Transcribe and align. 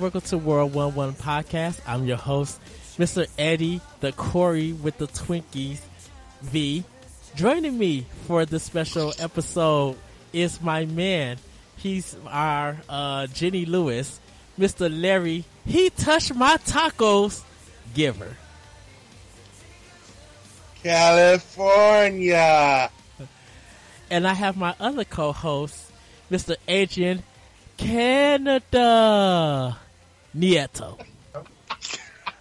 Welcome 0.00 0.22
to 0.22 0.38
World 0.38 0.72
One 0.72 0.94
One 0.94 1.12
Podcast. 1.12 1.78
I'm 1.86 2.06
your 2.06 2.16
host, 2.16 2.58
Mr. 2.96 3.28
Eddie, 3.36 3.82
the 4.00 4.12
Corey 4.12 4.72
with 4.72 4.96
the 4.96 5.06
Twinkies, 5.06 5.80
V. 6.40 6.84
Joining 7.34 7.76
me 7.76 8.06
for 8.26 8.46
this 8.46 8.62
special 8.62 9.12
episode 9.18 9.98
is 10.32 10.62
my 10.62 10.86
man. 10.86 11.36
He's 11.76 12.16
our 12.26 12.78
uh, 12.88 13.26
Jenny 13.26 13.66
Lewis, 13.66 14.20
Mr. 14.58 14.88
Larry. 14.90 15.44
He 15.66 15.90
touched 15.90 16.34
my 16.34 16.56
tacos. 16.56 17.42
Giver. 17.92 18.38
California. 20.82 22.90
And 24.10 24.26
I 24.26 24.32
have 24.32 24.56
my 24.56 24.74
other 24.80 25.04
co-host, 25.04 25.92
Mr. 26.30 26.56
Adrian 26.66 27.22
Canada 27.76 29.76
Nieto. 30.36 30.98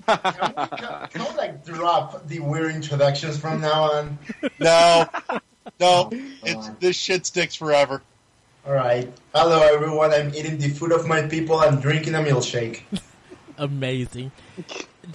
Can 0.07 1.21
we 1.21 1.37
like 1.37 1.63
drop 1.65 2.27
the 2.27 2.39
weird 2.39 2.73
introductions 2.73 3.37
from 3.37 3.61
now 3.61 3.91
on? 3.91 4.17
No, 4.59 5.07
no, 5.79 6.09
it's 6.11 6.69
this 6.79 6.95
shit 6.95 7.25
sticks 7.25 7.55
forever. 7.55 8.01
All 8.65 8.73
right. 8.73 9.11
Hello, 9.33 9.61
everyone. 9.61 10.13
I'm 10.13 10.33
eating 10.35 10.57
the 10.57 10.69
food 10.69 10.91
of 10.91 11.07
my 11.07 11.23
people. 11.23 11.57
I'm 11.57 11.79
drinking 11.79 12.15
a 12.15 12.19
milkshake. 12.19 12.81
amazing. 13.57 14.31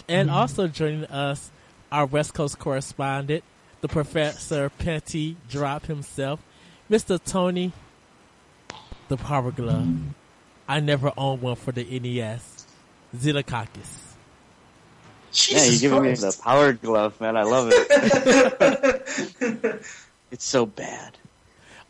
And 0.08 0.30
also 0.30 0.66
joining 0.68 1.04
us, 1.06 1.50
our 1.92 2.06
West 2.06 2.34
Coast 2.34 2.58
correspondent, 2.58 3.44
the 3.80 3.88
Professor 3.88 4.70
Petty 4.70 5.36
Drop 5.48 5.86
himself, 5.86 6.40
Mr. 6.90 7.20
Tony, 7.22 7.72
the 9.08 9.16
Power 9.16 9.50
Glove. 9.50 9.88
I 10.66 10.80
never 10.80 11.12
owned 11.16 11.42
one 11.42 11.56
for 11.56 11.72
the 11.72 11.84
NES. 11.84 12.53
Zilakakis. 13.14 14.04
Yeah, 15.48 15.58
you're 15.58 15.70
Jesus 15.70 15.80
giving 15.80 16.02
me 16.02 16.14
the 16.14 16.36
power 16.42 16.72
glove, 16.72 17.20
man. 17.20 17.36
I 17.36 17.42
love 17.42 17.70
it. 17.72 17.86
it's 20.30 20.44
so 20.44 20.64
bad. 20.64 21.18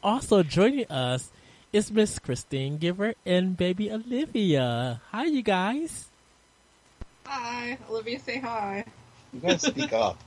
Also 0.02 0.42
joining 0.42 0.86
us 0.90 1.30
is 1.72 1.90
Miss 1.90 2.18
Christine 2.18 2.78
Giver 2.78 3.14
and 3.26 3.56
baby 3.56 3.90
Olivia. 3.90 5.02
Hi, 5.10 5.24
you 5.24 5.42
guys. 5.42 6.08
Hi, 7.26 7.78
Olivia, 7.90 8.18
say 8.20 8.38
hi. 8.38 8.84
You 9.32 9.40
gotta 9.40 9.58
speak 9.58 9.92
up. 9.92 10.18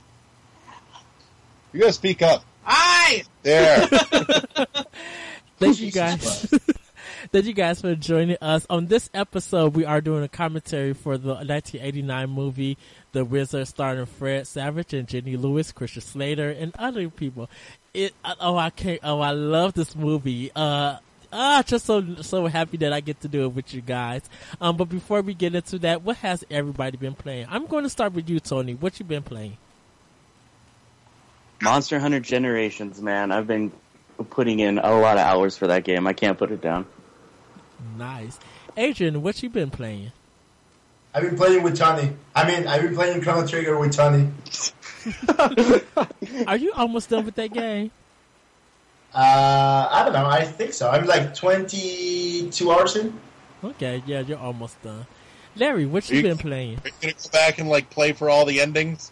You 1.72 1.80
gotta 1.80 1.92
speak 1.92 2.22
up. 2.22 2.44
Hi! 2.62 3.22
There. 3.42 3.86
Thank 5.58 5.80
you 5.80 5.90
guys. 5.90 6.52
Thank 7.30 7.44
you 7.44 7.52
guys 7.52 7.82
for 7.82 7.94
joining 7.94 8.38
us. 8.40 8.66
On 8.70 8.86
this 8.86 9.10
episode, 9.12 9.76
we 9.76 9.84
are 9.84 10.00
doing 10.00 10.24
a 10.24 10.28
commentary 10.28 10.94
for 10.94 11.18
the 11.18 11.34
1989 11.34 12.30
movie 12.30 12.78
The 13.12 13.22
Wizard, 13.22 13.68
starring 13.68 14.06
Fred 14.06 14.46
Savage 14.46 14.94
and 14.94 15.06
Jenny 15.06 15.36
Lewis, 15.36 15.70
Christian 15.70 16.00
Slater, 16.00 16.48
and 16.48 16.74
other 16.78 17.10
people. 17.10 17.50
It 17.92 18.14
oh 18.40 18.56
I 18.56 18.70
can't 18.70 19.00
oh 19.02 19.20
I 19.20 19.32
love 19.32 19.74
this 19.74 19.94
movie. 19.94 20.50
Uh 20.56 20.96
Ah, 21.30 21.62
just 21.66 21.84
so 21.84 22.02
so 22.22 22.46
happy 22.46 22.78
that 22.78 22.94
I 22.94 23.00
get 23.00 23.20
to 23.20 23.28
do 23.28 23.44
it 23.44 23.48
with 23.48 23.74
you 23.74 23.82
guys. 23.82 24.22
Um, 24.62 24.78
but 24.78 24.88
before 24.88 25.20
we 25.20 25.34
get 25.34 25.54
into 25.54 25.78
that, 25.80 26.00
what 26.00 26.16
has 26.18 26.42
everybody 26.50 26.96
been 26.96 27.14
playing? 27.14 27.46
I'm 27.50 27.66
going 27.66 27.84
to 27.84 27.90
start 27.90 28.14
with 28.14 28.30
you, 28.30 28.40
Tony. 28.40 28.72
What 28.72 28.98
you 28.98 29.04
been 29.04 29.22
playing? 29.22 29.58
Monster 31.60 31.98
Hunter 31.98 32.20
Generations, 32.20 33.02
man. 33.02 33.30
I've 33.30 33.46
been 33.46 33.70
putting 34.30 34.60
in 34.60 34.78
a 34.78 34.98
lot 34.98 35.18
of 35.18 35.24
hours 35.24 35.58
for 35.58 35.66
that 35.66 35.84
game. 35.84 36.06
I 36.06 36.14
can't 36.14 36.38
put 36.38 36.50
it 36.50 36.62
down. 36.62 36.86
Nice, 37.96 38.38
Adrian. 38.76 39.22
What 39.22 39.42
you 39.42 39.50
been 39.50 39.70
playing? 39.70 40.12
I've 41.14 41.22
been 41.22 41.36
playing 41.36 41.62
with 41.62 41.76
Tony. 41.76 42.12
I 42.34 42.46
mean, 42.46 42.66
I've 42.66 42.82
been 42.82 42.94
playing 42.94 43.20
Chrono 43.22 43.46
Trigger 43.46 43.78
with 43.78 43.92
Tony. 43.96 44.28
Are 46.46 46.56
you 46.56 46.72
almost 46.74 47.08
done 47.08 47.24
with 47.24 47.34
that 47.36 47.52
game? 47.52 47.90
Uh, 49.14 49.88
I 49.90 50.02
don't 50.04 50.12
know. 50.12 50.26
I 50.26 50.44
think 50.44 50.74
so. 50.74 50.90
I'm 50.90 51.06
like 51.06 51.34
22 51.34 52.70
hours 52.70 52.96
in. 52.96 53.18
Okay, 53.64 54.02
yeah, 54.06 54.20
you're 54.20 54.38
almost 54.38 54.80
done. 54.82 55.06
Larry, 55.56 55.86
what 55.86 56.08
you 56.10 56.18
You- 56.18 56.22
been 56.22 56.38
playing? 56.38 56.78
Are 56.84 56.88
you 56.88 56.92
gonna 57.00 57.14
go 57.14 57.30
back 57.32 57.58
and 57.58 57.68
like 57.68 57.90
play 57.90 58.12
for 58.12 58.28
all 58.30 58.44
the 58.44 58.60
endings? 58.60 59.10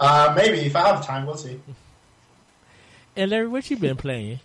Uh, 0.00 0.32
maybe 0.34 0.58
if 0.60 0.74
I 0.74 0.88
have 0.88 1.04
time, 1.06 1.26
we'll 1.26 1.36
see. 1.36 1.60
And 3.16 3.30
Larry, 3.30 3.48
what 3.48 3.70
you 3.70 3.76
been 3.76 3.96
playing? 3.98 4.40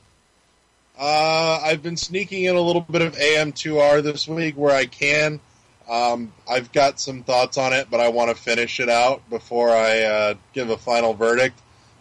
Uh, 0.97 1.59
I've 1.61 1.83
been 1.83 1.97
sneaking 1.97 2.45
in 2.45 2.55
a 2.55 2.61
little 2.61 2.81
bit 2.81 3.01
of 3.01 3.15
AM2R 3.15 4.01
this 4.01 4.27
week 4.27 4.55
where 4.55 4.73
I 4.73 4.85
can. 4.85 5.41
Um, 5.89 6.31
I've 6.49 6.71
got 6.71 6.99
some 6.99 7.23
thoughts 7.23 7.57
on 7.57 7.73
it, 7.73 7.87
but 7.91 7.99
I 7.99 8.09
want 8.09 8.35
to 8.35 8.41
finish 8.41 8.79
it 8.79 8.89
out 8.89 9.29
before 9.29 9.69
I 9.71 10.01
uh, 10.03 10.33
give 10.53 10.69
a 10.69 10.77
final 10.77 11.13
verdict. 11.13 11.59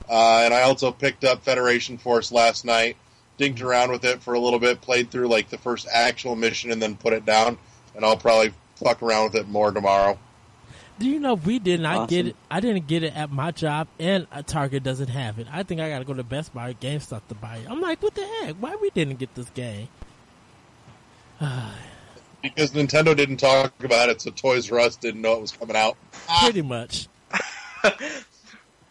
Uh, 0.09 0.43
and 0.45 0.55
I 0.55 0.63
also 0.63 0.93
picked 0.93 1.25
up 1.25 1.43
Federation 1.43 1.99
Force 1.99 2.31
last 2.31 2.65
night, 2.65 2.97
dinked 3.39 3.63
around 3.63 3.91
with 3.91 4.05
it 4.05 4.23
for 4.23 4.35
a 4.35 4.39
little 4.39 4.61
bit, 4.61 4.81
played 4.81 5.11
through 5.11 5.29
like 5.29 5.51
the 5.51 5.59
first 5.59 5.89
actual 5.93 6.37
mission, 6.37 6.71
and 6.71 6.81
then 6.81 6.97
put 6.97 7.13
it 7.13 7.27
down. 7.27 7.59
And 7.97 8.05
I'll 8.05 8.17
probably 8.17 8.53
fuck 8.77 9.03
around 9.03 9.25
with 9.25 9.35
it 9.37 9.49
more 9.49 9.73
tomorrow. 9.73 10.19
Do 10.99 11.09
you 11.09 11.19
know 11.19 11.35
we 11.35 11.59
did 11.59 11.81
not 11.81 12.09
get 12.09 12.29
it? 12.29 12.37
I 12.51 12.61
didn't 12.61 12.87
get 12.87 13.03
it 13.03 13.17
at 13.17 13.31
my 13.31 13.51
job, 13.51 13.89
and 13.99 14.27
uh, 14.31 14.43
Target 14.43 14.85
doesn't 14.85 15.09
have 15.09 15.39
it. 15.39 15.49
I 15.51 15.65
think 15.65 15.81
I 15.81 15.89
got 15.89 15.99
to 15.99 16.05
go 16.05 16.15
to 16.15 16.23
Best 16.23 16.55
Buy 16.55 16.71
or 16.71 16.75
GameStop 16.75 17.23
to 17.29 17.35
buy 17.35 17.57
it. 17.57 17.67
I'm 17.69 17.81
like, 17.81 18.01
what 18.03 18.15
the 18.15 18.25
heck? 18.25 18.55
Why 18.57 18.77
we 18.77 18.91
didn't 18.91 19.19
get 19.19 19.35
this 19.35 19.49
game? 19.51 19.89
Because 22.43 22.73
Nintendo 22.73 23.17
didn't 23.17 23.39
talk 23.39 23.73
about 23.83 24.11
it, 24.11 24.21
so 24.21 24.31
Toys 24.31 24.71
R 24.71 24.79
Us 24.79 24.97
didn't 24.97 25.23
know 25.23 25.33
it 25.33 25.41
was 25.41 25.53
coming 25.53 25.77
out. 25.77 25.97
Pretty 26.43 26.61
much. 26.61 27.09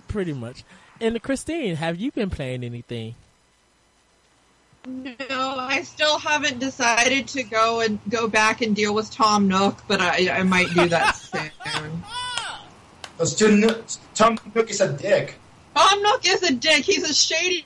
Pretty 0.07 0.33
much. 0.33 0.63
And 0.99 1.21
Christine, 1.21 1.75
have 1.75 1.97
you 1.97 2.11
been 2.11 2.31
playing 2.31 2.63
anything? 2.63 3.13
No, 4.87 5.15
I 5.29 5.83
still 5.83 6.17
haven't 6.17 6.57
decided 6.59 7.27
to 7.29 7.43
go 7.43 7.81
and 7.81 7.99
go 8.09 8.27
back 8.27 8.61
and 8.61 8.75
deal 8.75 8.95
with 8.95 9.11
Tom 9.11 9.47
Nook, 9.47 9.83
but 9.87 10.01
I, 10.01 10.39
I 10.39 10.43
might 10.43 10.73
do 10.73 10.89
that 10.89 11.11
soon. 11.15 11.51
Because 13.17 13.35
Tom 13.35 13.61
Tom 14.15 14.39
Nook 14.55 14.69
is 14.69 14.81
a 14.81 14.91
dick. 14.93 15.35
Tom 15.75 16.01
Nook 16.01 16.27
is 16.27 16.43
a 16.43 16.53
dick. 16.53 16.83
He's 16.83 17.09
a 17.09 17.13
shady. 17.13 17.65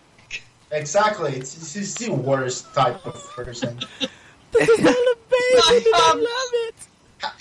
Exactly. 0.72 1.34
It's, 1.34 1.56
it's, 1.58 1.74
he's 1.74 1.96
the 1.96 2.14
worst 2.14 2.74
type 2.74 3.06
of 3.06 3.16
person. 3.32 3.80
This 4.52 4.70
is 4.70 4.80
all 4.80 4.86
amazing. 4.86 5.92
I 5.96 6.14
love 6.14 6.52
it. 6.70 6.76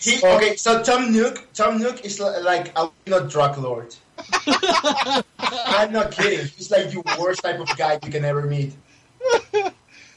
He, 0.01 0.27
okay, 0.27 0.57
so 0.57 0.83
Tom 0.83 1.13
Nook, 1.13 1.47
Tom 1.53 1.79
Nook 1.79 2.05
is 2.05 2.19
like 2.21 2.77
a 2.79 2.89
not 3.07 3.29
drug 3.29 3.59
lord. 3.59 3.95
I'm 4.47 5.93
not 5.93 6.13
kidding. 6.13 6.47
He's 6.57 6.71
like 6.71 6.91
the 6.91 7.03
worst 7.21 7.43
type 7.43 7.61
of 7.61 7.69
guy 7.77 7.99
you 8.03 8.11
can 8.11 8.25
ever 8.25 8.43
meet. 8.43 8.75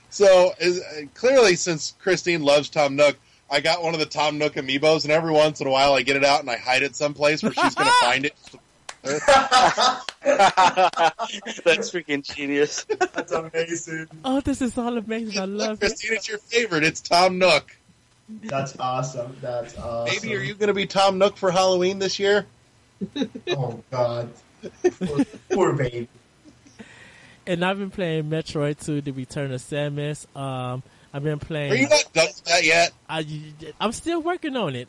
So 0.09 0.53
is, 0.59 0.81
uh, 0.81 1.03
clearly, 1.13 1.56
since 1.56 1.94
Christine 2.00 2.42
loves 2.42 2.69
Tom 2.69 2.95
Nook, 2.95 3.18
I 3.51 3.59
got 3.61 3.81
one 3.81 3.93
of 3.93 3.99
the 3.99 4.05
Tom 4.05 4.37
Nook 4.37 4.53
amiibos, 4.55 5.03
and 5.03 5.11
every 5.11 5.31
once 5.31 5.59
in 5.61 5.67
a 5.67 5.71
while 5.71 5.93
I 5.93 6.03
get 6.03 6.15
it 6.15 6.23
out 6.23 6.41
and 6.41 6.49
I 6.49 6.57
hide 6.57 6.83
it 6.83 6.95
someplace 6.95 7.41
where 7.41 7.51
she's 7.51 7.75
going 7.75 7.87
to 8.01 8.05
find 8.05 8.25
it. 8.25 8.35
That's 9.03 10.03
freaking 11.91 12.23
genius. 12.23 12.85
That's 13.13 13.31
amazing. 13.31 14.07
Oh, 14.25 14.41
this 14.41 14.61
is 14.61 14.77
all 14.77 14.97
amazing. 14.97 15.41
I 15.41 15.45
love 15.45 15.77
it. 15.77 15.87
Christine, 15.87 16.13
it's 16.13 16.27
your 16.27 16.37
favorite. 16.39 16.83
It's 16.83 17.01
Tom 17.01 17.37
Nook. 17.37 17.75
That's 18.43 18.77
awesome. 18.77 19.35
That's 19.41 19.77
awesome. 19.77 20.13
Maybe 20.21 20.35
are 20.35 20.41
you 20.43 20.53
going 20.53 20.67
to 20.67 20.73
be 20.73 20.85
Tom 20.85 21.17
Nook 21.17 21.37
for 21.37 21.49
Halloween 21.51 21.99
this 21.99 22.19
year? 22.19 22.45
Oh 23.51 23.81
God. 23.89 24.29
Poor, 24.99 25.25
poor 25.49 25.73
baby. 25.73 26.09
And 27.47 27.63
I've 27.63 27.79
been 27.79 27.89
playing 27.89 28.25
Metroid 28.29 28.83
2: 28.85 28.99
The 29.01 29.11
Return 29.11 29.53
of 29.53 29.61
Samus. 29.61 30.27
Um, 30.37 30.83
I've 31.13 31.23
been 31.23 31.39
playing. 31.39 31.71
Are 31.71 31.75
you 31.75 31.89
not 31.89 32.06
done 32.13 32.27
with 32.27 32.44
that 32.45 32.63
yet? 32.63 32.91
I, 33.09 33.25
I'm 33.79 33.91
still 33.91 34.21
working 34.21 34.56
on 34.56 34.75
it. 34.75 34.88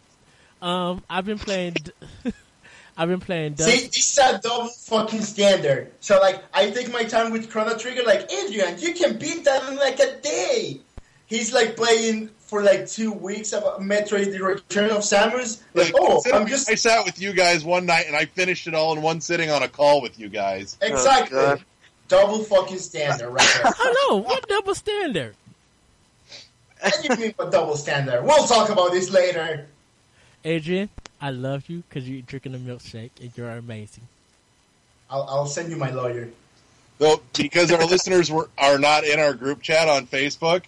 Um, 0.61 1.02
I've 1.08 1.25
been 1.25 1.38
playing. 1.38 1.76
I've 2.96 3.08
been 3.08 3.20
playing. 3.20 3.55
Dust. 3.55 3.70
See, 3.70 3.87
this 3.87 4.11
is 4.11 4.19
a 4.19 4.38
double 4.38 4.69
fucking 4.69 5.22
standard. 5.22 5.93
So, 6.00 6.20
like, 6.20 6.43
I 6.52 6.70
take 6.70 6.93
my 6.93 7.05
time 7.05 7.32
with 7.32 7.50
Chrono 7.50 7.78
Trigger. 7.78 8.02
Like, 8.02 8.31
Adrian, 8.31 8.78
you 8.78 8.93
can 8.93 9.17
beat 9.17 9.44
that 9.44 9.67
in 9.69 9.76
like 9.76 9.99
a 10.00 10.20
day. 10.20 10.81
He's 11.26 11.55
like 11.55 11.76
playing 11.76 12.28
for 12.40 12.62
like 12.62 12.88
two 12.88 13.12
weeks 13.12 13.52
of 13.52 13.62
Metroid: 13.78 14.32
The 14.32 14.43
Return 14.43 14.90
of 14.90 14.99
Samus. 14.99 15.62
Like, 15.72 15.94
oh, 15.96 16.22
I'm 16.34 16.46
just 16.46 16.69
I 16.69 16.75
sat 16.75 17.06
with 17.06 17.22
you 17.22 17.32
guys 17.32 17.64
one 17.64 17.87
night 17.87 18.06
and 18.06 18.17
I 18.17 18.26
finished 18.26 18.67
it 18.67 18.75
all 18.75 18.93
in 18.94 19.00
one 19.00 19.20
sitting 19.20 19.49
on 19.49 19.62
a 19.62 19.69
call 19.69 20.02
with 20.02 20.19
you 20.19 20.28
guys. 20.28 20.76
exactly. 20.82 21.38
God. 21.38 21.64
double 22.08 22.40
fucking 22.40 22.78
standard 22.78 23.31
right 23.31 23.61
there. 23.62 23.72
I 23.78 24.08
know 24.08 24.17
what 24.17 24.46
double 24.49 24.75
standard. 24.75 25.37
What 26.81 27.03
do 27.03 27.09
you 27.09 27.17
mean 27.17 27.35
by 27.37 27.50
double 27.50 27.77
standard? 27.77 28.23
We'll 28.23 28.47
talk 28.47 28.71
about 28.71 28.93
this 28.93 29.11
later. 29.11 29.67
Adrian, 30.44 30.88
I 31.21 31.31
love 31.31 31.69
you 31.69 31.82
because 31.88 32.09
you're 32.09 32.23
drinking 32.23 32.55
a 32.55 32.59
milkshake 32.59 33.11
and 33.21 33.31
you're 33.37 33.50
amazing. 33.50 34.05
I'll, 35.11 35.27
I'll 35.29 35.47
send 35.47 35.71
you 35.71 35.77
my 35.77 35.91
lawyer. 35.91 36.31
Well, 36.99 37.23
because 37.37 37.73
our 37.73 37.85
listeners 37.87 38.31
were 38.31 38.49
are 38.56 38.79
not 38.79 39.05
in 39.05 39.19
our 39.19 39.35
group 39.35 39.62
chat 39.62 39.88
on 39.88 40.06
Facebook, 40.06 40.62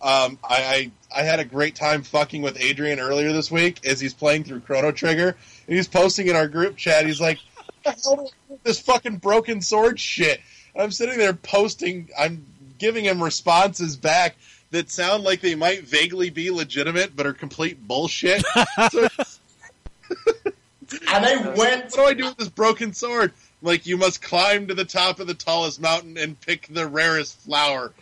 um, 0.00 0.38
I, 0.44 0.90
I 1.12 1.20
I 1.20 1.22
had 1.22 1.40
a 1.40 1.44
great 1.44 1.74
time 1.74 2.02
fucking 2.02 2.42
with 2.42 2.60
Adrian 2.60 3.00
earlier 3.00 3.32
this 3.32 3.50
week 3.50 3.84
as 3.86 4.00
he's 4.00 4.14
playing 4.14 4.44
through 4.44 4.60
Chrono 4.60 4.92
Trigger, 4.92 5.36
and 5.66 5.76
he's 5.76 5.88
posting 5.88 6.28
in 6.28 6.36
our 6.36 6.46
group 6.46 6.76
chat. 6.76 7.06
He's 7.06 7.20
like, 7.20 7.38
"What 7.56 7.74
the 7.84 7.90
hell 8.02 8.16
do 8.16 8.22
I 8.22 8.24
do 8.24 8.30
with 8.50 8.62
"This 8.62 8.80
fucking 8.80 9.16
broken 9.16 9.60
sword 9.60 9.98
shit." 9.98 10.40
And 10.74 10.82
I'm 10.82 10.92
sitting 10.92 11.18
there 11.18 11.32
posting. 11.32 12.10
I'm 12.18 12.46
giving 12.78 13.04
him 13.04 13.22
responses 13.22 13.96
back 13.96 14.36
that 14.70 14.90
sound 14.90 15.24
like 15.24 15.40
they 15.40 15.54
might 15.54 15.84
vaguely 15.84 16.30
be 16.30 16.50
legitimate, 16.50 17.16
but 17.16 17.26
are 17.26 17.32
complete 17.32 17.86
bullshit. 17.86 18.44
so, 18.90 19.08
And 21.12 21.26
I 21.26 21.54
went. 21.56 21.84
what 21.84 21.92
do 21.94 22.02
I 22.02 22.14
do 22.14 22.24
with 22.26 22.36
this 22.36 22.48
broken 22.48 22.92
sword? 22.92 23.32
Like, 23.60 23.86
you 23.86 23.96
must 23.96 24.22
climb 24.22 24.68
to 24.68 24.74
the 24.74 24.84
top 24.84 25.20
of 25.20 25.26
the 25.26 25.34
tallest 25.34 25.80
mountain 25.80 26.16
and 26.16 26.40
pick 26.40 26.68
the 26.70 26.86
rarest 26.86 27.40
flower. 27.40 27.92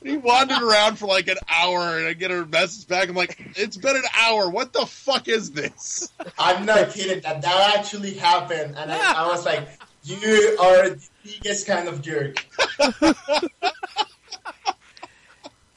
And 0.00 0.10
he 0.10 0.16
wandered 0.16 0.60
around 0.62 0.98
for 0.98 1.06
like 1.06 1.28
an 1.28 1.38
hour, 1.48 1.98
and 1.98 2.06
I 2.06 2.12
get 2.14 2.30
a 2.30 2.44
message 2.46 2.86
back. 2.88 3.08
I'm 3.08 3.14
like, 3.14 3.38
it's 3.56 3.76
been 3.76 3.96
an 3.96 4.02
hour. 4.18 4.50
What 4.50 4.72
the 4.72 4.84
fuck 4.86 5.28
is 5.28 5.52
this? 5.52 6.10
I'm 6.38 6.66
not 6.66 6.90
kidding. 6.90 7.20
That 7.20 7.40
that 7.42 7.78
actually 7.78 8.14
happened, 8.14 8.74
and 8.76 8.90
I, 8.92 9.24
I 9.24 9.26
was 9.28 9.46
like, 9.46 9.66
"You 10.02 10.56
are 10.60 10.90
the 10.90 11.08
biggest 11.22 11.66
kind 11.66 11.88
of 11.88 12.02
jerk." 12.02 12.44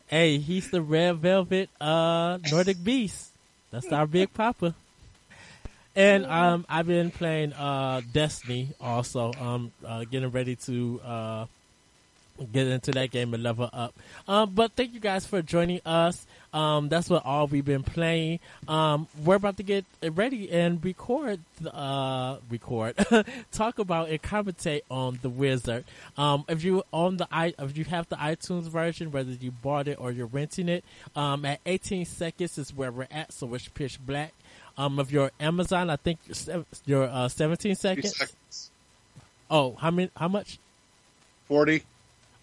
Hey, 0.08 0.38
he's 0.38 0.72
the 0.72 0.82
red 0.82 1.18
velvet 1.18 1.70
uh 1.82 2.38
Nordic 2.50 2.82
beast. 2.84 3.32
That's 3.72 3.92
our 3.92 4.08
big 4.08 4.34
papa. 4.34 4.74
And 5.96 6.26
um 6.26 6.66
I've 6.70 6.88
been 6.88 7.12
playing 7.12 7.54
uh 7.54 8.02
Destiny 8.14 8.70
also. 8.80 9.34
Um 9.34 9.72
uh, 9.86 10.06
getting 10.06 10.32
ready 10.32 10.56
to 10.68 11.02
uh 11.04 11.46
get 12.54 12.68
into 12.68 12.92
that 12.92 13.12
game 13.12 13.34
and 13.34 13.44
level 13.44 13.70
up. 13.74 13.94
Um 14.28 14.52
but 14.56 14.72
thank 14.74 14.94
you 14.94 15.00
guys 15.02 15.26
for 15.26 15.42
joining 15.42 15.82
us. 15.86 16.26
Um 16.58 16.90
that's 16.90 17.10
what 17.10 17.24
all 17.26 17.48
we've 17.48 17.64
been 17.66 17.84
playing. 17.84 18.40
Um 18.68 19.08
we're 19.24 19.36
about 19.36 19.58
to 19.58 19.64
get 19.64 19.86
ready 20.02 20.50
and 20.52 20.84
record 20.84 21.40
uh 21.66 22.38
record 22.50 22.96
talk 23.52 23.80
about 23.80 24.10
and 24.10 24.22
commentate 24.22 24.82
on 24.90 25.20
the 25.22 25.30
wizard. 25.30 25.86
Um 26.18 26.46
if 26.50 26.64
you 26.64 26.84
on 26.92 27.18
the 27.18 27.28
i 27.32 27.54
if 27.60 27.78
you 27.78 27.84
have 27.86 28.10
the 28.10 28.16
iTunes 28.16 28.64
version, 28.64 29.12
whether 29.12 29.32
you 29.32 29.52
bought 29.52 29.88
it 29.88 29.98
or 30.00 30.12
you're 30.12 30.26
renting 30.28 30.70
it, 30.70 30.84
um 31.16 31.46
at 31.46 31.60
18 31.66 32.06
seconds 32.06 32.58
is 32.58 32.74
where 32.76 32.92
we're 32.92 33.08
at, 33.12 33.32
so 33.34 33.54
it's 33.54 33.68
pitch 33.68 34.00
black. 34.04 34.34
Um 34.78 35.00
if 35.00 35.12
you're 35.12 35.32
Amazon, 35.40 35.90
I 35.90 35.96
think 35.98 36.20
you're 36.86 37.08
uh 37.08 37.30
17 37.30 37.76
seconds. 37.76 38.18
Seconds. 38.18 38.72
Oh, 39.50 39.76
how 39.80 39.92
many 39.92 40.10
how 40.16 40.28
much? 40.28 40.60
Forty. 41.48 41.84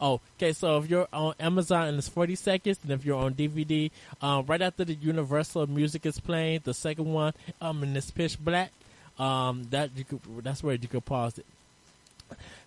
Oh, 0.05 0.21
okay. 0.37 0.53
So 0.53 0.77
if 0.77 0.91
you're 0.91 1.09
on 1.15 1.33
Amazon 1.41 1.89
and 1.89 1.97
it's 1.97 2.11
40 2.11 2.35
seconds, 2.35 2.79
and 2.83 2.93
if 2.93 3.07
you're 3.07 3.17
on 3.19 3.33
DVD, 3.33 3.91
um, 4.21 4.45
right 4.45 4.61
after 4.61 4.85
the 4.85 4.93
Universal 4.93 5.67
music 5.69 6.05
is 6.05 6.21
playing, 6.21 6.61
the 6.65 6.75
second 6.75 7.11
one, 7.11 7.33
um, 7.63 7.83
and 7.83 7.97
it's 7.97 8.11
pitch 8.11 8.39
black, 8.39 8.71
um, 9.19 9.67
that 9.71 9.89
you 9.97 10.05
could, 10.05 10.21
that's 10.43 10.63
where 10.63 10.75
you 10.75 10.89
could 10.89 11.07
pause 11.07 11.39
it. 11.39 11.47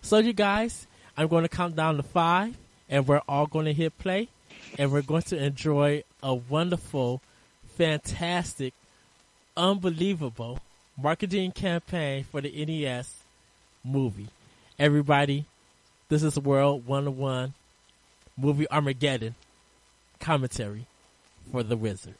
So 0.02 0.18
you 0.18 0.32
guys, 0.32 0.88
I'm 1.16 1.28
going 1.28 1.44
to 1.44 1.48
count 1.48 1.76
down 1.76 1.96
to 1.98 2.02
five, 2.02 2.56
and 2.88 3.06
we're 3.06 3.22
all 3.28 3.46
going 3.46 3.66
to 3.66 3.72
hit 3.72 3.96
play, 4.00 4.26
and 4.76 4.90
we're 4.90 5.02
going 5.02 5.22
to 5.22 5.40
enjoy 5.40 6.02
a 6.20 6.34
wonderful, 6.34 7.22
fantastic, 7.76 8.74
unbelievable 9.56 10.58
marketing 11.00 11.52
campaign 11.52 12.24
for 12.24 12.40
the 12.40 12.66
NES 12.66 13.14
movie. 13.84 14.26
Everybody, 14.76 15.44
this 16.08 16.22
is 16.22 16.38
World 16.38 16.86
101 16.86 17.54
movie 18.36 18.70
Armageddon 18.70 19.34
commentary 20.20 20.86
for 21.50 21.62
the 21.62 21.76
Wizard. 21.76 22.14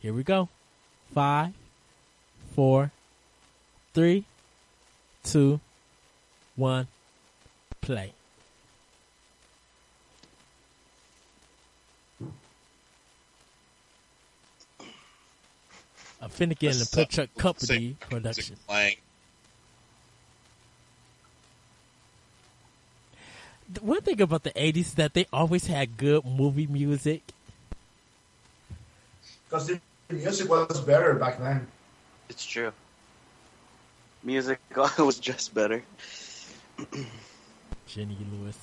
Here 0.00 0.12
we 0.12 0.22
go. 0.22 0.48
Five, 1.14 1.52
four, 2.54 2.90
three, 3.94 4.24
two, 5.22 5.60
one, 6.56 6.86
play. 7.80 8.12
A 16.20 16.28
Finnegan 16.28 16.70
and 16.70 16.78
Pinchuk 16.80 17.28
Company 17.36 17.96
production. 18.00 18.56
Playing. 18.66 18.96
One 23.80 24.00
thing 24.02 24.20
about 24.20 24.42
the 24.42 24.50
80s 24.50 24.76
is 24.76 24.94
that 24.94 25.14
they 25.14 25.26
always 25.32 25.66
had 25.66 25.96
good 25.96 26.24
movie 26.24 26.66
music. 26.66 27.22
Because 29.48 29.66
the 29.66 29.80
music 30.10 30.48
was 30.48 30.80
better 30.80 31.14
back 31.14 31.38
then. 31.38 31.66
It's 32.28 32.44
true. 32.44 32.72
Music 34.22 34.58
was 34.98 35.18
just 35.18 35.54
better. 35.54 35.82
Jenny 37.86 38.16
Lewis. 38.32 38.58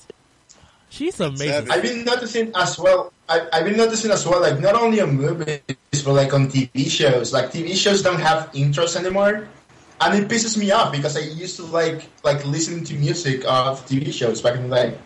She's 0.90 1.18
amazing. 1.20 1.70
I've 1.70 1.82
been 1.82 2.04
noticing 2.04 2.52
as 2.54 2.78
well. 2.78 3.14
I, 3.26 3.48
I've 3.50 3.64
been 3.64 3.78
noticing 3.78 4.10
as 4.10 4.26
well, 4.26 4.42
like 4.42 4.60
not 4.60 4.74
only 4.74 5.00
on 5.00 5.16
movies 5.16 5.60
but 6.04 6.12
like 6.12 6.34
on 6.34 6.48
TV 6.48 6.90
shows. 6.90 7.32
Like 7.32 7.50
TV 7.50 7.74
shows 7.74 8.02
don't 8.02 8.20
have 8.20 8.52
intros 8.52 8.94
anymore, 8.94 9.48
and 10.06 10.22
it 10.22 10.28
pisses 10.28 10.56
me 10.56 10.70
off 10.70 10.92
because 10.92 11.16
I 11.16 11.20
used 11.20 11.56
to 11.56 11.64
like 11.64 12.02
like 12.24 12.44
listening 12.46 12.84
to 12.84 12.94
music 12.94 13.44
of 13.46 13.84
TV 13.86 14.12
shows 14.12 14.40
back 14.40 14.56
in 14.56 14.68
the 14.68 14.76
day. 14.76 14.98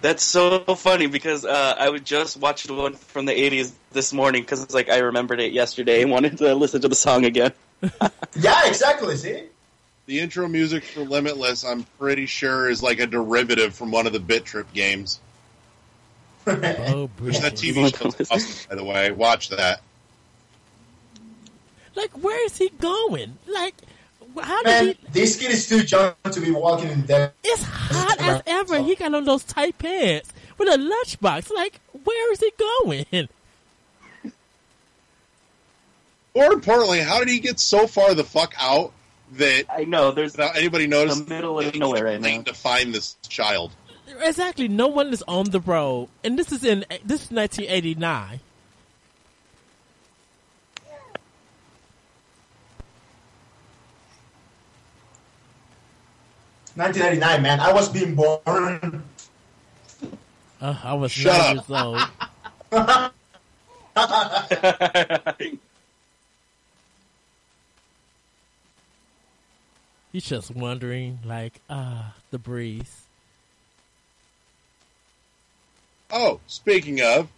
That's 0.00 0.24
so 0.24 0.58
funny 0.74 1.06
because 1.06 1.44
uh, 1.44 1.76
I 1.78 1.88
would 1.88 2.04
just 2.04 2.36
watch 2.36 2.64
the 2.64 2.74
one 2.74 2.94
from 2.94 3.24
the 3.24 3.32
'80s 3.32 3.72
this 3.92 4.12
morning 4.12 4.42
because 4.42 4.62
it's 4.62 4.74
like 4.74 4.90
I 4.90 4.98
remembered 4.98 5.40
it 5.40 5.52
yesterday 5.52 6.02
and 6.02 6.10
wanted 6.10 6.38
to 6.38 6.54
listen 6.54 6.80
to 6.82 6.88
the 6.88 6.94
song 6.94 7.24
again. 7.24 7.52
Yeah, 8.34 8.66
exactly. 8.66 9.14
See, 9.16 9.44
The 10.06 10.20
intro 10.20 10.48
music 10.48 10.84
for 10.84 11.00
Limitless, 11.00 11.64
I'm 11.64 11.84
pretty 11.98 12.24
sure, 12.24 12.70
is 12.70 12.82
like 12.82 12.98
a 12.98 13.06
derivative 13.06 13.74
from 13.74 13.90
one 13.90 14.06
of 14.06 14.14
the 14.14 14.20
Bit 14.20 14.44
Trip 14.46 14.72
games. 14.72 15.20
Oh, 16.46 17.10
Which 17.20 17.38
that. 17.40 17.54
TV 17.54 17.94
show 18.02 18.08
is 18.18 18.30
awesome, 18.30 18.66
by 18.70 18.76
the 18.76 18.84
way. 18.84 19.12
Watch 19.12 19.50
that. 19.50 19.82
Like, 21.94 22.10
where 22.12 22.44
is 22.46 22.56
he 22.56 22.70
going? 22.70 23.38
Like, 23.46 23.74
how 24.40 24.62
did 24.62 24.66
man, 24.66 24.86
he? 24.86 24.96
this 25.12 25.36
kid 25.36 25.50
is 25.50 25.68
too 25.68 25.82
young 25.82 26.14
to 26.30 26.40
be 26.40 26.50
walking 26.50 26.90
in 26.90 27.02
the 27.02 27.06
desert. 27.06 27.34
It's 27.44 27.62
hot 27.62 28.20
as 28.20 28.42
ever. 28.46 28.82
He 28.82 28.94
got 28.94 29.14
on 29.14 29.24
those 29.24 29.44
tight 29.44 29.78
pants 29.78 30.32
with 30.58 30.68
a 30.68 30.78
lunchbox. 30.78 31.50
Like, 31.52 31.80
where 32.04 32.32
is 32.32 32.40
he 32.40 32.52
going? 32.58 33.28
More 36.34 36.52
importantly, 36.52 37.00
how 37.00 37.18
did 37.18 37.28
he 37.28 37.40
get 37.40 37.60
so 37.60 37.86
far 37.86 38.14
the 38.14 38.24
fuck 38.24 38.54
out 38.58 38.92
that 39.32 39.64
I 39.70 39.84
know 39.84 40.12
there's 40.12 40.32
without 40.32 40.56
anybody 40.56 40.86
noticing, 40.86 41.24
the 41.24 41.34
middle 41.34 41.58
of 41.58 41.74
nowhere 41.74 42.04
right 42.04 42.20
now. 42.20 42.42
to 42.42 42.54
find 42.54 42.94
this 42.94 43.16
child? 43.28 43.72
Exactly. 44.20 44.68
No 44.68 44.88
one 44.88 45.08
is 45.12 45.22
on 45.28 45.50
the 45.50 45.60
road, 45.60 46.08
and 46.24 46.38
this 46.38 46.52
is 46.52 46.64
in 46.64 46.84
this 47.04 47.24
is 47.24 47.30
1989. 47.30 48.40
Nineteen 56.74 57.02
ninety 57.02 57.18
nine, 57.18 57.42
man. 57.42 57.60
I 57.60 57.72
was 57.72 57.88
being 57.88 58.14
born. 58.14 59.02
Uh, 60.60 60.76
I 60.82 60.94
was 60.94 61.12
Shut 61.12 61.38
nine 61.38 61.58
up. 61.58 61.68
years 61.68 61.70
old. 61.70 62.02
He's 70.12 70.24
just 70.24 70.50
wondering, 70.54 71.18
like, 71.24 71.60
ah, 71.70 72.14
the 72.30 72.38
breeze. 72.38 73.02
Oh, 76.10 76.40
speaking 76.46 77.00
of, 77.00 77.28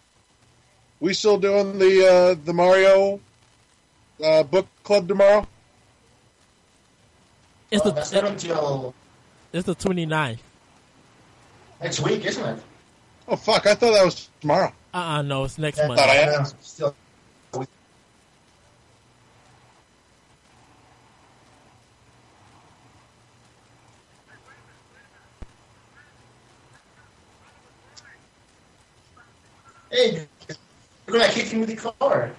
we 1.00 1.14
still 1.14 1.38
doing 1.38 1.79
the 1.79 2.07
uh, 2.07 2.35
the 2.45 2.53
Mario 2.53 3.21
uh, 4.23 4.43
book 4.43 4.67
club 4.83 5.07
tomorrow? 5.07 5.47
It's 7.71 7.87
Uh, 7.87 7.91
that's 7.91 8.12
not 8.12 8.25
until 8.25 8.95
it's 9.54 9.66
the 9.66 9.76
29th. 9.76 10.38
Next 11.80 12.00
week, 12.00 12.25
isn't 12.25 12.44
it? 12.44 12.62
Oh 13.28 13.37
fuck! 13.37 13.64
I 13.66 13.76
thought 13.76 13.92
that 13.92 14.04
was 14.04 14.28
tomorrow. 14.40 14.73
Uh 14.92 14.96
uh 14.96 15.23
no, 15.23 15.44
it's 15.44 15.58
next 15.58 15.78
yeah, 15.78 15.87
Monday. 15.87 16.02
I 16.02 16.06
thought 16.06 16.16
I 16.16 16.32
had 16.32 16.46
it. 16.46 16.54
still. 16.61 16.96
Hey, 29.92 30.26
look 31.06 31.23
at 31.23 31.26
that 31.28 31.30
kid 31.30 31.46
kick 31.46 31.61
with 31.61 31.68
the 31.68 31.92
car. 32.00 32.32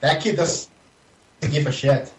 That 0.00 0.22
kid 0.22 0.36
doesn't 0.36 0.70
give 1.42 1.66
a 1.66 1.72
shit. 1.72 2.10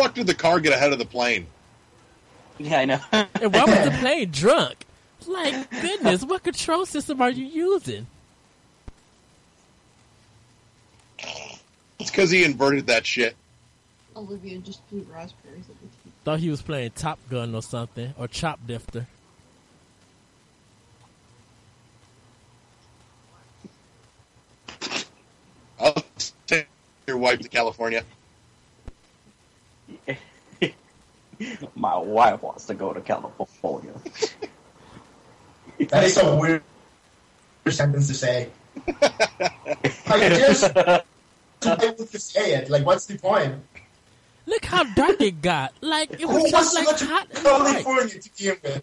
Fuck 0.00 0.14
did 0.14 0.26
the 0.26 0.34
car 0.34 0.60
get 0.60 0.72
ahead 0.72 0.92
of 0.92 0.98
the 0.98 1.04
plane? 1.04 1.46
Yeah, 2.58 2.80
I 2.80 2.84
know. 2.84 3.00
And 3.12 3.54
why 3.54 3.64
was 3.64 3.84
the 3.84 3.96
plane 4.00 4.30
drunk? 4.30 4.86
Like, 5.26 5.70
goodness, 5.70 6.24
what 6.24 6.42
control 6.42 6.86
system 6.86 7.20
are 7.20 7.30
you 7.30 7.44
using? 7.46 8.06
It's 11.98 12.10
because 12.10 12.30
he 12.30 12.44
inverted 12.44 12.86
that 12.86 13.06
shit. 13.06 13.36
Olivia 14.16 14.58
just 14.58 14.80
threw 14.88 15.06
raspberries 15.12 15.68
at 15.68 15.80
the 15.80 15.86
TV. 15.86 16.12
Thought 16.24 16.40
he 16.40 16.50
was 16.50 16.62
playing 16.62 16.92
Top 16.92 17.18
Gun 17.28 17.54
or 17.54 17.62
something, 17.62 18.14
or 18.18 18.26
Choplifter. 18.26 19.06
I'll 25.78 26.04
take 26.46 26.66
your 27.06 27.18
wife 27.18 27.40
to 27.40 27.48
California. 27.48 28.04
My 31.74 31.96
wife 31.96 32.42
wants 32.42 32.66
to 32.66 32.74
go 32.74 32.92
to 32.92 33.00
California. 33.00 33.92
That 35.88 36.04
is 36.04 36.16
a 36.18 36.36
weird 36.36 36.62
sentence 37.68 38.08
to 38.08 38.14
say. 38.14 38.50
I 39.02 40.28
just 40.28 40.74
why 41.62 41.94
would 41.98 42.12
you 42.12 42.18
say 42.18 42.54
it? 42.54 42.70
Like, 42.70 42.86
what's 42.86 43.06
the 43.06 43.18
point? 43.18 43.54
Look 44.46 44.64
how 44.64 44.84
dark 44.94 45.20
it 45.20 45.42
got. 45.42 45.72
Like, 45.80 46.12
it 46.12 46.20
Who 46.22 46.28
was 46.28 46.52
wants 46.52 46.74
just 46.74 46.76
to 46.76 46.84
like 46.84 46.98
go 46.98 47.06
hot 47.06 47.30
to. 47.30 47.42
California 47.42 48.18
to 48.18 48.30
begin 48.30 48.56
with? 48.62 48.82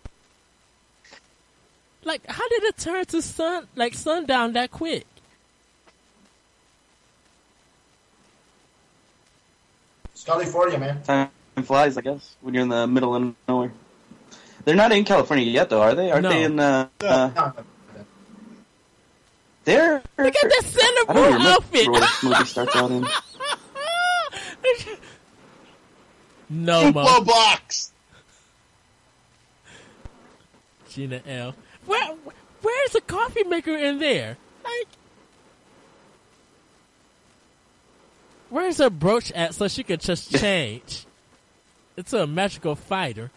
Like, 2.04 2.26
how 2.28 2.48
did 2.48 2.64
it 2.64 2.78
turn 2.78 3.06
to 3.06 3.22
sun, 3.22 3.68
like 3.76 3.94
sundown 3.94 4.54
that 4.54 4.72
quick? 4.72 5.06
It's 10.14 10.24
California, 10.24 10.80
man. 10.80 11.30
Time 11.58 11.66
flies, 11.66 11.98
I 11.98 12.02
guess, 12.02 12.36
when 12.42 12.54
you're 12.54 12.62
in 12.62 12.70
the 12.70 12.86
middle 12.86 13.16
of 13.16 13.34
nowhere. 13.48 13.72
They're 14.64 14.76
not 14.76 14.92
in 14.92 15.04
California 15.06 15.44
yet, 15.44 15.72
though, 15.72 15.82
are 15.82 15.96
they? 15.96 16.12
Aren't 16.12 16.22
No. 16.22 16.30
they 16.30 16.44
in? 16.44 16.60
Uh, 16.60 16.88
uh, 17.02 17.06
No, 17.08 17.34
no, 17.36 17.54
no. 17.56 17.64
they're. 19.64 20.04
Look 20.20 20.36
at 20.36 20.50
that 20.50 20.62
Sailor 20.66 20.86
I 21.10 21.14
don't 21.14 21.16
Moon 21.16 21.24
remember 21.34 21.50
outfit. 21.50 21.88
what 21.90 22.00
this 22.02 22.24
movie 22.24 22.46
starts 22.46 22.76
out 22.76 22.92
in. 22.92 23.02
no, 26.50 26.92
Duplo 26.92 26.94
Mo. 26.94 27.22
box. 27.24 27.92
Gina 30.92 31.22
L. 31.28 31.56
Where, 31.88 32.14
where's 32.62 32.92
the 32.92 33.02
coffee 33.02 33.46
maker 33.46 33.76
in 33.76 33.98
there? 33.98 34.38
Like, 34.64 34.88
where's 38.52 38.78
her 38.78 38.92
brooch 38.92 39.32
at 39.32 39.56
so 39.56 39.68
she 39.68 39.82
could 39.82 40.02
just 40.02 40.30
change? 40.40 41.07
It's 41.98 42.14
a 42.14 42.28
magical 42.28 42.76
fighter. 42.76 43.32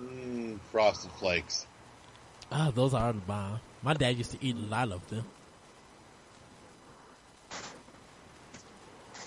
Mm, 0.00 0.58
frosted 0.70 1.10
flakes. 1.12 1.66
Ah, 2.50 2.70
those 2.74 2.92
are 2.92 3.12
the 3.12 3.20
bomb. 3.20 3.60
My 3.82 3.94
dad 3.94 4.16
used 4.16 4.30
to 4.30 4.38
eat 4.40 4.56
a 4.56 4.70
lot 4.70 4.92
of 4.92 5.06
them. 5.08 5.24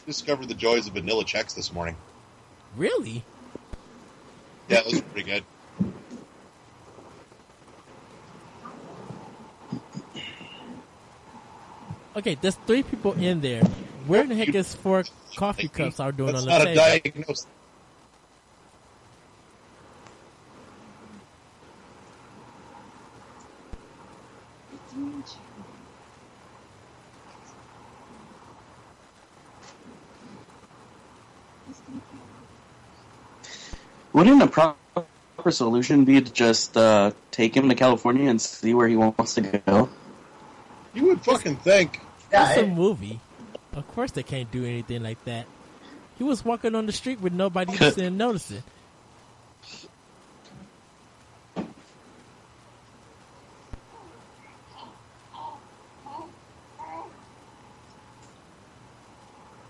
Discovered 0.06 0.48
the 0.48 0.54
joys 0.54 0.88
of 0.88 0.94
vanilla 0.94 1.26
Chex 1.26 1.56
this 1.56 1.74
morning. 1.74 1.96
Really? 2.78 3.24
Yeah, 4.70 4.80
it 4.80 4.86
was 4.86 5.02
pretty 5.02 5.30
good. 5.30 5.44
Okay, 12.16 12.36
there's 12.40 12.56
three 12.66 12.84
people 12.84 13.12
in 13.14 13.42
there. 13.42 13.62
Where 14.08 14.26
the 14.26 14.36
heck 14.36 14.54
is 14.56 14.74
four 14.74 15.04
coffee 15.36 15.68
cups 15.68 16.00
are 16.00 16.12
doing 16.12 16.34
That's 16.34 16.46
on 16.46 16.48
the 16.48 16.58
not 16.58 16.62
a 16.62 16.66
table? 16.76 17.12
diagnosis. 17.16 17.48
Wouldn't 34.16 34.42
a 34.42 34.48
proper 34.48 35.52
solution 35.52 36.06
be 36.06 36.22
to 36.22 36.32
just 36.32 36.78
uh, 36.78 37.12
take 37.32 37.54
him 37.54 37.68
to 37.68 37.76
California 37.76 38.30
and 38.30 38.42
see 38.42 38.74
where 38.74 38.88
he 38.88 38.96
wants 38.96 39.34
to 39.34 39.42
go? 39.42 39.90
You 40.94 41.08
would 41.08 41.22
fucking 41.22 41.58
think. 41.58 42.00
Yeah, 42.32 42.50
It's 42.50 42.62
a 42.62 42.66
movie. 42.66 43.20
Of 43.74 43.86
course 43.94 44.12
they 44.12 44.24
can't 44.24 44.50
do 44.54 44.64
anything 44.64 45.04
like 45.04 45.22
that. 45.26 45.48
He 46.18 46.24
was 46.24 46.46
walking 46.46 46.76
on 46.76 46.86
the 46.86 46.94
street 46.94 47.20
with 47.20 47.34
nobody 47.34 47.74
even 47.74 48.16
noticing. 48.26 48.64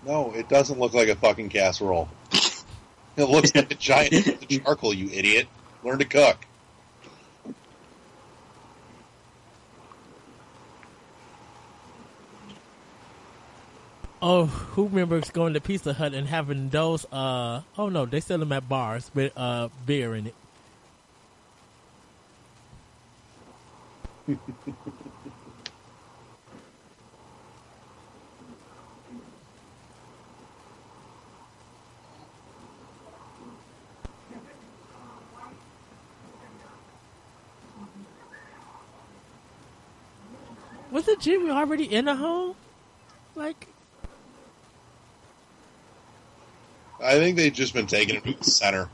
No, 0.06 0.32
it 0.36 0.48
doesn't 0.48 0.78
look 0.78 0.94
like 0.94 1.08
a 1.08 1.16
fucking 1.16 1.48
casserole. 1.48 2.08
It 3.18 3.30
looks 3.30 3.54
like 3.54 3.70
a 3.70 3.74
giant 3.74 4.10
piece 4.10 4.28
of 4.28 4.64
charcoal, 4.64 4.92
you 4.92 5.08
idiot. 5.08 5.48
Learn 5.82 5.98
to 6.00 6.04
cook. 6.04 6.36
Oh, 14.20 14.46
who 14.46 14.88
remembers 14.88 15.30
going 15.30 15.54
to 15.54 15.60
Pizza 15.60 15.94
Hut 15.94 16.12
and 16.12 16.28
having 16.28 16.68
those? 16.68 17.06
Uh, 17.10 17.62
oh 17.78 17.88
no, 17.88 18.04
they 18.04 18.20
sell 18.20 18.38
them 18.38 18.52
at 18.52 18.68
bars 18.68 19.10
with 19.14 19.32
uh 19.36 19.68
beer 19.86 20.14
in 20.14 20.26
it. 20.26 20.34
Wasn't 40.90 41.20
Jimmy 41.20 41.50
already 41.50 41.84
in 41.84 42.08
a 42.08 42.16
home? 42.16 42.54
Like, 43.34 43.66
I 47.02 47.14
think 47.18 47.36
they've 47.36 47.52
just 47.52 47.74
been 47.74 47.86
taking 47.86 48.14
him 48.16 48.22
to 48.22 48.38
the 48.38 48.44
center. 48.44 48.88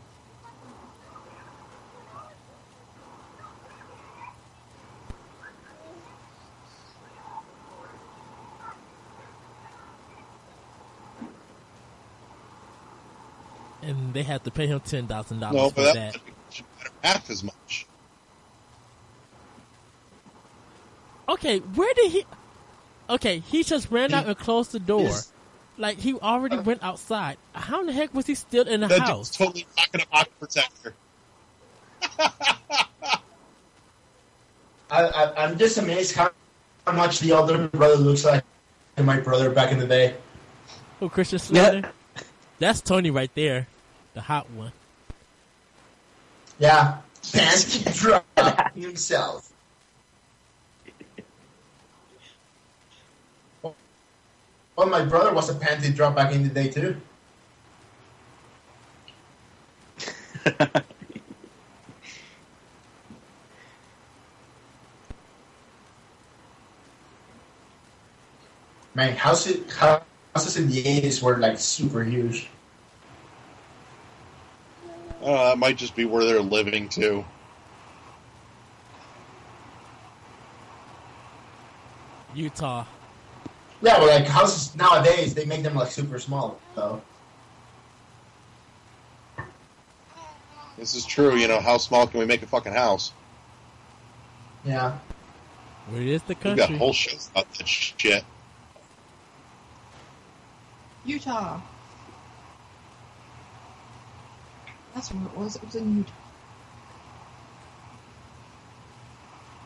and 13.83 14.15
they 14.15 14.23
had 14.23 14.45
to 14.45 14.51
pay 14.51 14.67
him 14.67 14.81
ten 14.81 15.07
thousand 15.07 15.41
No, 15.41 15.53
dollars 15.53 15.73
but 15.73 15.87
for 15.89 15.95
that, 15.95 16.13
that. 16.15 16.63
half 17.03 17.31
as 17.31 17.43
much. 17.43 17.52
Okay, 21.43 21.59
where 21.59 21.93
did 21.95 22.13
he? 22.13 22.25
Okay, 23.11 23.41
he 23.41 23.65
just 23.65 23.91
ran 23.91 24.15
out 24.15 24.27
and 24.29 24.39
closed 24.39 24.71
the 24.71 24.79
door. 24.79 25.11
Like 25.77 25.99
he 25.99 26.15
already 26.15 26.57
went 26.61 26.85
outside. 26.85 27.37
How 27.53 27.81
in 27.81 27.87
the 27.87 27.93
heck 27.93 28.15
was 28.15 28.27
he 28.27 28.37
still 28.37 28.69
in 28.69 28.81
the 28.81 28.87
That 28.87 29.01
house? 29.01 29.31
dude's 29.31 29.37
totally 29.37 29.67
rocking 29.77 30.03
a 30.03 30.07
pocket 30.07 30.33
protector. 30.39 30.95
I, 34.89 35.03
I, 35.03 35.45
I'm 35.45 35.59
just 35.59 35.79
amazed 35.79 36.15
how, 36.15 36.31
how 36.87 36.93
much 36.93 37.19
the 37.19 37.33
older 37.33 37.67
brother 37.69 37.97
looks 37.97 38.25
like 38.25 38.45
and 38.97 39.05
my 39.05 39.19
brother 39.19 39.51
back 39.51 39.73
in 39.73 39.81
the 39.81 39.87
day. 39.87 40.15
Oh, 41.01 41.09
Christian 41.09 41.41
Slater. 41.41 41.81
Yeah. 41.81 42.23
That's 42.61 42.81
Tony 42.81 43.11
right 43.11 43.35
there, 43.35 43.67
the 44.15 44.21
hot 44.21 44.49
one. 44.51 44.71
Yeah, 46.61 46.99
can't 47.33 47.85
drop 47.95 48.77
himself. 48.77 49.52
Well, 54.77 54.89
my 54.89 55.05
brother 55.05 55.33
was 55.33 55.51
a 55.51 55.55
panty 55.55 55.95
drop 55.95 56.17
back 56.17 56.33
in 56.33 56.43
the 56.43 56.49
day 56.49 56.69
too. 56.69 56.97
Man, 68.95 69.17
houses 69.17 69.73
houses 69.75 70.57
in 70.57 70.69
the 70.71 70.87
eighties 70.87 71.23
were 71.23 71.37
like 71.39 71.59
super 71.59 72.03
huge. 72.05 72.49
Uh, 75.23 75.51
that 75.51 75.59
might 75.59 75.77
just 75.77 75.95
be 75.95 76.05
where 76.05 76.25
they're 76.25 76.41
living 76.41 76.89
too. 76.89 77.25
Utah. 82.35 82.85
Yeah, 83.83 83.99
but 83.99 84.07
like 84.09 84.27
houses 84.27 84.77
nowadays, 84.77 85.35
they 85.35 85.45
make 85.45 85.63
them 85.63 85.75
like 85.75 85.91
super 85.91 86.19
small. 86.21 86.59
So 86.77 87.03
This 90.79 90.95
is 90.95 91.05
true. 91.05 91.35
You 91.37 91.49
know, 91.49 91.61
how 91.61 91.79
small 91.79 92.07
can 92.07 92.21
we 92.21 92.27
make 92.27 92.43
a 92.43 92.47
fucking 92.47 92.73
house? 92.73 93.13
yeah, 94.65 94.97
Where 95.91 96.01
is 96.01 96.07
it 96.09 96.15
is 96.15 96.23
the 96.23 96.35
We've 96.35 96.57
got 96.57 96.69
country. 96.69 96.79
whole 96.79 96.93
shows 96.93 97.29
about 97.33 97.53
that 97.55 97.67
shit. 97.69 98.25
Utah. 101.05 101.59
That's 104.95 105.13
where 105.13 105.25
it 105.25 105.37
was. 105.37 105.57
It 105.57 105.65
was 105.65 105.75
in 105.75 105.97
Utah. 105.97 106.13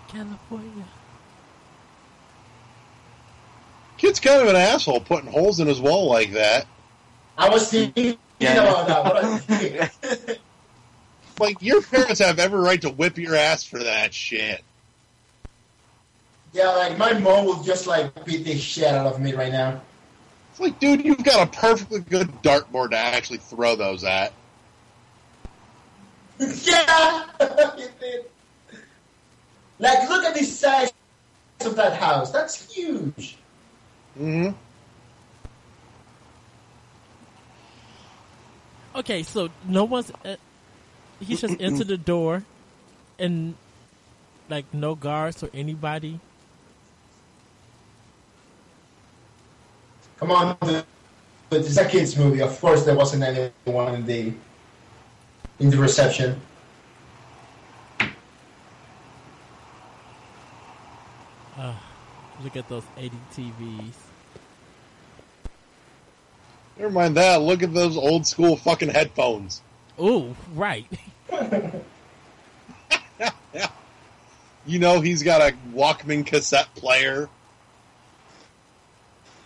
California. 0.09 0.85
Kid's 4.07 4.21
kind 4.21 4.41
of 4.41 4.47
an 4.47 4.55
asshole 4.55 5.01
putting 5.01 5.29
holes 5.29 5.59
in 5.59 5.67
his 5.67 5.81
wall 5.81 6.09
like 6.09 6.35
that. 6.35 6.69
I 7.37 7.49
was 7.49 7.69
thinking 7.69 8.17
about 8.41 8.87
that. 8.87 9.05
What 9.05 9.25
I 9.25 9.39
think. 9.39 10.39
Like, 11.39 11.61
your 11.61 11.83
parents 11.83 12.21
have 12.21 12.39
every 12.39 12.61
right 12.61 12.81
to 12.81 12.89
whip 12.89 13.19
your 13.19 13.35
ass 13.35 13.63
for 13.63 13.79
that 13.83 14.15
shit. 14.15 14.63
yeah, 16.55 16.69
like 16.69 16.97
my 16.97 17.13
mom 17.13 17.45
will 17.45 17.63
just 17.63 17.87
like 17.87 18.25
beat 18.25 18.45
the 18.45 18.57
shit 18.57 18.85
out 18.85 19.07
of 19.07 19.21
me 19.21 19.35
right 19.35 19.53
now. 19.53 19.83
It's 20.53 20.61
like, 20.61 20.81
dude, 20.81 21.05
you've 21.05 21.23
got 21.23 21.47
a 21.47 21.51
perfectly 21.51 22.01
good 22.01 22.29
dartboard 22.43 22.93
to 22.93 22.97
actually 22.97 23.37
throw 23.37 23.77
those 23.77 24.03
at. 24.03 24.33
yeah, 26.39 27.27
it 27.41 28.01
did. 28.01 28.25
Like, 29.79 30.09
look 30.09 30.25
at 30.25 30.35
the 30.35 30.45
size 30.45 30.93
of 31.67 31.77
that 31.77 32.01
house. 32.01 32.31
That's 32.31 32.73
huge. 32.73 33.37
Mm-hmm. 34.19 34.57
Okay, 38.97 39.23
so 39.23 39.51
no 39.69 39.85
one's. 39.85 40.11
Uh, 40.25 40.37
he's 41.21 41.41
just 41.43 41.57
entered 41.61 41.89
the 41.89 41.99
door, 41.99 42.43
and 43.19 43.55
like 44.49 44.73
no 44.73 44.95
guards 44.95 45.43
or 45.43 45.51
anybody. 45.53 46.19
Come 50.19 50.31
on, 50.31 50.57
dude. 50.63 50.85
it's 51.51 51.77
a 51.77 51.85
kids 51.85 52.17
movie. 52.17 52.41
Of 52.41 52.59
course, 52.59 52.85
there 52.85 52.97
wasn't 52.97 53.23
anyone 53.23 53.95
in 53.97 54.07
the 54.07 54.33
in 55.61 55.71
the 55.71 55.77
reception. 55.77 56.41
Uh, 61.59 61.75
look 62.43 62.57
at 62.57 62.69
those 62.69 62.85
80 62.97 63.17
TVs. 63.35 64.06
Never 66.79 66.91
mind 66.93 67.17
that. 67.17 67.41
Look 67.43 67.63
at 67.63 67.73
those 67.73 67.97
old 67.97 68.27
school 68.27 68.57
fucking 68.57 68.91
headphones. 68.91 69.63
Ooh, 70.01 70.35
right. 70.55 70.87
You 74.69 74.81
know, 74.81 75.01
he's 75.01 75.23
got 75.23 75.41
a 75.41 75.55
Walkman 75.73 76.27
cassette 76.27 76.67
player. 76.75 77.29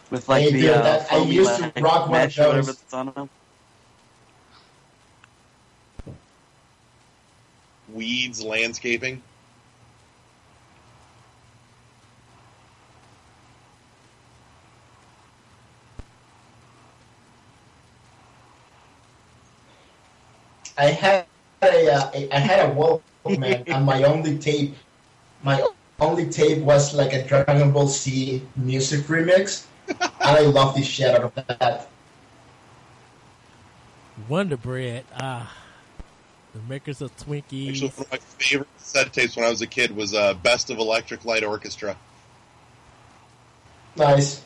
With 0.08 0.26
like 0.30 0.44
Hey, 0.44 0.52
the 0.52 0.60
dude, 0.62 0.70
uh, 0.70 0.82
that- 0.82 1.12
I 1.12 1.18
used 1.18 1.56
to 1.58 1.72
rock 1.82 2.08
one 2.08 2.20
of 2.22 2.24
mesh 2.24 2.38
or 2.38 2.46
whatever 2.48 2.66
those. 2.68 2.78
that's 2.78 2.94
on 2.94 3.12
them. 3.14 3.30
Weeds 7.92 8.42
landscaping. 8.42 9.22
I 20.80 20.86
had 20.86 21.26
a, 21.62 21.94
uh, 21.94 22.10
a 22.14 22.30
I 22.34 22.38
had 22.38 22.70
a 22.70 22.74
Walkman, 22.74 23.64
and 23.74 23.84
my 23.84 24.02
only 24.04 24.38
tape, 24.38 24.74
my 25.42 25.62
only 26.00 26.30
tape 26.30 26.62
was 26.62 26.94
like 26.94 27.12
a 27.12 27.22
Dragon 27.22 27.70
Ball 27.70 27.86
Z 27.86 28.42
music 28.56 29.00
remix, 29.00 29.66
and 29.88 29.98
I 30.22 30.40
love 30.40 30.74
the 30.74 30.82
shit 30.82 31.14
out 31.14 31.24
of 31.24 31.34
that. 31.34 31.90
Wonder 34.26 34.56
Bread. 34.56 35.04
Ah, 35.14 35.54
the 36.54 36.62
makers 36.62 37.02
of 37.02 37.14
Twinkies. 37.18 37.68
Actually, 37.68 37.88
one 37.88 38.06
of 38.06 38.12
my 38.12 38.18
favorite 38.38 38.68
cassette 38.78 39.12
tapes 39.12 39.36
when 39.36 39.44
I 39.44 39.50
was 39.50 39.60
a 39.60 39.66
kid 39.66 39.94
was 39.94 40.14
uh, 40.14 40.32
Best 40.32 40.70
of 40.70 40.78
Electric 40.78 41.26
Light 41.26 41.44
Orchestra. 41.44 41.94
Nice. 43.96 44.42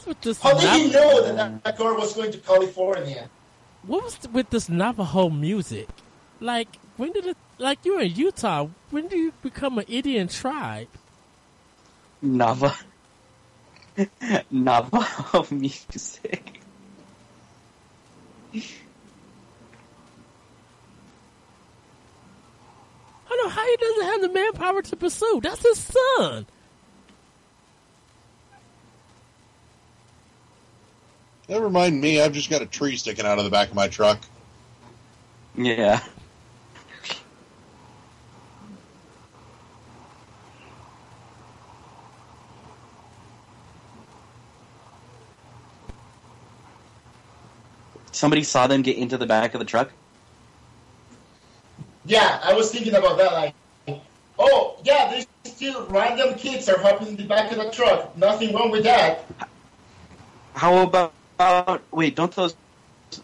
What's 0.00 0.06
with 0.06 0.20
this? 0.22 0.40
How 0.40 0.54
did 0.54 0.62
you 0.62 0.84
Nav- 0.86 0.92
know 0.94 1.22
that 1.34 1.64
that 1.64 1.76
girl 1.76 1.94
was 1.96 2.14
going 2.14 2.32
to 2.32 2.38
California? 2.38 3.28
what 3.86 4.02
was 4.04 4.18
with 4.32 4.48
this 4.50 4.68
Navajo 4.70 5.28
music? 5.28 5.88
Like, 6.40 6.68
when 6.96 7.12
did 7.12 7.26
it? 7.26 7.36
Like, 7.58 7.84
you're 7.84 8.00
in 8.00 8.14
Utah. 8.14 8.68
When 8.90 9.08
do 9.08 9.18
you 9.18 9.32
become 9.42 9.76
an 9.78 9.84
Indian 9.88 10.28
tribe? 10.28 10.88
Nava. 12.24 12.74
Navajo 14.50 15.46
music. 15.54 16.60
I 18.54 18.58
don't 23.28 23.44
know 23.44 23.48
how 23.50 23.66
he 23.66 23.76
doesn't 23.76 24.04
have 24.04 24.20
the 24.22 24.28
manpower 24.30 24.80
to 24.82 24.96
pursue. 24.96 25.40
That's 25.42 25.62
his 25.62 25.78
son. 25.78 26.46
Never 31.50 31.68
mind 31.68 32.00
me. 32.00 32.20
I've 32.20 32.32
just 32.32 32.48
got 32.48 32.62
a 32.62 32.66
tree 32.66 32.94
sticking 32.94 33.26
out 33.26 33.38
of 33.38 33.44
the 33.44 33.50
back 33.50 33.70
of 33.70 33.74
my 33.74 33.88
truck. 33.88 34.20
Yeah. 35.56 36.00
Somebody 48.12 48.44
saw 48.44 48.68
them 48.68 48.82
get 48.82 48.96
into 48.96 49.18
the 49.18 49.26
back 49.26 49.54
of 49.54 49.58
the 49.58 49.64
truck. 49.64 49.90
Yeah, 52.04 52.40
I 52.44 52.52
was 52.52 52.70
thinking 52.70 52.94
about 52.94 53.18
that. 53.18 53.32
Like, 53.32 53.54
oh 54.38 54.78
yeah, 54.84 55.10
there's 55.10 55.26
still 55.44 55.84
random 55.86 56.36
kids 56.36 56.68
are 56.68 56.78
hopping 56.78 57.08
in 57.08 57.16
the 57.16 57.24
back 57.24 57.50
of 57.50 57.58
the 57.58 57.72
truck. 57.72 58.16
Nothing 58.16 58.54
wrong 58.54 58.70
with 58.70 58.84
that. 58.84 59.24
How 60.54 60.84
about, 60.84 61.12
wait? 61.92 62.14
Don't 62.16 62.32
those 62.34 62.54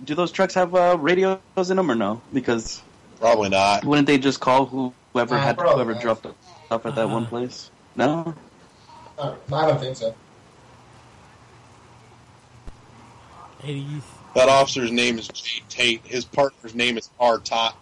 do 0.05 0.15
those 0.15 0.33
trucks 0.33 0.55
have 0.55 0.75
uh, 0.75 0.97
radios 0.99 1.39
in 1.57 1.77
them 1.77 1.91
or 1.91 1.95
no? 1.95 2.21
Because 2.33 2.83
Probably 3.21 3.49
not. 3.49 3.85
wouldn't 3.85 4.07
they 4.07 4.19
just 4.19 4.41
call 4.41 4.67
whoever 4.67 5.37
Uh, 5.37 5.39
had 5.39 5.57
probably 5.57 5.75
whoever 5.77 5.93
not. 5.95 6.03
dropped 6.03 6.27
off 6.71 6.85
at 6.87 6.95
that 6.95 7.09
one 7.09 7.25
Uh. 7.25 7.29
place? 7.29 7.71
No. 7.95 8.35
Uh, 9.19 9.35
I 9.53 9.67
don't 9.67 9.81
think 9.81 9.97
so. 9.97 10.15
80s. 13.63 14.03
That 14.35 14.49
officer's 14.51 14.93
name 14.93 15.19
is 15.19 15.29
Jay 15.29 15.63
Tate. 15.69 16.07
His 16.07 16.25
partner's 16.27 16.75
name 16.75 16.99
is 16.99 17.11
R. 17.19 17.39
Tot. 17.39 17.77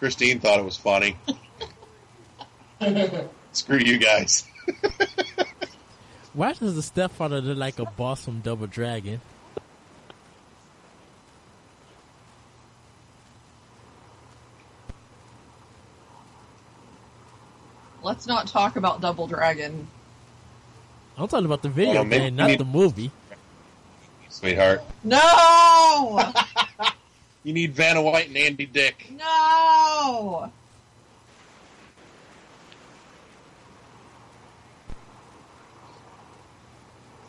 Christine 0.00 0.40
thought 0.40 0.58
it 0.58 0.64
was 0.64 0.76
funny. 0.78 1.16
Screw 3.52 3.78
you 3.78 3.98
guys. 3.98 4.44
Why 6.32 6.54
does 6.54 6.74
the 6.74 6.82
stepfather 6.82 7.40
look 7.42 7.58
like 7.58 7.78
a 7.78 7.84
boss 7.84 8.24
from 8.24 8.40
Double 8.40 8.66
Dragon? 8.66 9.20
Let's 18.02 18.26
not 18.26 18.46
talk 18.46 18.76
about 18.76 19.00
Double 19.00 19.26
Dragon. 19.26 19.86
I'm 21.18 21.28
talking 21.28 21.44
about 21.44 21.62
the 21.62 21.68
video 21.68 22.00
Oh, 22.00 22.04
maybe 22.04 22.24
game, 22.26 22.36
not 22.36 22.46
need- 22.48 22.60
the 22.60 22.64
movie. 22.64 23.10
sweetheart. 24.28 24.82
No! 25.04 26.32
You 27.42 27.54
need 27.54 27.72
Vanna 27.72 28.02
White 28.02 28.28
and 28.28 28.36
Andy 28.36 28.66
Dick. 28.66 29.06
no! 29.10 30.52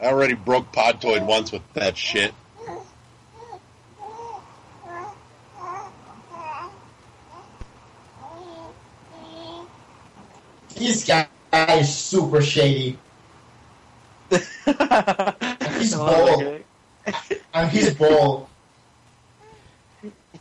I 0.02 0.06
already 0.06 0.34
broke 0.34 0.72
Podtoid 0.74 1.26
once 1.26 1.52
with 1.52 1.62
that 1.74 1.96
shit. 1.96 2.34
This 10.76 11.06
guy 11.06 11.28
is 11.54 11.96
super 11.96 12.42
shady. 12.42 12.98
He's 14.32 15.94
bald. 15.94 16.64
And 17.54 17.70
he's 17.70 17.94
bald. 17.94 18.48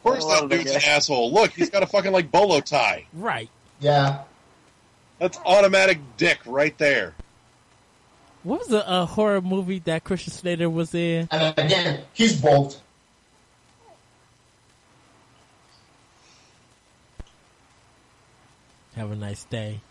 Of 0.00 0.04
course, 0.04 0.24
that 0.24 0.48
dude's 0.48 0.70
an 0.70 0.80
asshole. 0.86 1.30
Look, 1.30 1.50
he's 1.52 1.68
got 1.68 1.82
a 1.82 1.86
fucking 1.86 2.10
like 2.10 2.30
bolo 2.30 2.60
tie. 2.60 3.04
Right. 3.12 3.50
Yeah. 3.80 4.22
That's 5.18 5.38
automatic 5.44 5.98
dick 6.16 6.38
right 6.46 6.76
there. 6.78 7.14
What 8.42 8.60
was 8.60 8.68
the 8.68 8.88
uh, 8.88 9.04
horror 9.04 9.42
movie 9.42 9.80
that 9.80 10.04
Christian 10.04 10.32
Slater 10.32 10.70
was 10.70 10.94
in? 10.94 11.28
And 11.30 11.58
again, 11.58 12.04
he's 12.14 12.40
bald. 12.40 12.80
Have 18.96 19.10
a 19.10 19.16
nice 19.16 19.44
day. 19.44 19.82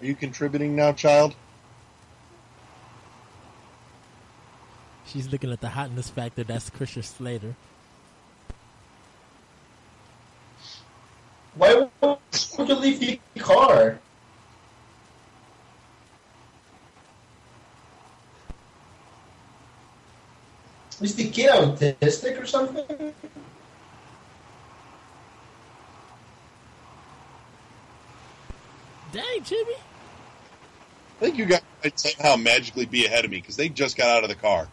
Are 0.00 0.06
you 0.06 0.14
contributing 0.14 0.74
now, 0.74 0.92
child? 0.92 1.34
She's 5.04 5.30
looking 5.30 5.52
at 5.52 5.60
the 5.60 5.68
hotness 5.68 6.08
factor. 6.08 6.42
That's 6.42 6.70
Christian 6.70 7.02
Slater. 7.02 7.54
Why 11.54 11.88
would 12.00 12.18
you 12.68 12.74
leave 12.76 13.00
the 13.00 13.20
car? 13.40 13.98
Is 21.02 21.14
the 21.14 21.28
kid 21.28 21.50
autistic 21.50 22.40
or 22.40 22.46
something? 22.46 23.14
Dang, 29.12 29.42
Jimmy. 29.42 29.74
I 31.20 31.24
think 31.24 31.36
you 31.36 31.44
guys 31.44 31.60
might 31.84 32.00
somehow 32.00 32.36
magically 32.36 32.86
be 32.86 33.04
ahead 33.04 33.26
of 33.26 33.30
me 33.30 33.36
because 33.38 33.56
they 33.56 33.68
just 33.68 33.94
got 33.98 34.08
out 34.08 34.22
of 34.22 34.30
the 34.30 34.34
car. 34.34 34.68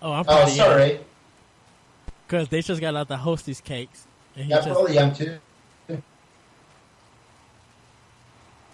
Oh, 0.00 0.12
I'm 0.12 0.24
probably 0.24 0.52
Oh, 0.52 0.56
probably 0.56 0.56
sorry. 0.56 1.00
Because 2.28 2.48
they 2.48 2.62
just 2.62 2.80
got 2.80 2.94
out 2.94 3.08
the 3.08 3.16
hostess 3.16 3.60
cakes. 3.60 4.06
And 4.36 4.44
he 4.44 4.50
Yeah, 4.50 4.56
just, 4.58 4.68
probably 4.68 4.98
am 4.98 5.12
too. 5.14 5.38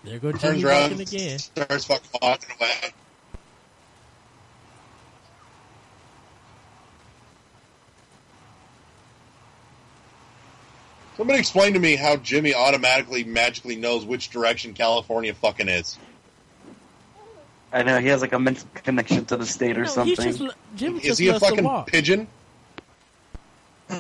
there 0.05 0.19
go 0.19 0.33
Turns 0.33 0.63
around, 0.63 1.01
again. 1.01 1.39
starts 1.39 1.87
fucking 1.87 2.11
walking 2.21 2.55
away. 2.61 2.93
Somebody 11.17 11.39
explain 11.39 11.75
to 11.75 11.79
me 11.79 11.95
how 11.97 12.17
Jimmy 12.17 12.55
automatically, 12.55 13.23
magically 13.25 13.77
knows 13.77 14.05
which 14.05 14.31
direction 14.31 14.75
California 14.75 15.33
fucking 15.35 15.69
is. 15.69 15.97
I 17.73 17.83
know 17.83 17.99
he 18.01 18.09
has 18.09 18.21
like 18.21 18.33
a 18.33 18.39
mental 18.39 18.67
connection 18.75 19.25
to 19.27 19.37
the 19.37 19.47
state 19.47 19.77
or 19.77 19.83
No, 19.83 19.87
something. 19.89 20.17
he 20.25 20.31
just, 20.31 20.41
lo- 20.41 20.51
Jimmy 20.77 20.99
Is 21.01 21.19
just 21.19 21.21
he 21.21 21.29
a 21.29 21.39
fucking 21.41 21.85
pigeon? 21.87 22.27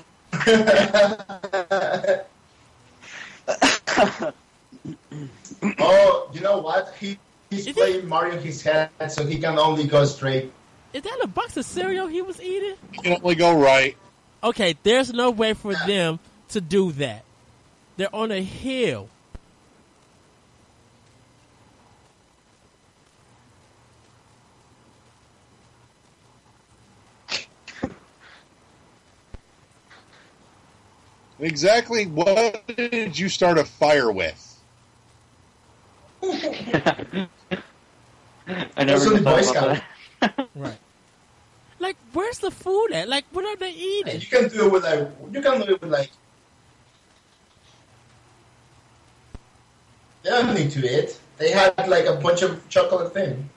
oh, 5.79 6.31
you 6.33 6.40
know 6.40 6.59
what? 6.59 6.94
He 6.98 7.18
he's 7.50 7.66
Is 7.68 7.74
playing 7.74 8.09
Mario 8.09 8.37
in 8.37 8.42
his 8.42 8.62
head, 8.62 8.90
so 9.09 9.27
he 9.27 9.38
can 9.38 9.59
only 9.59 9.87
go 9.87 10.05
straight. 10.05 10.53
Is 10.92 11.03
that 11.03 11.18
a 11.22 11.27
box 11.27 11.57
of 11.57 11.64
cereal 11.64 12.07
he 12.07 12.22
was 12.22 12.40
eating? 12.40 12.74
He 12.92 12.98
can 12.98 13.20
only 13.22 13.35
go 13.35 13.59
right. 13.59 13.96
Okay, 14.42 14.77
there's 14.83 15.12
no 15.12 15.31
way 15.31 15.55
for 15.55 15.74
them 15.74 16.18
to 16.55 16.61
do 16.61 16.93
that. 16.93 17.25
They're 17.97 18.14
on 18.14 18.31
a 18.31 18.40
hill. 18.40 19.09
Exactly 31.40 32.07
what 32.07 32.64
did 32.69 33.19
you 33.19 33.29
start 33.29 33.59
a 33.59 33.64
fire 33.64 34.11
with? 34.12 34.40
I 36.23 37.29
never 38.79 38.99
Those 38.99 39.21
thought 39.21 39.25
Boy 39.25 39.51
about 39.51 39.83
that. 40.21 40.49
Right. 40.55 40.79
Like, 41.81 41.97
where's 42.12 42.38
the 42.38 42.53
food 42.53 42.93
at? 42.93 43.09
Like, 43.09 43.25
what 43.33 43.45
are 43.45 43.57
they 43.57 43.73
eating? 43.73 44.21
You 44.21 44.27
can 44.27 44.49
do 44.49 44.67
it 44.67 44.73
with 44.73 44.85
like 44.85 45.09
you 45.33 45.43
can 45.43 45.61
do 45.61 45.75
it 45.75 45.83
with 45.83 45.90
like. 45.90 46.11
Need 50.25 50.71
to 50.71 51.03
eat. 51.03 51.21
They 51.37 51.51
had 51.51 51.87
like 51.87 52.07
a 52.07 52.15
bunch 52.15 52.41
of 52.43 52.67
chocolate 52.69 53.13
thing. 53.13 53.51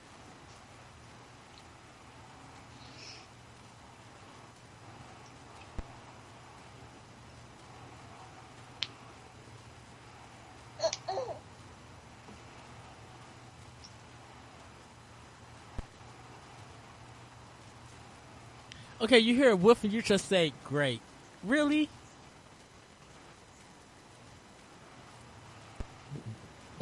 Okay, 19.00 19.18
you 19.18 19.34
hear 19.34 19.50
a 19.50 19.56
woof 19.56 19.84
and 19.84 19.92
you 19.92 20.02
just 20.02 20.28
say, 20.28 20.52
great. 20.64 21.00
Really? 21.42 21.88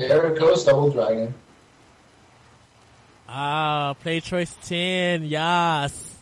There 0.09 0.33
it 0.33 0.39
goes, 0.39 0.65
Double 0.65 0.91
Dragon. 0.91 1.35
Ah, 3.29 3.95
play 4.01 4.21
choice 4.21 4.55
10, 4.65 5.25
yes. 5.25 6.15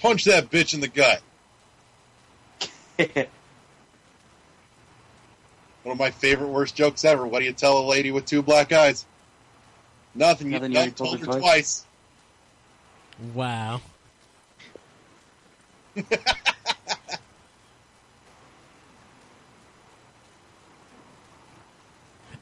Punch 0.00 0.24
that 0.24 0.50
bitch 0.50 0.74
in 0.74 0.80
the 0.80 0.88
gut. 0.88 1.20
One 5.82 5.92
of 5.94 5.98
my 5.98 6.10
favorite 6.10 6.48
worst 6.48 6.76
jokes 6.76 7.04
ever. 7.04 7.26
What 7.26 7.40
do 7.40 7.44
you 7.44 7.52
tell 7.52 7.78
a 7.78 7.86
lady 7.86 8.12
with 8.12 8.24
two 8.24 8.42
black 8.42 8.72
eyes? 8.72 9.04
Nothing. 10.14 10.48
You 10.48 10.54
Nothing, 10.54 10.72
got 10.72 10.84
you 10.84 10.90
told 10.92 11.20
her 11.20 11.26
her 11.26 11.40
twice. 11.40 11.86
Wow. 13.34 13.80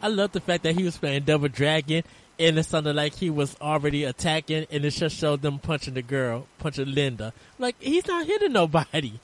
I 0.03 0.09
love 0.09 0.33
the 0.33 0.41
fact 0.41 0.63
that 0.63 0.77
he 0.77 0.85
was 0.85 0.97
playing 0.97 1.25
Double 1.25 1.49
Dragon 1.49 2.05
and 2.39 2.59
it 2.59 2.65
sounded 2.65 2.97
like 2.97 3.15
he 3.15 3.29
was 3.29 3.55
already 3.61 4.05
attacking 4.05 4.67
and 4.71 4.85
it 4.85 4.91
just 4.91 5.17
showed 5.17 5.43
them 5.43 5.59
punching 5.59 5.95
the 5.95 6.03
girl, 6.03 6.47
punching 6.59 6.95
Linda. 6.95 7.35
Like, 7.59 7.77
he's 7.81 8.07
not 8.07 8.27
hitting 8.27 8.53
nobody. 8.53 9.21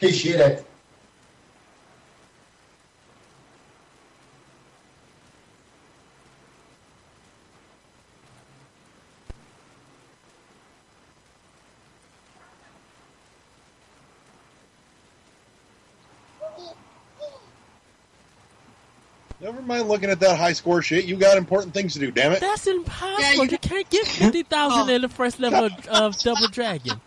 He 0.00 0.12
cheated. 0.12 0.40
Never 0.40 0.64
mind 19.68 19.88
looking 19.88 20.10
at 20.10 20.18
that 20.20 20.36
high 20.38 20.52
score 20.54 20.82
shit. 20.82 21.04
You 21.04 21.16
got 21.16 21.38
important 21.38 21.72
things 21.74 21.92
to 21.94 22.00
do. 22.00 22.10
Damn 22.10 22.32
it. 22.32 22.40
That's 22.40 22.66
impossible. 22.66 23.20
Yeah, 23.22 23.32
you, 23.34 23.42
you- 23.50 23.58
can't 23.58 23.88
get 23.88 24.06
50,000 24.08 24.78
Oh. 24.90 24.94
in 24.94 25.02
the 25.02 25.08
first 25.08 25.38
level 25.38 25.64
of, 25.66 25.86
of 25.88 26.18
Double 26.18 26.48
Dragon. 26.48 27.00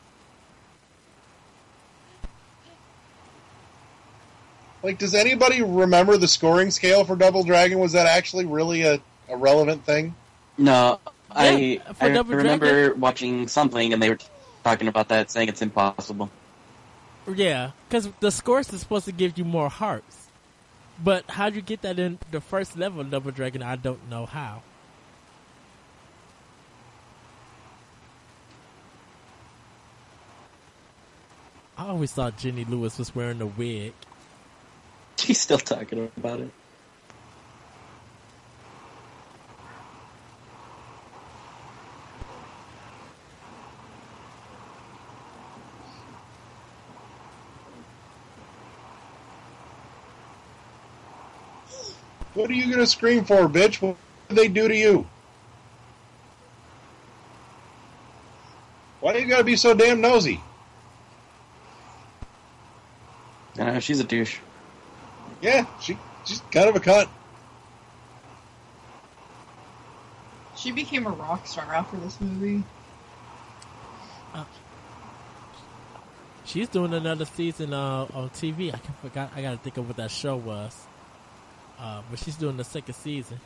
Like, 4.83 4.97
does 4.97 5.13
anybody 5.13 5.61
remember 5.61 6.17
the 6.17 6.27
scoring 6.27 6.71
scale 6.71 7.03
for 7.05 7.15
Double 7.15 7.43
Dragon? 7.43 7.77
Was 7.79 7.91
that 7.91 8.07
actually 8.07 8.45
really 8.45 8.81
a, 8.83 8.99
a 9.29 9.37
relevant 9.37 9.85
thing? 9.85 10.15
no, 10.57 10.99
I 11.29 11.79
for 11.95 12.05
I 12.05 12.09
Double 12.09 12.35
remember 12.35 12.93
watching 12.95 13.47
something 13.47 13.93
and 13.93 14.01
they 14.01 14.09
were 14.09 14.17
talking 14.63 14.87
about 14.87 15.09
that, 15.09 15.31
saying 15.31 15.49
it's 15.49 15.61
impossible. 15.61 16.29
Yeah, 17.33 17.71
because 17.87 18.09
the 18.19 18.31
scores 18.31 18.73
is 18.73 18.81
supposed 18.81 19.05
to 19.05 19.11
give 19.11 19.37
you 19.37 19.45
more 19.45 19.69
hearts. 19.69 20.20
But 21.03 21.29
how'd 21.29 21.55
you 21.55 21.61
get 21.61 21.81
that 21.81 21.99
in 21.99 22.19
the 22.31 22.41
first 22.41 22.77
level 22.77 23.01
of 23.01 23.09
Double 23.09 23.31
Dragon? 23.31 23.63
I 23.63 23.75
don't 23.75 24.09
know 24.09 24.25
how. 24.25 24.61
I 31.77 31.87
always 31.87 32.11
thought 32.11 32.37
Jenny 32.37 32.63
Lewis 32.63 32.99
was 32.99 33.15
wearing 33.15 33.41
a 33.41 33.47
wig. 33.47 33.93
She's 35.17 35.41
still 35.41 35.57
talking 35.57 36.11
about 36.15 36.41
it. 36.41 36.51
What 52.41 52.49
are 52.49 52.53
you 52.53 52.71
gonna 52.71 52.87
scream 52.87 53.23
for, 53.23 53.47
bitch? 53.47 53.79
What 53.83 53.97
did 54.27 54.35
they 54.35 54.47
do 54.47 54.67
to 54.67 54.75
you? 54.75 55.05
Why 58.99 59.13
do 59.13 59.19
you 59.19 59.27
gotta 59.27 59.43
be 59.43 59.55
so 59.55 59.75
damn 59.75 60.01
nosy? 60.01 60.41
I 63.59 63.65
know, 63.65 63.79
she's 63.79 63.99
a 63.99 64.03
douche. 64.03 64.39
Yeah, 65.39 65.67
she 65.81 65.99
she's 66.25 66.41
kind 66.49 66.67
of 66.67 66.75
a 66.75 66.79
cunt. 66.79 67.09
She 70.57 70.71
became 70.71 71.05
a 71.05 71.11
rock 71.11 71.45
star 71.45 71.71
after 71.71 71.97
this 71.97 72.19
movie. 72.19 72.63
She's 76.43 76.69
doing 76.69 76.95
another 76.95 77.25
season 77.25 77.71
uh, 77.71 78.07
on 78.15 78.31
TV. 78.31 78.73
I 78.73 78.77
forgot. 79.03 79.31
I 79.35 79.43
gotta 79.43 79.57
think 79.57 79.77
of 79.77 79.87
what 79.87 79.97
that 79.97 80.09
show 80.09 80.35
was. 80.35 80.87
Uh, 81.81 82.01
but 82.09 82.19
she's 82.19 82.35
doing 82.35 82.57
the 82.57 82.63
second 82.63 82.93
season. 82.93 83.39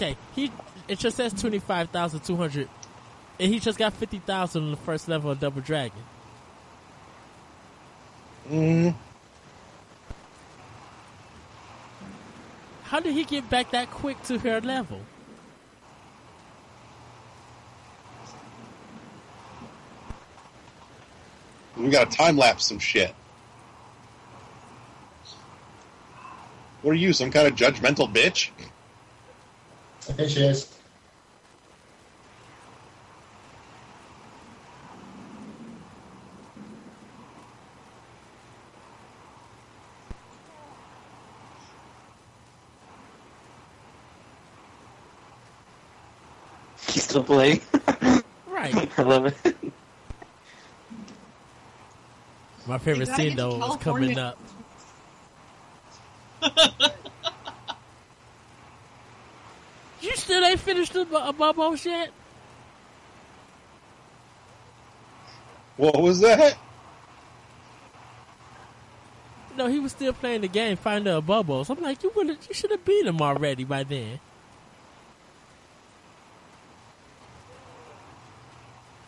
Okay, 0.00 0.16
he 0.34 0.50
it 0.88 0.98
just 0.98 1.18
says 1.18 1.34
twenty 1.34 1.58
five 1.58 1.90
thousand 1.90 2.20
two 2.20 2.34
hundred, 2.34 2.70
and 3.38 3.52
he 3.52 3.60
just 3.60 3.78
got 3.78 3.92
fifty 3.92 4.18
thousand 4.18 4.62
on 4.62 4.70
the 4.70 4.78
first 4.78 5.08
level 5.08 5.30
of 5.30 5.38
Double 5.38 5.60
Dragon. 5.60 5.98
Mm, 8.50 8.94
How 12.84 12.98
did 12.98 13.12
he 13.12 13.24
get 13.24 13.50
back 13.50 13.72
that 13.72 13.90
quick 13.90 14.22
to 14.24 14.38
her 14.38 14.62
level? 14.62 15.00
we 21.76 21.90
gotta 21.90 22.10
time 22.10 22.38
lapse 22.38 22.66
some 22.66 22.78
shit. 22.78 23.14
What 26.80 26.92
are 26.92 26.94
you, 26.94 27.12
some 27.12 27.30
kind 27.30 27.46
of 27.46 27.54
judgmental 27.54 28.10
bitch? 28.10 28.50
I 30.20 30.28
think. 30.28 30.66
He's 46.88 47.04
still 47.04 47.24
playing. 47.24 47.60
Right. 48.46 48.90
I 48.98 49.02
love 49.02 49.26
it. 49.26 49.72
My 52.66 52.76
favorite 52.78 53.08
scene 53.08 53.36
though 53.36 53.56
was 53.56 53.76
coming 53.76 54.18
up. 54.18 54.38
You 60.02 60.16
still 60.30 60.44
ain't 60.44 60.60
finished 60.60 60.92
the 60.92 61.04
bubbles 61.04 61.84
yet? 61.84 62.10
What 65.76 66.00
was 66.00 66.20
that? 66.20 66.56
No, 69.56 69.66
he 69.66 69.80
was 69.80 69.90
still 69.90 70.12
playing 70.12 70.42
the 70.42 70.48
game, 70.48 70.76
Finder 70.76 71.10
of 71.12 71.26
Bubbles. 71.26 71.68
I'm 71.68 71.80
like, 71.82 72.04
you 72.04 72.12
would 72.14 72.28
you 72.28 72.54
should 72.54 72.70
have 72.70 72.84
beat 72.84 73.06
him 73.06 73.20
already 73.20 73.64
by 73.64 73.82
then. 73.82 74.20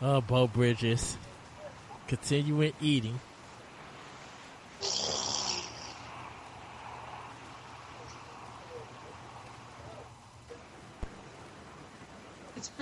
Oh, 0.00 0.20
Beau 0.20 0.48
Bridges. 0.48 1.16
Continuing 2.08 2.72
eating. 2.80 3.20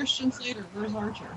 Christian 0.01 0.33
Slater. 0.33 0.65
Where's 0.73 0.95
Archer? 0.95 1.29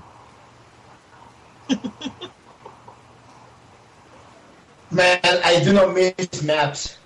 Man, 4.90 5.20
I 5.22 5.62
do 5.62 5.74
not 5.74 5.92
miss 5.92 6.42
maps. 6.42 6.96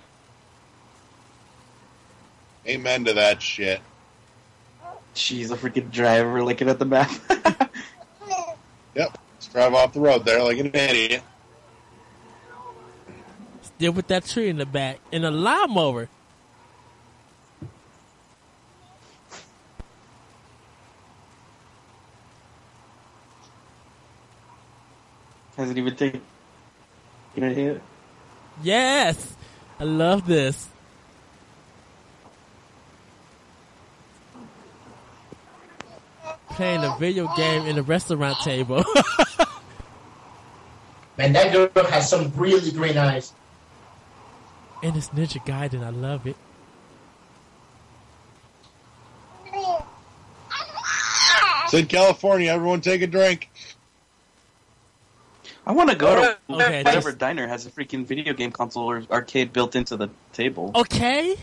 Amen 2.65 3.03
to 3.03 3.11
that 3.11 3.41
shit. 3.41 3.81
She's 5.15 5.51
a 5.51 5.57
freaking 5.57 5.91
driver 5.91 6.41
looking 6.45 6.69
at 6.69 6.79
the 6.79 6.85
map. 6.85 7.11
Yep. 8.95 9.17
Let's 9.33 9.47
drive 9.49 9.73
off 9.73 9.93
the 9.93 9.99
road 9.99 10.25
there 10.25 10.41
like 10.41 10.57
an 10.57 10.71
idiot. 10.73 11.21
Still 13.61 13.91
with 13.91 14.07
that 14.07 14.25
tree 14.25 14.49
in 14.49 14.57
the 14.57 14.65
back. 14.65 14.99
And 15.11 15.25
a 15.25 15.31
lawnmower. 15.31 16.09
Hasn't 25.59 25.77
even 25.77 25.93
taken 25.93 26.21
a 27.35 27.49
hit. 27.49 27.81
Yes! 28.63 29.33
I 29.77 29.83
love 29.83 30.25
this. 30.25 30.69
Playing 36.51 36.85
a 36.85 36.95
video 36.97 37.27
game 37.35 37.65
in 37.65 37.77
a 37.77 37.81
restaurant 37.81 38.37
table. 38.41 38.85
Man, 41.17 41.33
that 41.33 41.51
girl 41.51 41.83
has 41.87 42.09
some 42.09 42.31
really 42.37 42.71
green 42.71 42.97
eyes. 42.97 43.33
and 44.81 44.95
it's 44.95 45.09
Ninja 45.09 45.45
Gaiden. 45.45 45.83
I 45.83 45.89
love 45.89 46.25
it. 46.25 46.37
Sid, 51.67 51.89
California, 51.89 52.49
everyone 52.49 52.79
take 52.79 53.01
a 53.01 53.07
drink. 53.07 53.48
I 55.69 55.71
want 55.71 55.91
to 55.91 55.95
go 55.95 56.15
to 56.15 56.21
Okay, 56.49 56.81
whatever 56.83 57.09
just- 57.11 57.19
diner 57.19 57.45
has 57.45 57.67
a 57.67 57.69
freaking 57.69 58.03
video 58.03 58.33
game 58.33 58.51
console 58.51 58.89
or 58.89 59.03
arcade 59.11 59.53
built 59.53 59.75
into 59.75 59.97
the 59.97 60.09
table. 60.33 60.71
Okay. 60.73 61.35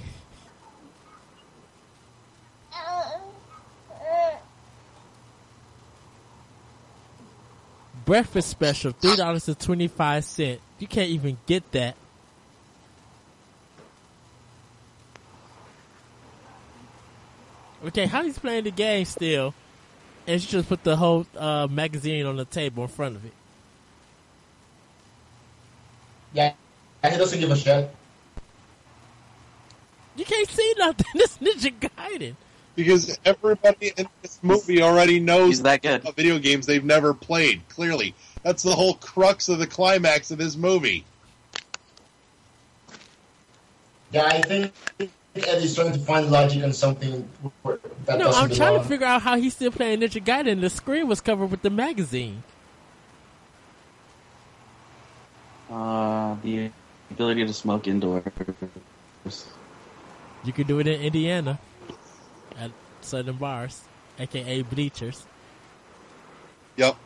Breakfast 8.05 8.49
special, 8.51 8.91
three 8.93 9.15
dollars 9.17 9.47
and 9.47 9.59
twenty 9.59 9.87
five 9.89 10.25
cent. 10.25 10.61
You 10.81 10.89
can't 10.89 11.11
even 11.11 11.39
get 11.47 11.71
that. 11.73 11.97
Okay, 17.85 18.07
how 18.07 18.25
he's 18.25 18.39
playing 18.39 18.65
the 18.65 18.71
game 18.71 19.05
still, 19.05 19.55
and 20.27 20.41
she 20.43 20.49
just 20.51 20.69
put 20.69 20.83
the 20.83 20.97
whole 20.97 21.27
uh, 21.37 21.69
magazine 21.71 22.27
on 22.27 22.37
the 22.37 22.45
table 22.45 22.83
in 22.85 22.89
front 22.89 23.17
of 23.17 23.25
it. 23.25 23.33
Yeah, 26.33 26.53
and 27.03 27.13
he 27.13 27.19
doesn't 27.19 27.39
give 27.41 27.51
a 27.51 27.57
shit. 27.57 27.91
You 30.17 30.25
can't 30.25 30.49
see 30.49 30.75
nothing. 30.79 31.07
This 31.15 31.39
Ninja 31.39 31.73
Gaiden. 31.79 32.35
because 32.75 33.19
everybody 33.25 33.93
in 33.97 34.07
this 34.23 34.39
movie 34.43 34.83
already 34.83 35.19
knows 35.21 35.49
He's 35.49 35.63
that 35.63 35.83
good. 35.83 36.01
about 36.03 36.17
video 36.17 36.39
games 36.39 36.67
they've 36.67 36.85
never 36.85 37.13
played. 37.15 37.61
Clearly, 37.69 38.15
that's 38.43 38.63
the 38.63 38.75
whole 38.75 38.95
crux 38.95 39.49
of 39.49 39.59
the 39.59 39.67
climax 39.67 40.31
of 40.31 40.39
this 40.39 40.57
movie. 40.57 41.05
Yeah, 44.13 44.25
I 44.27 44.41
think 44.43 44.73
Eddie's 45.35 45.75
trying 45.75 45.93
to 45.93 45.99
find 45.99 46.31
logic 46.31 46.63
on 46.65 46.73
something 46.73 47.29
that 47.65 48.19
No, 48.19 48.27
doesn't 48.27 48.43
I'm 48.43 48.49
trying 48.49 48.71
belong. 48.71 48.83
to 48.83 48.89
figure 48.89 49.07
out 49.07 49.23
how 49.23 49.37
he's 49.37 49.55
still 49.55 49.71
playing 49.73 50.01
Ninja 50.01 50.23
Gaiden 50.25 50.53
and 50.53 50.63
the 50.63 50.71
screen 50.71 51.09
was 51.09 51.21
covered 51.21 51.47
with 51.51 51.63
the 51.63 51.71
magazine. 51.71 52.43
Uh, 55.71 56.37
the 56.43 56.71
ability 57.11 57.47
to 57.47 57.53
smoke 57.53 57.87
indoors. 57.87 58.23
You 60.45 60.53
could 60.53 60.67
do 60.67 60.79
it 60.79 60.87
in 60.87 61.01
Indiana 61.01 61.59
at 62.59 62.71
certain 63.01 63.37
bars, 63.37 63.83
aka 64.19 64.63
bleachers. 64.63 65.27
Yep. 66.77 66.97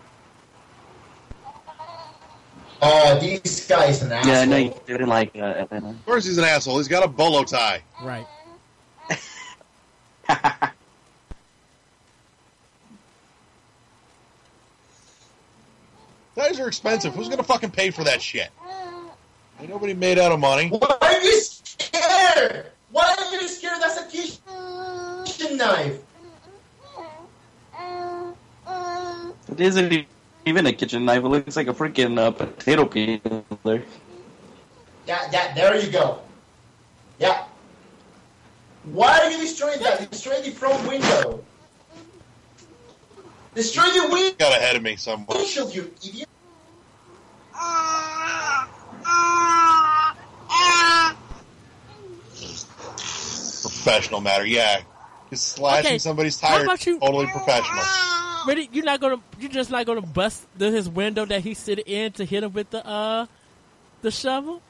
Oh, 2.83 3.19
this 3.21 3.67
guy 3.67 3.87
is 3.87 4.03
an 4.03 4.13
asshole. 4.13 4.33
Yeah, 4.33 4.45
no, 4.45 4.57
you 4.57 4.71
can 4.71 4.81
do 4.87 4.95
it 4.95 5.01
in 5.03 5.09
like 5.09 5.37
uh, 5.37 5.41
Atlanta. 5.41 5.91
Of 5.91 6.07
course, 6.07 6.25
he's 6.25 6.39
an 6.39 6.45
asshole. 6.45 6.79
He's 6.79 6.89
got 6.89 7.05
a 7.05 7.09
bolo 7.09 7.45
tie. 7.45 7.83
Right. 8.03 8.27
Ties 16.37 16.61
are 16.61 16.69
expensive. 16.69 17.15
Who's 17.15 17.29
gonna 17.29 17.43
fucking 17.43 17.71
pay 17.71 17.91
for 17.91 18.05
that 18.05 18.23
shit? 18.23 18.51
Ain't 19.61 19.69
nobody 19.69 19.95
made 19.95 20.19
out 20.19 20.33
of 20.33 20.41
money. 20.41 20.69
Why 20.69 20.97
are 21.01 21.21
you 21.21 21.41
scared? 21.41 22.67
Why 22.93 23.15
are 23.19 23.35
you 23.35 23.49
scared? 23.49 23.81
That's 23.81 24.01
a 24.01 24.07
kitchen 24.07 25.57
knife. 25.57 26.01
It 29.51 29.61
isn't 29.61 30.07
even 30.47 30.67
a 30.67 30.73
kitchen 30.73 31.05
knife. 31.05 31.25
It 31.25 31.29
looks 31.29 31.57
like 31.57 31.67
a 31.67 31.75
freaking 31.75 32.19
uh, 32.19 32.31
potato 32.31 32.87
peeler. 32.87 33.83
Yeah, 35.07 35.29
yeah, 35.33 35.55
there 35.55 35.77
you 35.77 35.91
go. 35.91 36.21
Yeah. 37.19 37.45
Why 38.85 39.19
are 39.19 39.31
you 39.31 39.39
destroying 39.39 39.81
that? 39.81 40.11
Destroy 40.11 40.41
the 40.41 40.51
front 40.51 40.89
window. 40.89 41.45
Destroy 43.55 43.85
the 43.85 44.09
wheel! 44.13 44.33
Got 44.39 44.53
ahead 44.53 44.77
of 44.77 44.83
me 44.83 44.97
somewhere. 44.97 45.37
windshield, 45.39 45.75
you 45.75 45.93
idiot. 46.05 46.29
Professional 53.63 54.21
matter. 54.21 54.47
Yeah. 54.47 54.81
Just 55.31 55.49
slashing 55.51 55.87
Okay, 55.87 55.99
somebody's 55.99 56.41
how 56.41 56.49
tire. 56.57 56.65
about 56.65 56.85
you- 56.87 56.99
Totally 56.99 57.27
professional. 57.27 57.85
Really, 58.47 58.69
you're 58.73 58.85
not 58.85 59.01
gonna, 59.01 59.21
you're 59.39 59.51
just 59.51 59.71
not 59.71 59.85
gonna 59.87 60.01
bust 60.01 60.47
the, 60.57 60.71
his 60.71 60.89
window 60.89 61.25
that 61.27 61.43
he's 61.43 61.59
sitting 61.59 61.85
in 61.87 62.13
to 62.13 62.25
hit 62.25 62.43
him 62.43 62.53
with 62.53 62.71
the 62.71 62.85
uh, 62.87 63.27
the 64.03 64.11
shovel. 64.11 64.63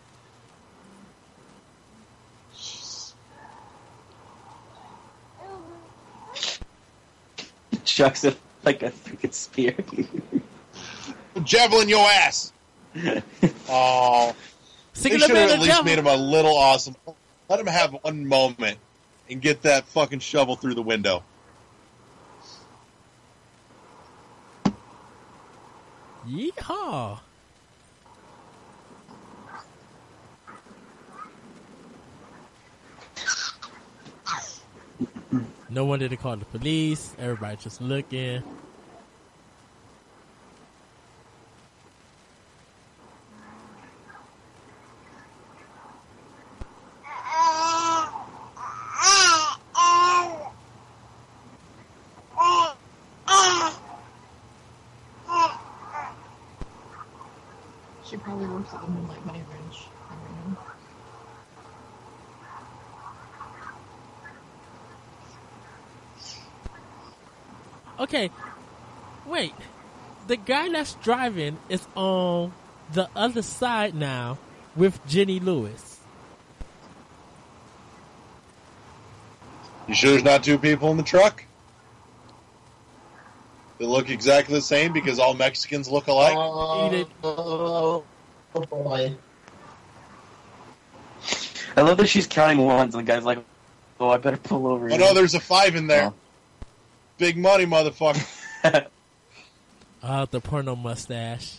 Chucks 7.84 8.24
it 8.24 8.38
like 8.64 8.82
a 8.82 8.90
freaking 8.90 9.32
spear. 9.32 9.74
Javelin 11.44 11.88
your 11.88 12.06
ass. 12.08 12.52
Oh, 13.72 14.34
Stick 14.92 15.12
they 15.12 15.18
should 15.18 15.30
have 15.30 15.50
at 15.50 15.58
least 15.60 15.70
devil. 15.70 15.84
made 15.84 15.98
him 15.98 16.06
a 16.08 16.16
little 16.16 16.56
awesome. 16.56 16.96
Let 17.48 17.60
him 17.60 17.66
have 17.68 17.92
one 18.02 18.26
moment 18.26 18.78
and 19.30 19.40
get 19.40 19.62
that 19.62 19.86
fucking 19.86 20.18
shovel 20.18 20.56
through 20.56 20.74
the 20.74 20.82
window. 20.82 21.22
Yeehaw! 26.28 27.20
No 35.72 35.84
one 35.84 36.00
did 36.00 36.18
call 36.18 36.36
the 36.36 36.44
police. 36.46 37.14
Everybody 37.16 37.56
just 37.56 37.80
looking. 37.80 38.42
She 58.04 58.16
probably 58.16 58.46
works 58.48 58.74
at 58.74 58.80
the 58.80 58.88
Moonlight 58.88 59.24
Bunny 59.24 59.44
Ranch. 59.48 59.84
I 60.10 60.14
don't 60.14 60.50
know. 60.50 60.58
Okay, 68.00 68.30
wait. 69.26 69.52
The 70.26 70.36
guy 70.50 70.68
that's 70.68 70.94
driving 70.94 71.56
is 71.68 71.86
on 71.94 72.52
the 72.92 73.08
other 73.14 73.40
side 73.40 73.94
now 73.94 74.36
with 74.74 74.98
Jenny 75.06 75.38
Lewis. 75.38 76.00
You 79.86 79.94
sure 79.94 80.10
there's 80.10 80.24
not 80.24 80.42
two 80.42 80.58
people 80.58 80.90
in 80.90 80.96
the 80.96 81.04
truck? 81.04 81.44
They 83.78 83.86
look 83.86 84.10
exactly 84.10 84.56
the 84.56 84.60
same 84.60 84.92
because 84.92 85.20
all 85.20 85.34
Mexicans 85.34 85.88
look 85.88 86.08
alike. 86.08 86.34
Oh, 86.36 86.94
Eat. 86.96 87.06
Oh, 87.22 88.04
oh 88.56 88.60
boy. 88.62 89.14
I 91.76 91.80
love 91.82 91.96
that 91.98 92.08
she's 92.08 92.26
counting 92.26 92.58
ones, 92.58 92.96
and 92.96 93.06
the 93.06 93.12
guy's 93.12 93.22
like, 93.22 93.38
"Oh, 94.00 94.08
I 94.08 94.16
better 94.16 94.36
pull 94.36 94.66
over." 94.66 94.90
oh 94.90 94.96
no, 94.96 95.14
there's 95.14 95.34
a 95.34 95.40
five 95.40 95.76
in 95.76 95.86
there. 95.86 96.06
Oh. 96.06 96.14
Big 97.18 97.38
money, 97.38 97.66
motherfucker. 97.66 98.86
Uh, 100.02 100.26
the 100.30 100.40
porno 100.40 100.74
mustache. 100.74 101.58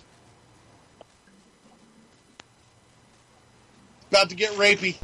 About 4.09 4.29
to 4.29 4.35
get 4.35 4.51
rapey. 4.53 4.95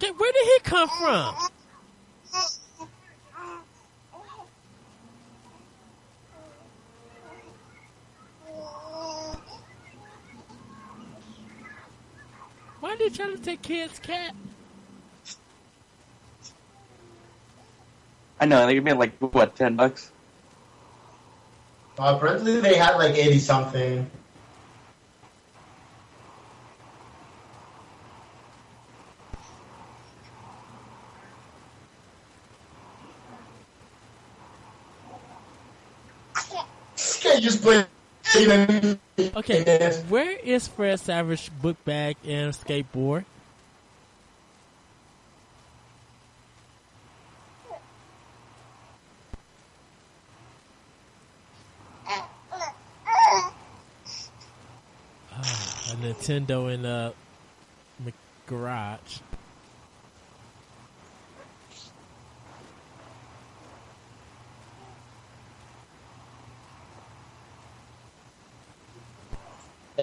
Where 0.00 0.32
did 0.32 0.44
he 0.44 0.58
come 0.64 0.88
from? 0.88 1.51
Why 13.22 13.28
did 13.28 13.38
to 13.38 13.44
take 13.44 13.62
kid's 13.62 14.00
cat? 14.00 14.34
I 18.40 18.46
know 18.46 18.66
they 18.66 18.74
give 18.74 18.82
me 18.82 18.92
like 18.94 19.16
what 19.20 19.54
ten 19.54 19.76
bucks. 19.76 20.10
Uh, 21.96 22.14
apparently 22.16 22.60
they 22.60 22.74
had 22.74 22.96
like 22.96 23.14
80 23.14 23.38
something. 23.38 24.10
Okay, 39.36 40.02
where 40.08 40.30
is 40.38 40.66
Fred 40.68 40.98
Savage 41.00 41.50
book 41.60 41.82
bag 41.84 42.16
and 42.26 42.52
skateboard? 42.52 43.24
Ah, 55.34 55.92
a 55.92 55.96
Nintendo 55.96 56.72
in 56.72 56.82
the 56.82 57.14
m- 58.04 58.12
garage. 58.46 59.18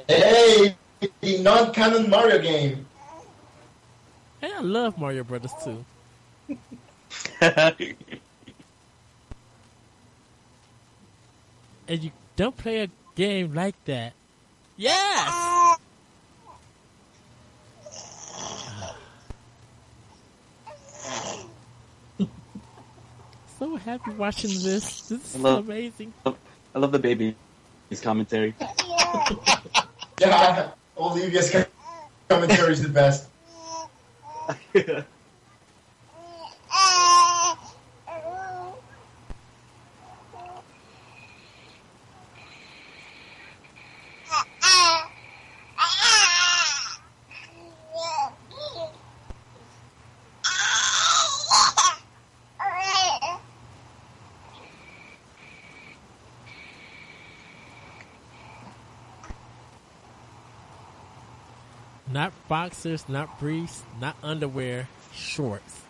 Hey, 0.07 0.75
the 1.21 1.37
non-canon 1.39 2.09
Mario 2.09 2.41
game. 2.41 2.85
Hey, 4.41 4.51
I 4.53 4.61
love 4.61 4.97
Mario 4.97 5.23
Brothers 5.23 5.53
too. 5.63 5.85
And 11.89 12.03
you 12.03 12.11
don't 12.35 12.55
play 12.55 12.81
a 12.83 12.89
game 13.15 13.55
like 13.55 13.73
that. 13.85 14.13
Yes! 14.77 15.79
so 23.57 23.75
happy 23.77 24.11
watching 24.11 24.51
this. 24.51 25.01
This 25.01 25.11
is 25.11 25.23
so 25.23 25.37
Hello. 25.39 25.57
amazing. 25.57 26.13
I 26.27 26.33
love 26.77 26.91
the 26.91 26.99
baby. 26.99 27.35
His 27.89 28.01
commentary. 28.01 28.53
Yeah, 30.19 30.71
Olivia's 30.97 31.55
commentary 32.29 32.73
is 32.73 32.81
the 32.81 32.89
best. 32.89 33.29
boxers, 62.49 63.07
not 63.07 63.39
briefs, 63.39 63.83
not 64.01 64.17
underwear, 64.21 64.89
shorts. 65.13 65.83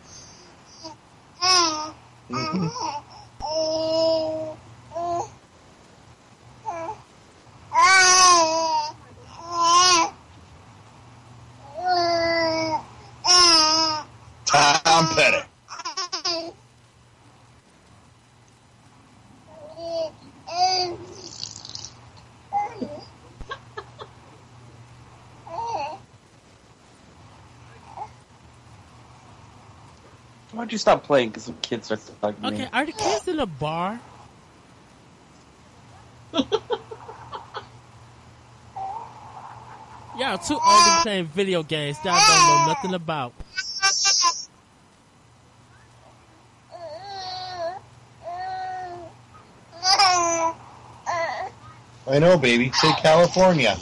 Tom 14.45 15.07
Petty. 15.15 15.49
Why'd 30.51 30.68
you 30.68 30.68
stop 30.79 31.03
playing? 31.03 31.29
Because 31.29 31.43
some 31.43 31.57
kids 31.61 31.85
start 31.85 32.01
talking 32.21 32.41
to 32.41 32.51
me. 32.51 32.57
Okay, 32.57 32.69
are 32.73 32.85
the 32.85 32.91
kids 32.91 33.27
in 33.27 33.39
a 33.39 33.45
bar? 33.45 33.99
Y'all 40.19 40.37
too 40.37 40.53
old 40.53 40.61
to 40.61 40.99
playing 41.01 41.25
video 41.27 41.63
games. 41.63 41.97
Y'all 42.03 42.15
don't 42.15 42.47
know 42.47 42.65
nothing 42.67 42.93
about. 42.93 43.33
I 52.07 52.17
know, 52.19 52.37
baby. 52.37 52.71
Say 52.73 52.91
California. 52.93 53.77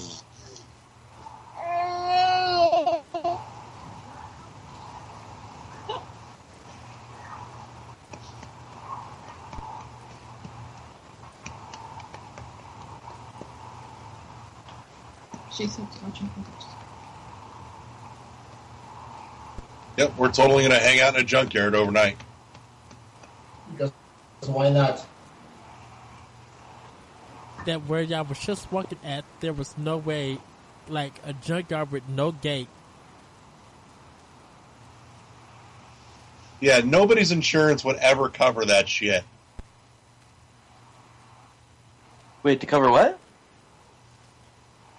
She's 15.57 15.75
watching. 16.03 16.29
Yep, 19.97 20.15
we're 20.15 20.31
totally 20.31 20.61
gonna 20.61 20.77
hang 20.77 20.99
out 20.99 21.15
in 21.15 21.21
a 21.21 21.23
junkyard 21.23 21.73
overnight. 21.73 22.15
Because 23.71 23.91
why 24.45 24.69
not? 24.69 25.03
That 27.65 27.87
where 27.87 28.03
y'all 28.03 28.23
was 28.23 28.37
just 28.39 28.71
walking 28.71 28.99
at, 29.03 29.25
there 29.39 29.51
was 29.51 29.75
no 29.79 29.97
way, 29.97 30.37
like 30.87 31.13
a 31.25 31.33
junkyard 31.33 31.91
with 31.91 32.07
no 32.07 32.31
gate. 32.31 32.67
Yeah, 36.59 36.81
nobody's 36.85 37.31
insurance 37.31 37.83
would 37.83 37.97
ever 37.97 38.29
cover 38.29 38.63
that 38.65 38.87
shit. 38.87 39.23
Wait, 42.43 42.61
to 42.61 42.67
cover 42.67 42.91
what? 42.91 43.19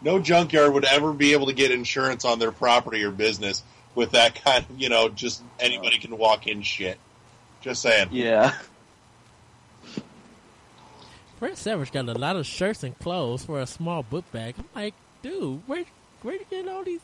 No 0.09 0.19
junkyard 0.19 0.73
would 0.73 0.87
ever 0.87 1.13
be 1.13 1.35
able 1.35 1.49
to 1.49 1.53
get 1.53 1.71
insurance 1.71 2.25
on 2.25 2.39
their 2.39 2.51
property 2.51 3.05
or 3.05 3.11
business 3.11 3.63
with 3.95 4.13
that 4.13 4.43
kind 4.43 4.65
of, 4.65 4.81
you 4.81 4.89
know, 4.89 5.11
just 5.11 5.43
anybody 5.61 5.99
can 5.99 6.17
walk 6.17 6.47
in 6.47 6.63
shit. 6.63 6.99
Just 7.61 7.83
saying. 7.83 8.09
Yeah. 8.11 8.55
Fred 11.39 11.59
Savage 11.59 11.93
got 11.93 12.09
a 12.09 12.15
lot 12.15 12.37
of 12.37 12.47
shirts 12.47 12.83
and 12.85 12.99
clothes 12.99 13.45
for 13.45 13.61
a 13.61 13.67
small 13.67 14.03
book 14.03 14.25
bag. 14.33 14.55
I'm 14.59 14.65
like, 14.75 14.95
dude, 15.21 15.61
where 15.67 15.85
where 16.23 16.37
you 16.37 16.47
get 16.49 16.67
all 16.69 16.85
these? 16.85 17.01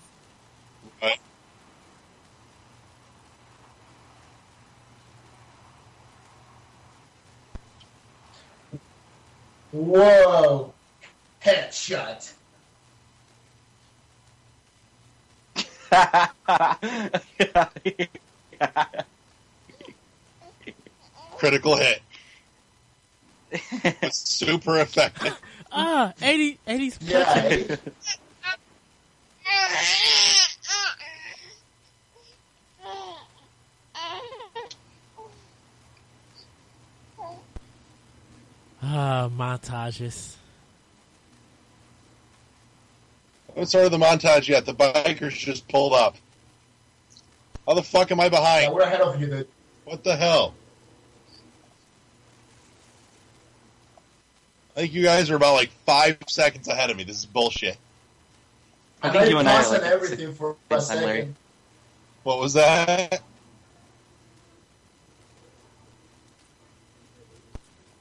Right. 1.03 1.19
Whoa! 9.73 10.74
Critical 21.37 21.77
hit. 21.77 22.03
It's 23.53 24.19
super 24.29 24.79
effective. 24.79 25.39
Ah, 25.77 26.13
80, 26.23 26.59
80s 26.69 26.99
Yeah. 27.01 27.77
Ah, 38.81 39.29
montages. 39.37 40.37
Haven't 43.55 43.67
started 43.69 43.91
the 43.91 43.99
montage 43.99 44.49
yet. 44.49 44.67
The 44.67 44.75
bikers 44.75 45.33
just 45.33 45.67
pulled 45.69 45.93
up. 45.93 46.17
How 47.67 47.75
the 47.75 47.83
fuck 47.83 48.11
am 48.11 48.21
I 48.21 48.25
Yeah, 48.25 48.29
behind? 48.31 48.75
we're 48.75 48.83
ahead 48.83 49.01
of 49.01 49.21
you, 49.21 49.27
dude. 49.29 49.49
What 49.85 50.05
the 50.05 50.17
hell? 50.17 50.55
I 54.77 54.81
think 54.81 54.93
you 54.93 55.03
guys 55.05 55.31
are 55.31 55.37
about 55.37 55.55
like 55.55 55.71
five 55.87 56.19
seconds 56.27 56.67
ahead 56.69 56.91
of 56.91 56.97
me. 56.97 57.05
This 57.05 57.19
is 57.19 57.27
bullshit. 57.27 57.77
I 59.03 59.11
think 59.11 59.25
I 59.25 59.27
you 59.27 59.39
and 59.39 59.49
I 59.49 59.63
are 59.63 59.71
like 59.71 59.83
on 59.83 59.87
everything 59.87 60.19
six- 60.27 60.39
for 60.39 60.57
a 60.71 60.81
same 60.81 60.97
time, 60.97 61.05
Larry. 61.07 61.19
second. 61.21 61.37
What 62.25 62.41
was 62.41 62.55
that? 62.55 63.23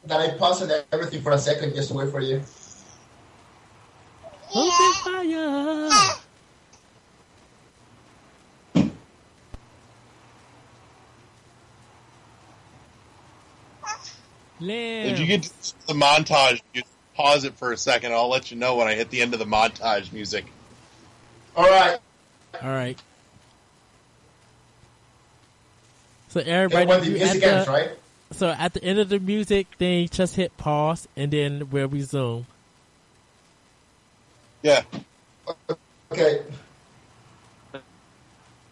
That 0.05 0.19
I 0.19 0.29
paused 0.37 0.63
on 0.63 0.71
everything 0.91 1.21
for 1.21 1.31
a 1.31 1.37
second 1.37 1.75
just 1.75 1.89
to 1.89 1.93
wait 1.93 2.09
for 2.09 2.19
you. 2.21 2.41
Open 4.55 4.93
fire. 5.03 5.89
Lamb. 14.59 15.07
If 15.07 15.19
you 15.19 15.25
get 15.25 15.43
to 15.43 15.87
the 15.87 15.93
montage, 15.93 16.61
you 16.73 16.83
pause 17.15 17.43
it 17.43 17.55
for 17.55 17.71
a 17.71 17.77
second. 17.77 18.13
I'll 18.13 18.29
let 18.29 18.51
you 18.51 18.57
know 18.57 18.75
when 18.75 18.87
I 18.87 18.93
hit 18.93 19.09
the 19.09 19.21
end 19.21 19.33
of 19.33 19.39
the 19.39 19.45
montage 19.45 20.13
music. 20.13 20.45
All 21.55 21.65
right. 21.65 21.97
All 22.61 22.69
right. 22.69 23.01
So 26.29 26.39
everybody, 26.39 26.85
when 26.85 26.99
the 27.01 27.05
you 27.07 27.13
music 27.13 27.43
ends, 27.43 27.65
the, 27.65 27.71
right? 27.71 27.91
so 28.31 28.49
at 28.49 28.73
the 28.73 28.83
end 28.83 28.99
of 28.99 29.09
the 29.09 29.19
music 29.19 29.67
thing, 29.77 30.07
just 30.09 30.35
hit 30.35 30.55
pause 30.57 31.07
and 31.15 31.31
then 31.31 31.69
we'll 31.69 31.87
resume. 31.87 32.45
Yeah. 34.63 34.81
Okay. 36.09 36.41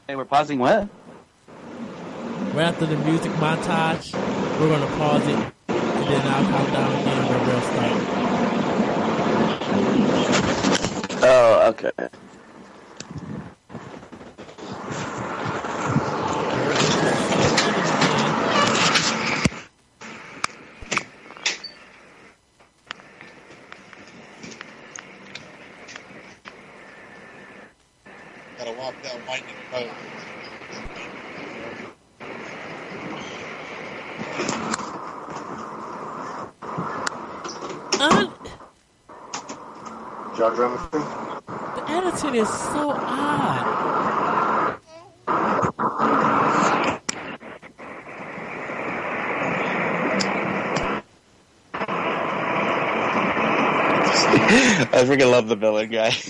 Hey, 0.08 0.16
we're 0.16 0.24
pausing 0.24 0.58
what? 0.58 0.88
Right 2.54 2.68
after 2.68 2.86
the 2.86 2.96
music 2.96 3.34
montage, 3.34 4.14
we're 4.58 4.70
gonna 4.70 4.88
pause 4.96 5.28
it 5.28 5.36
and 5.68 6.08
then 6.08 6.28
I'll 6.28 6.46
count 6.46 6.72
down 6.72 6.96
again 6.96 7.28
where 7.28 7.40
we'll 7.46 7.62
start. 7.62 7.92
Oh, 11.24 11.68
okay. 11.72 11.92
up 28.92 29.04
that 29.04 29.28
winding 29.28 29.56
road. 29.72 29.90
Un- 38.02 38.34
Jaw 40.38 40.50
drummer. 40.50 40.80
The 42.32 42.40
is 42.40 42.50
so 42.50 42.92
odd. 42.92 43.68
I 54.94 55.06
freaking 55.06 55.32
love 55.32 55.48
the 55.48 55.56
villain 55.56 55.90
guy. 55.90 56.12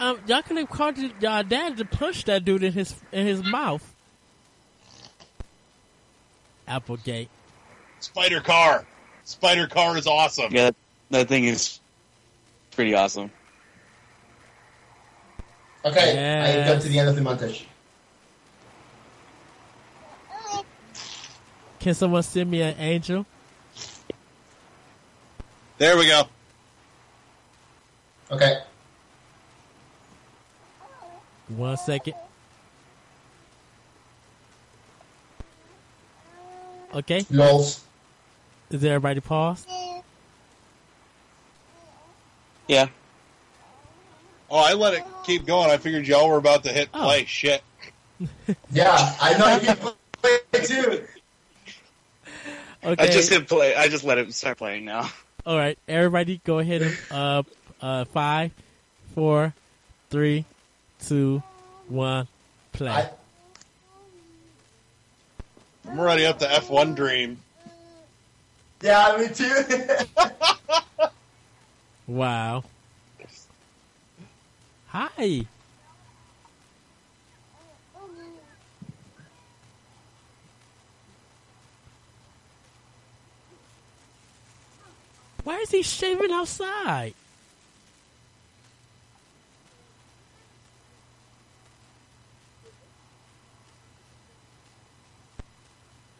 Um, 0.00 0.20
y'all 0.26 0.42
could 0.42 0.56
have 0.58 0.68
called 0.68 0.96
y- 0.96 1.10
y'all 1.20 1.42
dad 1.42 1.76
to 1.78 1.84
punch 1.84 2.24
that 2.24 2.44
dude 2.44 2.62
in 2.62 2.72
his 2.72 2.94
in 3.12 3.26
his 3.26 3.42
mouth. 3.42 3.87
Applegate. 6.78 7.28
Spider 7.98 8.40
car. 8.40 8.86
Spider 9.24 9.66
car 9.66 9.98
is 9.98 10.06
awesome. 10.06 10.52
yeah, 10.52 10.70
that 11.10 11.26
thing 11.26 11.44
is 11.44 11.80
pretty 12.70 12.94
awesome. 12.94 13.32
Okay, 15.84 16.62
I 16.62 16.72
got 16.72 16.80
to 16.80 16.88
the 16.88 16.96
end 16.96 17.08
of 17.08 17.16
the 17.16 17.20
montage. 17.20 17.64
Can 21.80 21.94
someone 21.94 22.22
send 22.22 22.48
me 22.48 22.62
an 22.62 22.76
angel? 22.78 23.26
There 25.78 25.96
we 25.98 26.06
go. 26.06 26.22
Okay. 28.30 28.58
One 31.48 31.76
second. 31.76 32.14
Okay, 36.98 37.24
Lols. 37.30 37.80
is 38.70 38.82
everybody 38.84 39.20
paused? 39.20 39.68
Yeah. 42.66 42.88
Oh, 44.50 44.58
I 44.58 44.72
let 44.74 44.94
it 44.94 45.04
keep 45.24 45.46
going. 45.46 45.70
I 45.70 45.76
figured 45.76 46.06
y'all 46.08 46.28
were 46.28 46.38
about 46.38 46.64
to 46.64 46.72
hit 46.72 46.88
Oh. 46.92 47.04
play. 47.04 47.24
Shit. 47.24 47.62
Yeah, 48.72 49.14
I 49.20 49.38
know 49.38 49.54
you 49.54 49.60
can 49.60 49.76
play 50.20 50.62
too. 50.64 51.04
Okay. 52.84 53.04
I 53.04 53.06
just 53.06 53.30
hit 53.30 53.46
play. 53.48 53.74
I 53.76 53.88
just 53.88 54.02
let 54.04 54.18
it 54.18 54.32
start 54.34 54.58
playing 54.58 54.84
now. 54.84 55.08
All 55.46 55.56
right, 55.56 55.78
everybody, 55.86 56.40
go 56.44 56.58
ahead 56.58 56.82
and 56.82 56.98
uh, 57.12 57.42
uh, 57.80 58.04
five, 58.06 58.50
four, 59.14 59.54
three, 60.10 60.44
two, 61.04 61.42
one, 61.88 62.26
play. 62.72 62.88
I, 62.90 63.10
I'm 65.88 65.98
already 65.98 66.26
up 66.26 66.38
to 66.40 66.46
F1 66.46 66.94
Dream. 66.94 67.38
yeah, 68.82 69.16
me 69.18 69.28
too. 69.28 69.64
Wow. 72.08 72.64
Hi. 74.86 75.44
Why 85.44 85.56
is 85.56 85.70
he 85.70 85.82
shaving 85.82 86.32
outside? 86.32 87.12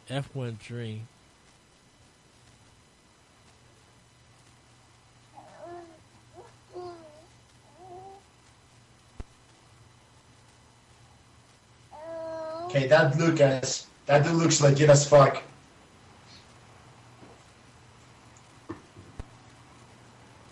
F1 0.09 0.59
Dream. 0.59 1.07
okay, 12.79 12.87
that 12.87 13.19
Lucas. 13.19 13.87
That 14.07 14.25
dude 14.25 14.35
looks 14.35 14.61
legit 14.61 14.89
as 14.89 15.09
fuck. 15.09 15.43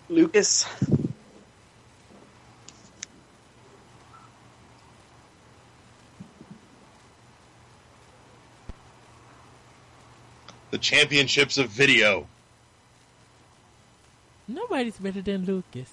Lucas. 0.09 0.65
The 10.77 10.83
championships 10.83 11.57
of 11.57 11.69
video. 11.69 12.27
Nobody's 14.47 14.99
better 14.99 15.23
than 15.23 15.43
Lucas. 15.43 15.89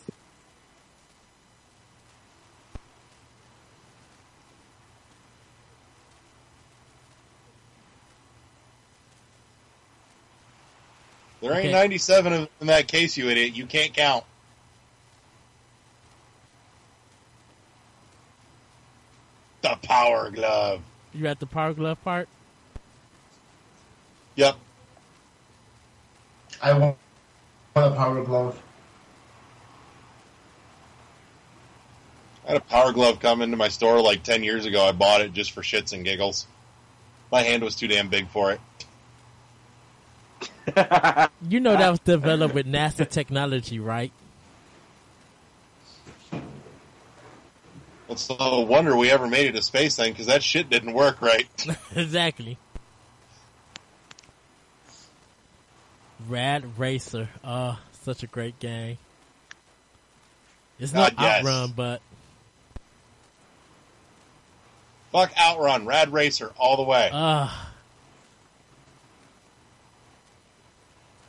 There 11.41 11.53
ain't 11.53 11.61
Okay. 11.61 11.73
97 11.73 12.33
of- 12.35 12.41
them 12.41 12.49
in 12.61 12.67
that 12.67 12.89
case, 12.89 13.17
you 13.17 13.31
idiot. 13.31 13.55
You 13.55 13.65
can't 13.67 13.95
count. 13.95 14.25
The 19.63 19.79
power 19.83 20.31
glove. 20.31 20.83
You 21.15 21.27
at 21.27 21.41
the 21.41 21.47
power 21.47 21.73
glove 21.73 22.05
part? 22.05 22.29
Yep. 24.37 24.57
I 26.65 26.73
want 26.73 26.97
want 27.77 27.93
a 27.93 27.97
power 27.97 28.25
glove. 28.25 28.59
I 32.47 32.53
had 32.53 32.57
a 32.57 32.61
power 32.61 32.91
glove 32.91 33.21
come 33.21 33.43
into 33.43 33.59
my 33.59 33.69
store 33.69 34.01
like 34.01 34.23
10 34.23 34.43
years 34.43 34.65
ago. 34.65 34.83
I 34.83 34.93
bought 34.93 35.21
it 35.21 35.35
just 35.35 35.53
for 35.53 35.61
shits 35.61 35.93
and 35.93 36.05
giggles. 36.05 36.47
My 37.31 37.43
hand 37.43 37.63
was 37.63 37.75
too 37.75 37.87
damn 37.87 38.09
big 38.09 38.29
for 38.29 38.53
it. 38.53 38.61
You 41.47 41.61
know 41.61 41.77
that 41.77 41.91
was 41.91 42.01
developed 42.01 42.55
with 42.55 42.67
NASA 42.67 43.07
technology, 43.07 43.79
right? 43.79 44.11
It's 48.09 48.31
no 48.31 48.61
wonder 48.61 48.97
we 48.97 49.11
ever 49.11 49.27
made 49.29 49.49
it 49.49 49.57
a 49.57 49.63
space 49.63 49.97
thing 49.97 50.13
because 50.13 50.27
that 50.27 50.43
shit 50.43 50.71
didn't 50.71 50.95
work 50.95 51.21
right. 51.21 51.47
exactly. 51.95 52.57
Rad 56.29 56.79
Racer. 56.79 57.29
Oh, 57.45 57.79
such 58.03 58.23
a 58.23 58.27
great 58.27 58.59
game. 58.59 58.99
It's 60.79 60.93
not 60.93 61.17
God, 61.17 61.23
yes. 61.23 61.41
Outrun, 61.41 61.73
but 61.77 62.01
Fuck 65.13 65.33
Outrun, 65.39 65.87
Rad 65.87 66.13
Racer, 66.13 66.51
all 66.59 66.77
the 66.77 66.83
way. 66.83 67.09
uh 67.13 67.49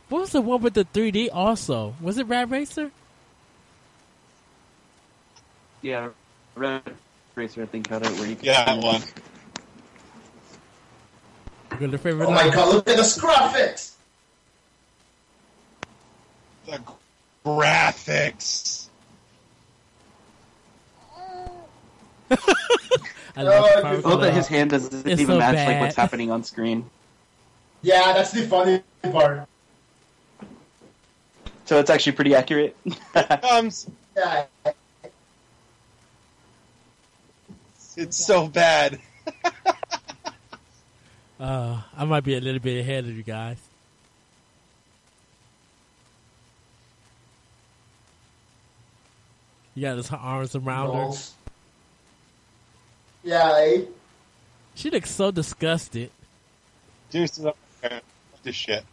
What 0.09 0.21
was 0.21 0.31
the 0.31 0.41
one 0.41 0.61
with 0.61 0.75
the 0.75 0.85
3D 0.85 1.29
also? 1.33 1.95
Was 2.01 2.17
it 2.17 2.27
Rad 2.27 2.51
Racer? 2.51 2.91
yeah, 5.81 6.09
Rad 6.55 6.81
Racer. 7.35 7.61
I 7.61 7.65
think 7.67 7.87
had 7.87 8.03
it 8.03 8.11
where 8.13 8.27
you. 8.27 8.35
Can 8.35 8.45
yeah, 8.45 8.65
that 8.65 8.83
one. 8.83 9.01
Your 11.79 11.89
the 11.89 11.97
favorite 11.97 12.25
Oh 12.25 12.31
my 12.31 12.49
god, 12.49 12.73
look 12.73 12.87
at 12.87 12.97
the 12.97 13.03
graphics! 13.03 13.94
The 16.65 16.81
graphics. 17.45 18.87
I 23.37 23.43
love 23.43 23.65
Oh, 23.75 23.81
I 23.83 23.89
I 23.89 23.95
love 23.97 24.21
that 24.21 24.33
his 24.33 24.47
hand 24.47 24.71
doesn't 24.71 25.05
It's 25.07 25.21
even 25.21 25.35
so 25.35 25.39
match 25.39 25.55
bad. 25.55 25.67
like 25.67 25.81
what's 25.81 25.95
happening 25.95 26.31
on 26.31 26.43
screen. 26.43 26.89
Yeah, 27.81 28.13
that's 28.13 28.31
the 28.31 28.43
funny 28.47 28.81
part. 29.11 29.47
So 31.65 31.79
it's 31.79 31.89
actually 31.89 32.13
pretty 32.13 32.33
accurate. 32.35 32.75
Comes. 33.41 33.87
Yeah, 34.17 34.45
It's 37.97 38.15
so 38.17 38.47
bad. 38.47 38.99
Uh, 41.37 41.81
I 41.97 42.05
might 42.05 42.23
be 42.23 42.35
a 42.35 42.39
little 42.39 42.61
bit 42.61 42.79
ahead 42.79 43.03
of 43.03 43.11
you 43.11 43.21
guys. 43.21 43.57
Yeah, 49.75 49.89
got 49.89 49.97
his 49.97 50.11
arms 50.11 50.55
around 50.55 50.93
no. 50.93 51.11
her. 51.11 51.17
Yeah. 53.23 53.51
I... 53.51 53.85
She 54.73 54.89
looks 54.89 55.11
so 55.11 55.31
disgusted. 55.31 56.11
Deuce 57.11 57.43
up. 57.43 57.57
This 58.43 58.55
shit. 58.55 58.83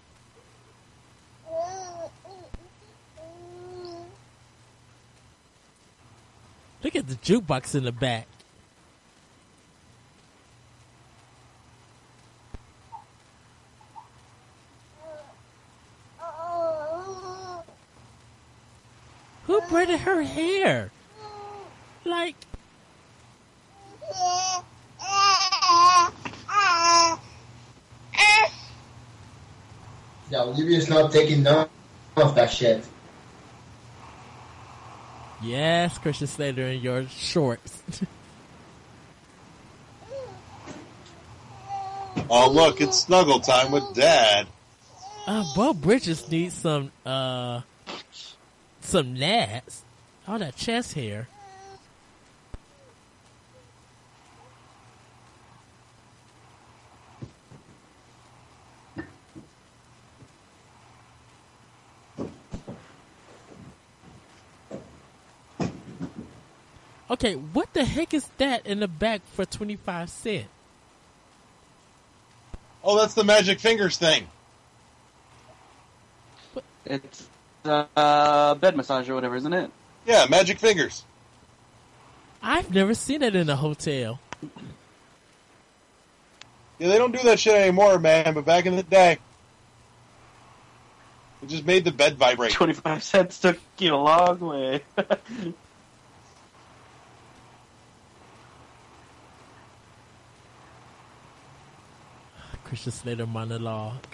Look 6.83 6.97
at 6.97 7.07
the 7.07 7.15
jukebox 7.17 7.75
in 7.75 7.85
the 7.85 7.93
back. 7.93 8.27
Who 19.73 19.79
braided 19.79 20.01
her 20.01 20.21
hair? 20.21 20.91
Like, 22.05 22.37
Yeah, 30.31 30.43
Olivia's 30.43 30.89
not 30.89 31.11
taking 31.13 31.43
none 31.43 31.69
of 32.17 32.35
that 32.35 32.51
shit. 32.51 32.85
yes, 35.43 35.99
Christian 35.99 36.27
Slater 36.27 36.67
in 36.69 36.81
your 36.81 37.07
shorts. 37.09 37.83
Oh, 42.35 42.51
look, 42.51 42.81
it's 42.81 42.99
snuggle 42.99 43.41
time 43.41 43.73
with 43.73 43.95
Dad. 43.95 44.47
Uh, 45.27 45.45
Beau 45.55 45.75
Bridges 45.75 46.31
needs 46.31 46.55
some, 46.55 46.91
uh, 47.05 47.61
some 48.85 49.15
nads. 49.15 49.81
All 50.27 50.39
that 50.39 50.57
chest 50.57 50.95
hair. 50.95 51.29
Okay, 67.11 67.35
what 67.35 67.73
the 67.75 67.85
heck 67.85 68.15
is 68.15 68.27
that 68.39 68.65
in 68.67 68.81
the 68.81 68.89
back 68.89 69.21
for 69.35 69.45
25 69.45 70.09
cent? 70.09 70.47
Oh, 72.83 72.99
that's 72.99 73.13
the 73.13 73.23
magic 73.23 73.61
fingers 73.61 73.99
thing. 73.99 74.27
It's 76.87 77.29
uh, 77.65 78.55
bed 78.57 78.77
massage 78.77 79.09
or 79.09 79.15
whatever, 79.15 79.37
isn't 79.37 79.53
it? 79.53 79.71
Yeah, 80.07 80.27
magic 80.29 80.59
fingers. 80.59 81.05
I've 82.43 82.75
never 82.75 82.95
seen 82.95 83.23
it 83.23 83.37
in 83.37 83.49
a 83.49 83.57
hotel. 83.57 84.19
Yeah, 86.79 86.89
they 86.89 86.99
don't 86.99 87.13
do 87.13 87.23
that 87.23 87.39
shit 87.39 87.55
anymore, 87.55 87.99
man. 88.01 88.35
But 88.35 88.45
back 88.45 88.67
in 88.67 88.75
the 88.75 88.83
day, 88.83 89.19
it 91.43 91.49
just 91.49 91.65
made 91.65 91.85
the 91.85 91.93
bed 91.93 92.17
vibrate. 92.17 92.53
25 92.53 93.03
cents 93.03 93.39
took 93.39 93.59
you 93.79 93.95
a 93.95 93.97
long 93.97 94.41
way. 94.41 94.83
Christian 102.65 102.93
Slater 102.93 103.27
monologue. 103.27 104.07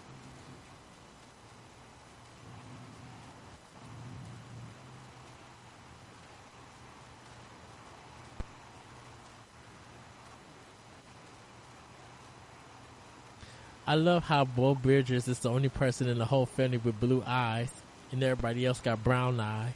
I 13.89 13.95
love 13.95 14.25
how 14.25 14.45
Beau 14.45 14.75
Bridges 14.75 15.29
is 15.29 15.39
the 15.39 15.49
only 15.49 15.71
person 15.71 16.11
in 16.11 16.19
the 16.19 16.27
whole 16.27 16.45
family 16.45 16.77
with 16.77 17.01
blue 17.01 17.25
eyes, 17.27 17.71
and 18.13 18.23
everybody 18.23 18.67
else 18.67 18.81
got 18.81 19.03
brown 19.03 19.41
eyes. 19.41 19.73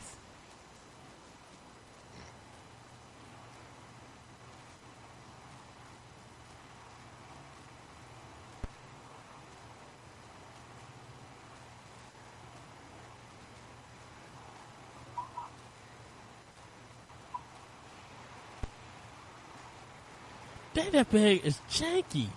That 20.74 21.10
bag 21.10 21.40
is 21.46 21.58
janky. 21.70 22.28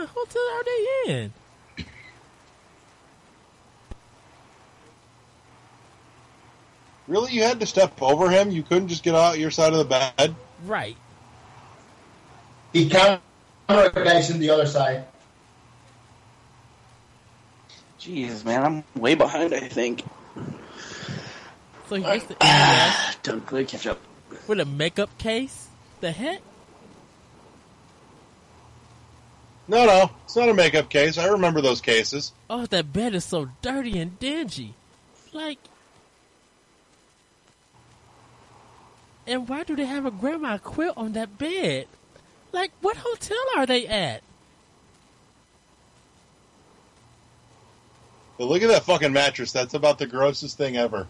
What 0.00 0.08
kind 0.08 0.16
of 0.16 0.32
hotel 0.32 0.42
are 0.54 0.64
they 0.64 1.12
in? 1.12 1.32
Really, 7.06 7.32
you 7.32 7.42
had 7.42 7.60
to 7.60 7.66
step 7.66 8.00
over 8.00 8.30
him? 8.30 8.50
You 8.50 8.62
couldn't 8.62 8.88
just 8.88 9.02
get 9.02 9.14
out 9.14 9.38
your 9.38 9.50
side 9.50 9.72
of 9.72 9.78
the 9.78 9.84
bed? 9.84 10.34
Right. 10.64 10.96
The 12.72 12.88
camera 12.88 13.20
guy's 13.92 14.30
on 14.30 14.38
the 14.38 14.48
other 14.50 14.66
side. 14.66 15.04
Jeez, 17.98 18.44
man, 18.44 18.62
I'm 18.64 18.84
way 19.02 19.14
behind, 19.16 19.52
I 19.52 19.68
think. 19.68 20.04
So 21.88 21.96
here's 21.96 22.24
the 22.24 22.36
ES 22.40 23.16
Don't 23.22 23.44
quite 23.44 23.68
catch 23.68 23.86
up. 23.86 23.98
with 24.46 24.60
a 24.60 24.64
makeup 24.64 25.18
case. 25.18 25.68
The 26.00 26.12
heck? 26.12 26.40
No, 29.70 29.86
no, 29.86 30.10
it's 30.24 30.34
not 30.34 30.48
a 30.48 30.54
makeup 30.54 30.90
case. 30.90 31.16
I 31.16 31.28
remember 31.28 31.60
those 31.60 31.80
cases. 31.80 32.32
Oh, 32.50 32.66
that 32.66 32.92
bed 32.92 33.14
is 33.14 33.24
so 33.24 33.50
dirty 33.62 34.00
and 34.00 34.18
dingy. 34.18 34.74
Like, 35.32 35.58
and 39.28 39.48
why 39.48 39.62
do 39.62 39.76
they 39.76 39.84
have 39.84 40.06
a 40.06 40.10
grandma 40.10 40.58
quilt 40.58 40.96
on 40.96 41.12
that 41.12 41.38
bed? 41.38 41.86
Like, 42.50 42.72
what 42.80 42.96
hotel 42.96 43.38
are 43.56 43.64
they 43.64 43.86
at? 43.86 44.24
But 48.38 48.46
look 48.46 48.62
at 48.62 48.68
that 48.70 48.82
fucking 48.82 49.12
mattress. 49.12 49.52
That's 49.52 49.74
about 49.74 49.98
the 49.98 50.06
grossest 50.08 50.58
thing 50.58 50.76
ever. 50.76 51.06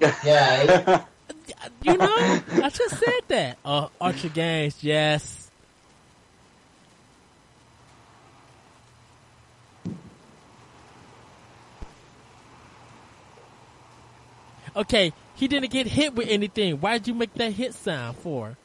Yeah, 0.00 1.04
You 1.82 1.98
know, 1.98 2.06
I 2.08 2.70
just 2.72 2.98
said 2.98 3.20
that. 3.28 3.58
Uh, 3.66 3.88
Archer 4.00 4.30
Games, 4.30 4.82
yes. 4.82 5.39
Okay, 14.76 15.12
he 15.34 15.48
didn't 15.48 15.70
get 15.70 15.86
hit 15.88 16.14
with 16.14 16.28
anything. 16.28 16.76
Why'd 16.76 17.08
you 17.08 17.14
make 17.14 17.34
that 17.34 17.52
hit 17.52 17.74
sound 17.74 18.16
for? 18.18 18.56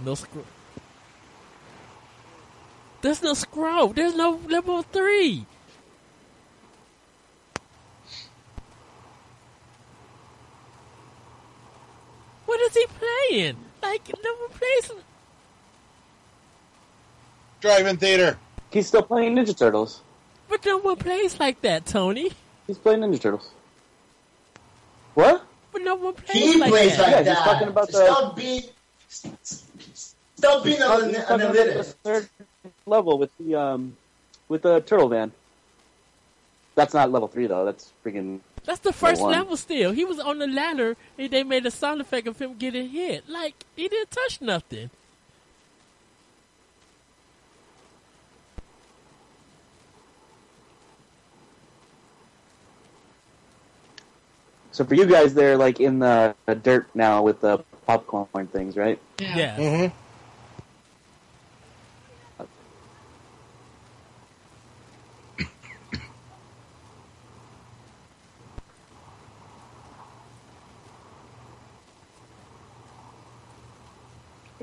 No 0.00 0.14
scroll. 0.14 0.44
There's 3.02 3.22
no 3.22 3.34
scroll. 3.34 3.88
There's 3.88 4.14
no 4.14 4.40
level 4.48 4.82
three. 4.82 5.46
Is 12.66 12.74
he 12.74 12.86
playing? 12.98 13.56
Like 13.82 14.08
no 14.24 14.34
one 14.34 14.50
plays. 14.50 14.90
Drive-in 17.60 17.96
theater. 17.96 18.38
He's 18.70 18.86
still 18.86 19.02
playing 19.02 19.34
Ninja 19.36 19.56
Turtles. 19.56 20.02
But 20.48 20.64
no 20.64 20.78
one 20.78 20.96
plays 20.96 21.40
like 21.40 21.60
that, 21.62 21.86
Tony. 21.86 22.30
He's 22.66 22.78
playing 22.78 23.00
Ninja 23.00 23.20
Turtles. 23.20 23.48
What? 25.14 25.44
But 25.72 25.82
no 25.82 25.94
one 25.94 26.14
plays 26.14 26.28
like 26.28 26.34
that. 26.34 26.52
he 26.54 26.60
like 26.60 26.70
plays 26.70 26.96
that. 26.96 27.02
like 27.16 27.24
Yeah, 27.26 27.34
he's 27.34 27.44
talking 27.44 27.68
about 27.68 27.86
the- 27.88 27.92
Stop 28.04 28.36
being, 28.36 28.62
stop 29.08 30.64
being 30.64 30.82
an 30.82 31.08
he's 31.08 31.18
talking 31.24 31.38
the 31.52 31.60
analyst. 31.60 31.96
third 32.02 32.28
level 32.84 33.18
with 33.18 33.30
the 33.38 33.54
um 33.54 33.96
with 34.48 34.62
the 34.62 34.80
turtle 34.80 35.08
van. 35.08 35.32
That's 36.74 36.92
not 36.92 37.10
level 37.10 37.28
three 37.28 37.46
though. 37.46 37.64
That's 37.64 37.92
freaking. 38.04 38.40
That's 38.66 38.80
the 38.80 38.92
first 38.92 39.22
one. 39.22 39.30
level 39.30 39.56
still. 39.56 39.92
He 39.92 40.04
was 40.04 40.18
on 40.18 40.40
the 40.40 40.46
ladder 40.48 40.96
and 41.16 41.30
they 41.30 41.44
made 41.44 41.64
a 41.64 41.70
sound 41.70 42.00
effect 42.00 42.26
of 42.26 42.38
him 42.38 42.56
getting 42.58 42.88
hit. 42.88 43.28
Like, 43.28 43.54
he 43.76 43.88
didn't 43.88 44.10
touch 44.10 44.40
nothing. 44.42 44.90
So 54.72 54.84
for 54.84 54.94
you 54.94 55.06
guys, 55.06 55.32
they're 55.32 55.56
like 55.56 55.80
in 55.80 56.00
the, 56.00 56.34
the 56.44 56.54
dirt 56.54 56.88
now 56.94 57.22
with 57.22 57.40
the 57.40 57.64
popcorn 57.86 58.46
things, 58.48 58.76
right? 58.76 58.98
Yeah. 59.18 59.56
Mm-hmm. 59.56 60.05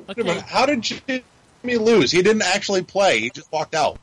Okay. 0.09 0.23
minute, 0.23 0.43
How 0.43 0.65
did 0.65 0.81
Jimmy 0.81 1.23
lose? 1.63 2.11
He 2.11 2.21
didn't 2.21 2.43
actually 2.43 2.83
play. 2.83 3.19
He 3.19 3.29
just 3.29 3.51
walked 3.51 3.75
out. 3.75 3.99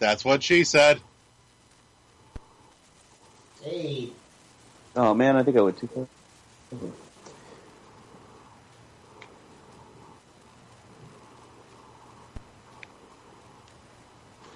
That's 0.00 0.24
what 0.24 0.42
she 0.42 0.64
said. 0.64 1.00
Hey, 3.62 4.12
Oh 4.96 5.14
man, 5.14 5.36
I 5.36 5.42
think 5.42 5.56
I 5.56 5.62
would 5.62 5.76
too. 5.76 6.08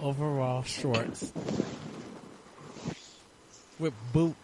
Overall 0.09 0.63
shorts 0.63 1.35
with 3.79 3.93
boots. 4.15 4.37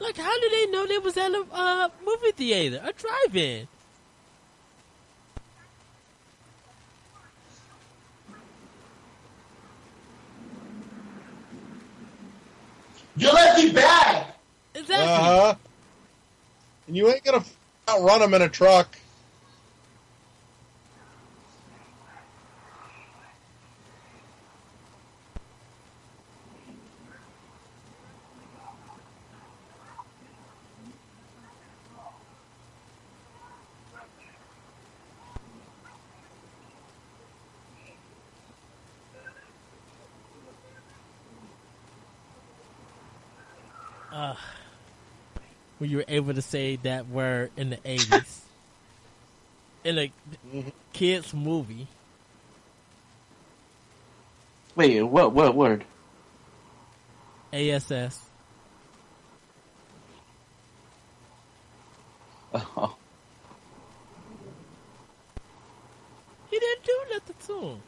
Like, 0.00 0.16
how 0.84 1.00
did 1.00 1.14
they 1.16 1.28
know 1.28 1.34
they 1.34 1.34
was 1.34 1.52
at 1.52 1.56
a 1.56 1.56
uh, 1.56 1.88
movie 2.04 2.32
theater, 2.32 2.80
a 2.84 2.92
drive-in? 2.92 3.68
you 13.16 13.32
left 13.32 13.58
me 13.58 13.70
back. 13.72 14.36
Exactly. 14.74 15.04
Uh 15.04 15.22
huh. 15.22 15.54
And 16.88 16.96
you 16.96 17.08
ain't 17.08 17.22
gonna 17.22 17.38
f- 17.38 17.56
outrun 17.88 18.22
him 18.22 18.34
in 18.34 18.42
a 18.42 18.48
truck. 18.48 18.96
uh, 44.14 44.34
when 45.84 45.90
you 45.90 45.98
were 45.98 46.04
able 46.08 46.32
to 46.32 46.40
say 46.40 46.76
that 46.76 47.08
word 47.08 47.50
in 47.58 47.68
the 47.68 47.78
eighties 47.84 48.40
in 49.84 49.98
a 49.98 50.10
kids 50.94 51.34
movie. 51.34 51.86
Wait, 54.74 55.02
what? 55.02 55.32
What 55.34 55.54
word? 55.54 55.84
ASS. 57.52 58.20
Oh, 62.54 62.96
He 66.50 66.58
didn't 66.58 66.84
do 66.84 66.98
nothing 67.10 67.36
to 67.46 67.60
him. 67.66 67.82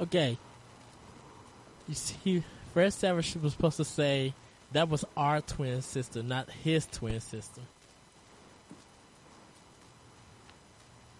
Okay. 0.00 0.38
You 1.88 1.94
see, 1.94 2.42
Fred 2.72 2.92
Savage 2.92 3.36
was 3.36 3.52
supposed 3.52 3.78
to 3.78 3.84
say 3.84 4.34
that 4.72 4.88
was 4.88 5.04
our 5.16 5.40
twin 5.40 5.82
sister, 5.82 6.22
not 6.22 6.50
his 6.50 6.86
twin 6.86 7.20
sister. 7.20 7.62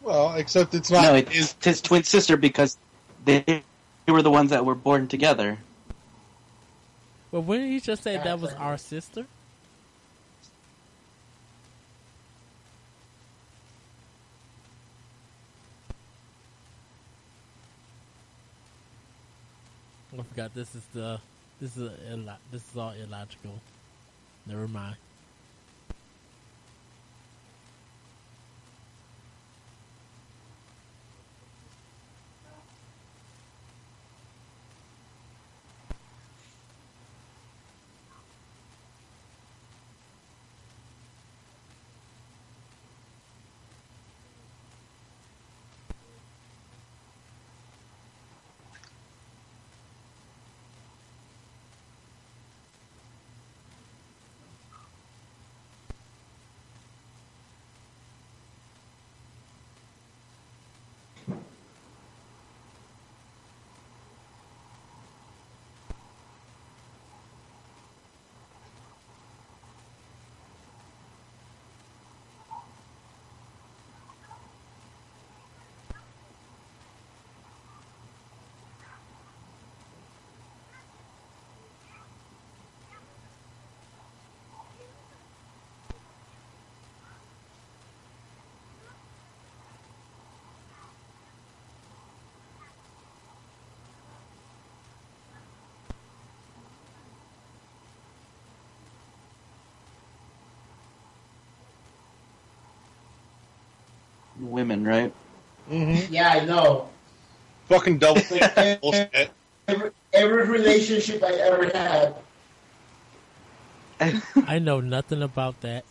Well, 0.02 0.34
except 0.34 0.74
it's 0.74 0.90
not 0.90 1.02
no, 1.02 1.14
it's 1.14 1.56
his 1.62 1.80
twin 1.80 2.04
sister 2.04 2.36
because 2.36 2.78
they, 3.24 3.40
they 3.42 4.12
were 4.12 4.22
the 4.22 4.30
ones 4.30 4.50
that 4.50 4.64
were 4.64 4.74
born 4.74 5.08
together. 5.08 5.58
But 7.30 7.42
wouldn't 7.42 7.70
he 7.70 7.80
just 7.80 8.02
say 8.02 8.14
Yeah, 8.14 8.24
that 8.24 8.40
was 8.40 8.50
exactly. 8.50 8.66
our 8.66 8.78
sister? 8.78 9.26
Forgot 20.38 20.54
this 20.54 20.72
is 20.76 20.84
the 20.94 21.18
this 21.60 21.76
is 21.76 21.82
a, 21.82 22.38
this 22.52 22.62
is 22.70 22.76
all 22.76 22.92
illogical. 22.92 23.60
Never 24.46 24.68
mind. 24.68 24.94
Women, 104.40 104.84
right? 104.84 105.12
Mm-hmm. 105.70 106.12
Yeah, 106.12 106.30
I 106.30 106.44
know. 106.44 106.88
Fucking 107.66 107.98
double 107.98 108.22
bullshit. 108.82 109.30
Every, 109.66 109.90
every 110.12 110.46
relationship 110.48 111.22
I 111.22 111.32
ever 111.32 111.64
had. 111.66 112.14
I 114.46 114.58
know 114.58 114.80
nothing 114.80 115.22
about 115.22 115.60
that. 115.62 115.84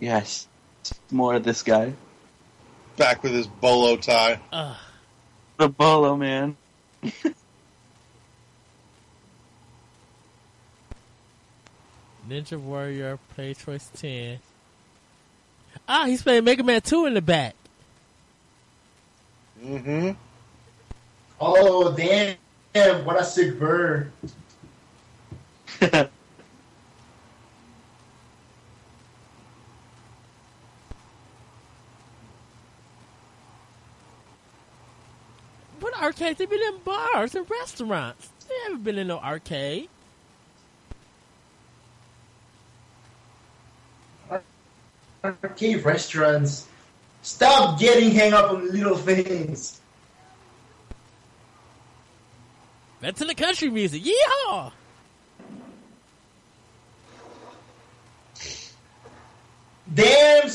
yes, 0.00 0.46
more 1.10 1.34
of 1.34 1.44
this 1.44 1.62
guy, 1.62 1.92
Back 2.96 3.22
with 3.22 3.32
his 3.32 3.46
bolo 3.46 3.96
tie. 3.96 4.40
Ugh. 4.52 4.76
the 5.56 5.68
bolo 5.68 6.16
man. 6.16 6.56
Ninja 12.28 12.60
Warrior, 12.60 13.18
PlayChoice-10. 13.36 14.38
Ah, 15.88 16.04
he's 16.06 16.22
playing 16.22 16.44
Mega 16.44 16.62
Man 16.62 16.80
2 16.80 17.06
in 17.06 17.14
the 17.14 17.22
back. 17.22 17.54
Mm-hmm. 19.62 20.10
Oh, 21.40 21.92
damn. 21.92 22.36
What 23.04 23.20
a 23.20 23.24
sick 23.24 23.58
bird. 23.58 24.12
What 35.80 35.94
arcades? 36.02 36.38
They've 36.38 36.50
been 36.50 36.60
in 36.60 36.78
bars 36.78 37.34
and 37.34 37.48
restaurants. 37.48 38.30
They 38.48 38.54
haven't 38.64 38.84
been 38.84 38.98
in 38.98 39.06
no 39.06 39.18
arcade. 39.18 39.88
Arcade 45.42 45.84
restaurants. 45.84 46.66
Stop 47.22 47.78
getting 47.78 48.14
hung 48.14 48.32
up 48.32 48.50
on 48.52 48.70
little 48.70 48.96
things. 48.96 49.80
Back 53.00 53.14
to 53.16 53.24
the 53.24 53.34
country 53.34 53.70
music. 53.70 54.02
Yeehaw! 54.02 54.72
Damn, 59.94 60.50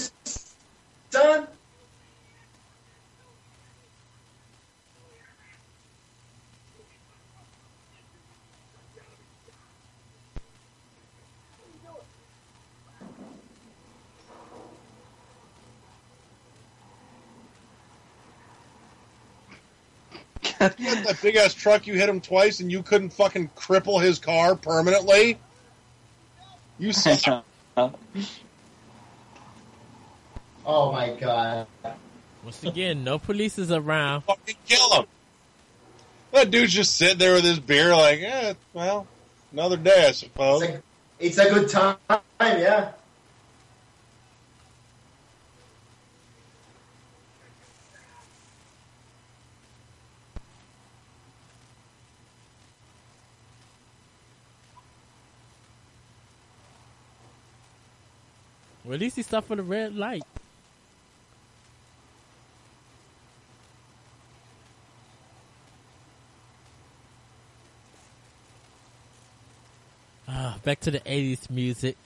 son. 1.09 1.47
That 20.70 21.20
big 21.22 21.36
ass 21.36 21.53
truck, 21.53 21.88
you 21.88 21.93
hit 21.93 22.09
him 22.09 22.22
twice 22.22 22.59
and 22.59 22.72
you 22.72 22.82
couldn't 22.84 23.11
fucking 23.11 23.49
cripple 23.55 24.01
his 24.01 24.20
car 24.20 24.55
permanently? 24.55 25.38
You 26.80 26.91
suck. 26.93 27.43
Oh 30.66 30.91
my 30.91 31.09
god. 31.20 31.68
Once 32.43 32.64
again, 32.64 33.03
no 33.03 33.18
police 33.20 33.57
is 33.57 33.72
around. 33.72 34.22
fucking 34.22 34.55
kill 34.68 34.93
him. 35.01 35.05
That 36.32 36.51
dude's 36.51 36.74
just 36.74 36.95
sitting 36.97 37.18
there 37.20 37.34
with 37.36 37.43
his 37.43 37.59
beer, 37.59 37.95
like, 37.95 38.20
eh, 38.22 38.53
well, 38.74 39.05
another 39.51 39.78
day, 39.78 40.05
I 40.05 40.09
It's 40.09 40.20
suppose. 40.20 40.64
a, 40.64 40.82
it's 41.20 41.38
a 41.38 41.49
good 41.49 41.70
time, 41.70 41.97
yeah. 42.41 42.91
Well, 58.94 58.98
at 58.98 59.02
least 59.02 59.16
he 59.16 59.24
stopped 59.24 59.48
for 59.48 59.56
the 59.56 59.64
red 59.64 59.96
light. 59.96 60.22
Ah, 70.28 70.60
back 70.64 70.80
to 70.82 70.91
the 70.91 71.00
80s 71.00 71.50
music. 71.50 71.98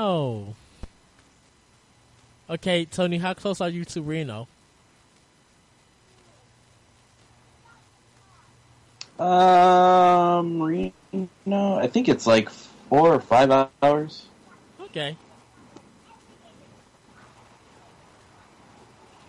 Reno. 0.00 0.54
Okay, 2.48 2.84
Tony, 2.84 3.18
how 3.18 3.34
close 3.34 3.60
are 3.60 3.68
you 3.68 3.84
to 3.86 4.02
Reno? 4.02 4.48
Um, 9.18 10.62
Reno, 10.62 11.78
I 11.78 11.86
think 11.86 12.08
it's 12.08 12.26
like 12.26 12.48
four 12.48 13.14
or 13.14 13.20
five 13.20 13.68
hours. 13.82 14.24
Okay. 14.80 15.16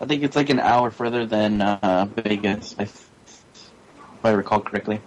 I 0.00 0.04
think 0.06 0.24
it's 0.24 0.34
like 0.34 0.50
an 0.50 0.58
hour 0.58 0.90
further 0.90 1.26
than 1.26 1.60
uh, 1.60 2.08
Vegas, 2.16 2.74
if, 2.78 3.08
if 3.26 3.70
I 4.24 4.30
recall 4.30 4.60
correctly. 4.60 5.00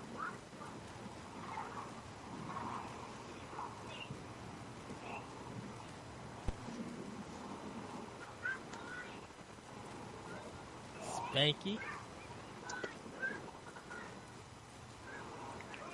Spanky. 11.46 11.78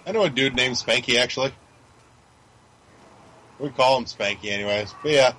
I 0.05 0.11
know 0.11 0.23
a 0.23 0.29
dude 0.29 0.55
named 0.55 0.75
Spanky, 0.75 1.17
actually. 1.17 1.51
We 3.59 3.69
call 3.69 3.97
him 3.97 4.05
Spanky, 4.05 4.51
anyways. 4.51 4.93
But 5.03 5.11
yeah. 5.11 5.33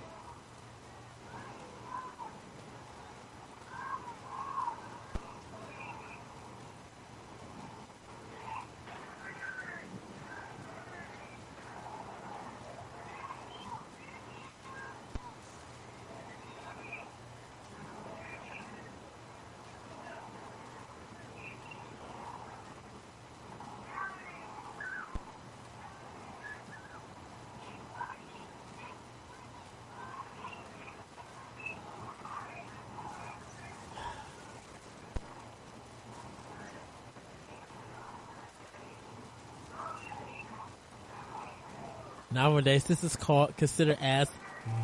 Nowadays, 42.33 42.85
this 42.85 43.05
is 43.05 43.15
called 43.15 43.57
considered 43.57 43.99
as 44.01 44.29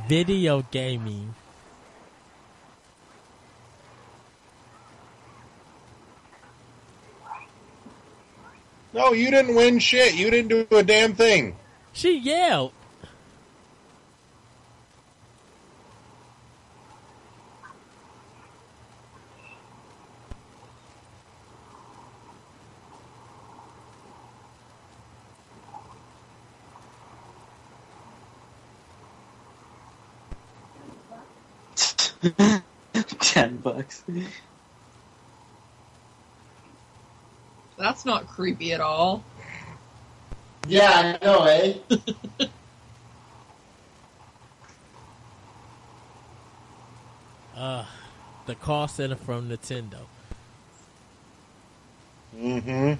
video 0.06 0.62
gaming. 0.70 1.34
No, 8.92 9.12
you 9.12 9.30
didn't 9.30 9.54
win 9.54 9.78
shit. 9.78 10.14
You 10.14 10.30
didn't 10.30 10.48
do 10.48 10.76
a 10.76 10.82
damn 10.82 11.14
thing. 11.14 11.56
She 11.92 12.18
yelled. 12.18 12.72
Ten 33.20 33.56
bucks. 33.58 34.04
That's 37.76 38.04
not 38.04 38.26
creepy 38.26 38.72
at 38.72 38.80
all. 38.80 39.24
Yeah, 40.66 41.16
I 41.20 41.24
know, 41.24 41.44
eh? 41.44 41.74
Uh, 47.56 47.84
the 48.46 48.54
call 48.54 48.86
center 48.86 49.16
from 49.16 49.48
Nintendo. 49.48 49.98
Mm-hmm. 52.36 52.92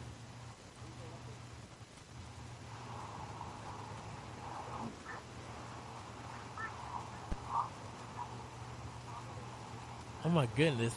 Oh 10.29 10.31
my 10.31 10.47
goodness, 10.57 10.93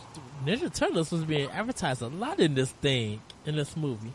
Ninja 0.46 0.74
Turtles 0.76 1.10
was 1.10 1.24
being 1.24 1.50
advertised 1.52 2.02
a 2.02 2.08
lot 2.08 2.42
in 2.42 2.54
this 2.54 2.70
thing, 2.70 3.22
in 3.46 3.56
this 3.56 3.78
movie. 3.78 4.12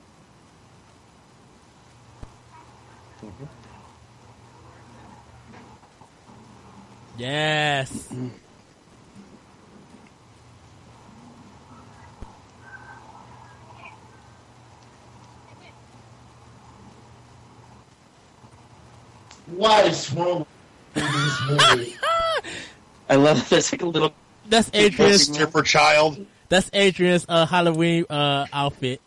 Yes. 7.17 8.12
What 19.47 19.87
is 19.87 20.12
wrong 20.12 20.45
with 20.95 21.05
this 21.05 21.41
movie? 21.49 21.97
I 23.09 23.14
love 23.14 23.49
this 23.49 23.73
like 23.73 23.81
a 23.81 23.87
little. 23.87 24.12
That's 24.49 24.70
Adrian's. 24.72 25.32
Stripper 25.32 25.62
child. 25.62 26.24
That's 26.49 26.70
Adrian's 26.72 27.26
uh, 27.28 27.47
Halloween 27.47 28.05
uh, 28.09 28.47
outfit. 28.53 29.01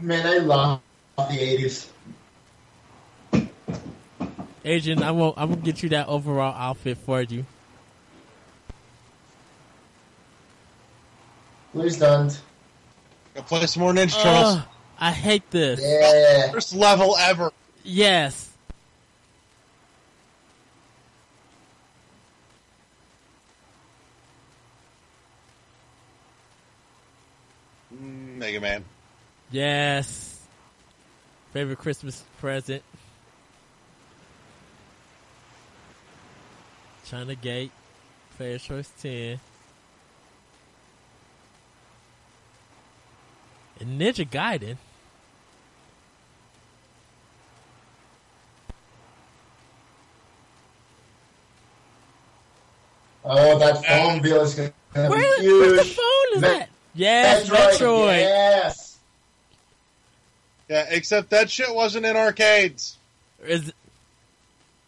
Man, 0.00 0.26
I 0.26 0.38
love 0.38 0.80
the 1.16 1.22
80s. 1.22 1.88
Adrian, 4.64 5.02
I'm 5.02 5.18
gonna, 5.18 5.32
I'm 5.36 5.50
gonna 5.50 5.62
get 5.62 5.82
you 5.82 5.88
that 5.90 6.08
overall 6.08 6.54
outfit 6.54 6.98
for 6.98 7.22
you. 7.22 7.46
Please 11.72 11.98
don't. 11.98 12.40
Go 13.34 13.42
play 13.42 13.66
some 13.66 13.82
more 13.82 13.92
Ninja 13.92 14.22
Turtles. 14.22 14.56
Ugh, 14.56 14.62
I 14.98 15.12
hate 15.12 15.48
this. 15.50 15.80
Yeah. 15.80 16.50
First 16.50 16.74
level 16.74 17.16
ever. 17.18 17.52
Yes. 17.84 18.50
Mm, 27.94 28.35
Mega 28.46 28.60
Man. 28.60 28.84
Yes. 29.50 30.38
Favorite 31.52 31.78
Christmas 31.78 32.22
present. 32.38 32.80
China 37.06 37.34
Gate. 37.34 37.72
Fair 38.38 38.58
Choice 38.58 38.88
10. 39.02 39.40
And 43.80 44.00
Ninja 44.00 44.24
Gaiden. 44.28 44.76
Oh, 53.24 53.58
that 53.58 53.84
phone 53.84 54.22
bill 54.22 54.42
is 54.42 54.54
going 54.54 54.68
to 54.94 55.08
Where, 55.08 55.18
be 55.40 55.48
where 55.48 55.72
the 55.76 55.82
huge. 55.82 55.96
phone 55.96 56.36
is 56.36 56.42
Me- 56.42 56.48
at? 56.48 56.68
Yes, 56.96 57.48
Metroid. 57.48 57.78
Metroid. 57.78 58.20
Yes. 58.20 58.98
Yeah, 60.68 60.86
except 60.88 61.30
that 61.30 61.50
shit 61.50 61.72
wasn't 61.72 62.06
in 62.06 62.16
arcades. 62.16 62.96
Is 63.44 63.72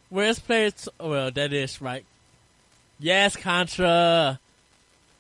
where's 0.09 0.38
player? 0.38 0.70
T- 0.70 0.90
well, 0.98 1.30
that 1.30 1.52
is 1.52 1.80
right. 1.80 2.04
Yes, 2.98 3.36
Contra. 3.36 4.40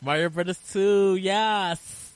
Mario 0.00 0.28
Brothers 0.30 0.58
Two. 0.72 1.16
Yes. 1.16 2.07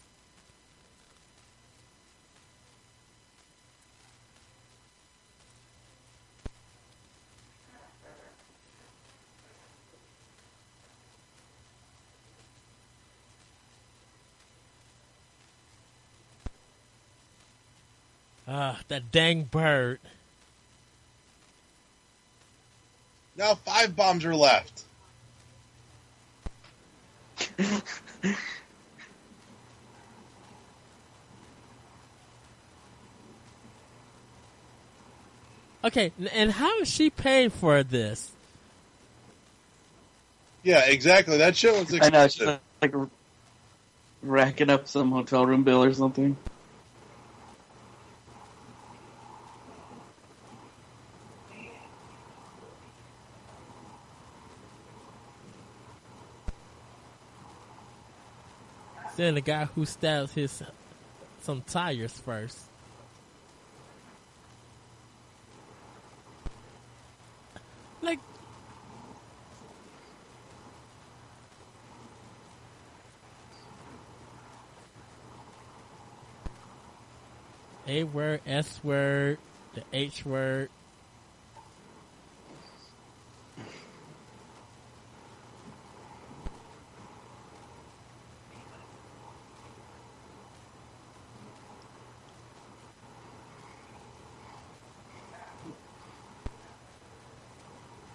Ah, 18.54 18.80
that 18.88 19.10
dang 19.10 19.44
bird. 19.44 19.98
Now 23.34 23.54
five 23.54 23.96
bombs 23.96 24.26
are 24.26 24.36
left. 24.36 24.84
Okay, 35.84 36.12
and 36.32 36.52
how 36.52 36.78
is 36.78 36.88
she 36.88 37.10
paying 37.10 37.50
for 37.50 37.82
this? 37.82 38.30
Yeah, 40.62 40.84
exactly. 40.86 41.38
That 41.38 41.56
shit 41.56 41.72
was 41.74 41.92
I 42.00 42.08
know, 42.08 42.28
she's 42.28 42.36
expensive. 42.36 42.60
like, 42.80 42.94
like 42.94 43.08
racking 44.22 44.70
up 44.70 44.86
some 44.86 45.10
hotel 45.10 45.44
room 45.44 45.64
bill 45.64 45.82
or 45.82 45.92
something. 45.92 46.36
Then 59.22 59.36
the 59.36 59.40
guy 59.40 59.66
who 59.66 59.86
stabs 59.86 60.32
his 60.32 60.64
some 61.42 61.62
tires 61.62 62.10
first. 62.10 62.58
Like 68.00 68.18
A 77.86 78.02
word, 78.02 78.40
S 78.44 78.80
word, 78.82 79.38
the 79.74 79.84
H 79.92 80.26
word. 80.26 80.68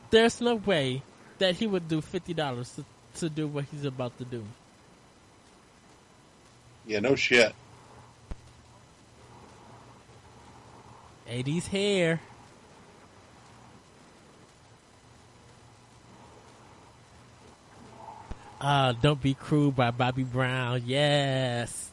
There's 0.10 0.42
no 0.42 0.56
way 0.56 1.02
that 1.40 1.56
he 1.56 1.68
would 1.68 1.88
do 1.88 2.02
fifty 2.02 2.34
dollars 2.34 2.74
to, 2.76 2.86
to 3.20 3.30
do 3.30 3.48
what 3.48 3.66
he's 3.66 3.86
about 3.86 4.18
to 4.18 4.26
do. 4.26 4.44
Yeah, 6.86 7.00
no 7.00 7.16
shit. 7.16 7.54
80s 11.30 11.68
hair. 11.68 12.22
Uh, 18.60 18.94
Don't 18.94 19.22
Be 19.22 19.34
Cruel 19.34 19.72
by 19.72 19.92
Bobby 19.92 20.24
Brown. 20.24 20.82
Yes. 20.86 21.87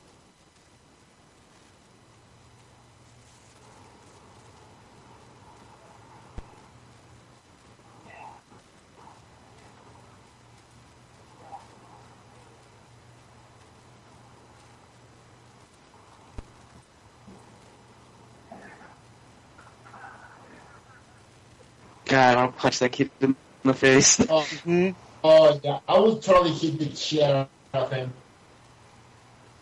God, 22.14 22.38
I'll 22.38 22.52
punch 22.52 22.78
that 22.78 22.92
kid 22.92 23.10
in 23.20 23.34
the 23.64 23.74
face. 23.74 24.20
Oh, 24.30 24.42
Hmm? 24.42 24.90
oh, 25.24 25.60
yeah. 25.64 25.80
I 25.88 25.98
would 25.98 26.22
totally 26.22 26.52
hit 26.52 26.78
the 26.78 26.94
shit 26.94 27.24
out 27.24 27.50
of 27.72 27.90
him. 27.90 28.12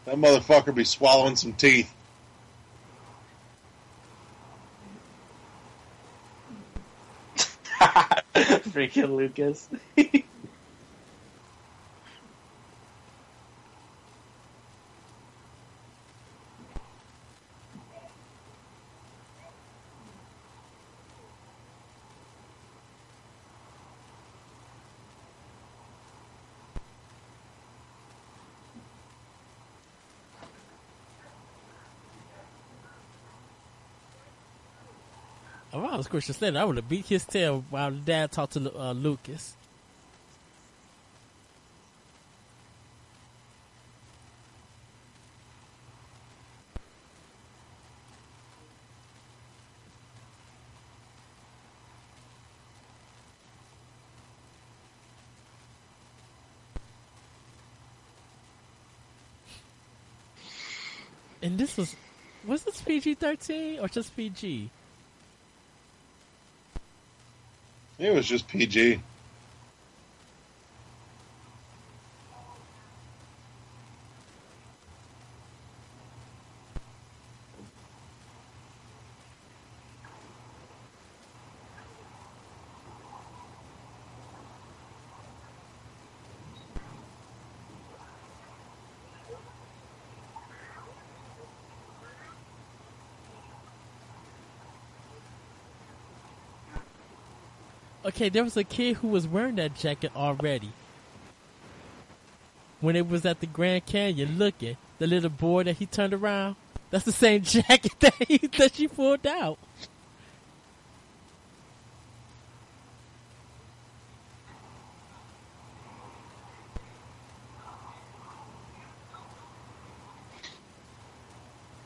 That 0.04 0.16
motherfucker 0.16 0.74
be 0.74 0.84
swallowing 0.84 1.36
some 1.36 1.54
teeth. 1.54 1.90
Freaking 8.34 9.16
Lucas. 9.16 9.70
I 35.92 35.96
was 35.96 36.08
Christian 36.08 36.34
Slater, 36.34 36.58
I 36.58 36.64
would 36.64 36.76
have 36.76 36.88
beat 36.88 37.04
his 37.04 37.22
tail 37.26 37.66
while 37.68 37.90
dad 37.90 38.32
talked 38.32 38.54
to 38.54 38.74
uh, 38.74 38.92
Lucas. 38.92 39.54
And 61.42 61.58
this 61.58 61.76
was, 61.76 61.94
was 62.46 62.62
this 62.62 62.80
PG 62.80 63.16
thirteen 63.16 63.78
or 63.78 63.88
just 63.88 64.16
PG? 64.16 64.70
It 68.02 68.12
was 68.12 68.26
just 68.26 68.48
PG. 68.48 69.00
Okay, 98.04 98.28
there 98.28 98.42
was 98.42 98.56
a 98.56 98.64
kid 98.64 98.96
who 98.96 99.08
was 99.08 99.28
wearing 99.28 99.54
that 99.56 99.76
jacket 99.76 100.10
already. 100.16 100.72
When 102.80 102.96
it 102.96 103.08
was 103.08 103.24
at 103.24 103.38
the 103.38 103.46
Grand 103.46 103.86
Canyon 103.86 104.38
looking, 104.38 104.76
the 104.98 105.06
little 105.06 105.30
boy 105.30 105.62
that 105.64 105.76
he 105.76 105.86
turned 105.86 106.12
around, 106.12 106.56
that's 106.90 107.04
the 107.04 107.12
same 107.12 107.42
jacket 107.42 107.92
that 108.00 108.14
he, 108.26 108.38
that 108.38 108.74
she 108.74 108.88
pulled 108.88 109.24
out. 109.24 109.58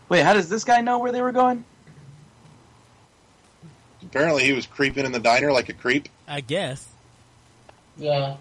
Wait, 0.09 0.23
how 0.23 0.33
does 0.33 0.49
this 0.49 0.65
guy 0.65 0.81
know 0.81 0.99
where 0.99 1.13
they 1.13 1.21
were 1.21 1.33
going? 1.33 1.65
Apparently, 4.17 4.45
he 4.45 4.55
was 4.55 4.65
creeping 4.65 5.05
in 5.05 5.13
the 5.13 5.21
diner 5.21 5.53
like 5.53 5.69
a 5.69 5.75
creep. 5.75 6.09
I 6.27 6.41
guess. 6.41 6.89
Yeah. 7.99 8.37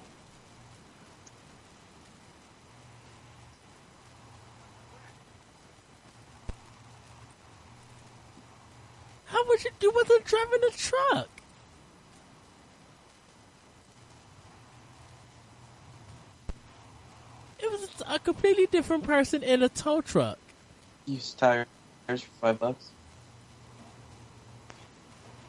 How 9.25 9.45
would 9.49 9.65
you 9.65 9.71
do 9.81 9.91
with 9.93 10.09
him 10.09 10.19
driving 10.23 10.61
a 10.65 10.71
truck? 10.71 11.27
It 17.59 17.69
was 17.69 17.89
a 18.07 18.19
completely 18.19 18.67
different 18.67 19.03
person 19.03 19.43
in 19.43 19.61
a 19.61 19.67
tow 19.67 19.99
truck. 19.99 20.39
Use 21.05 21.33
tires 21.33 21.67
for 22.07 22.15
five 22.39 22.59
bucks. 22.59 22.91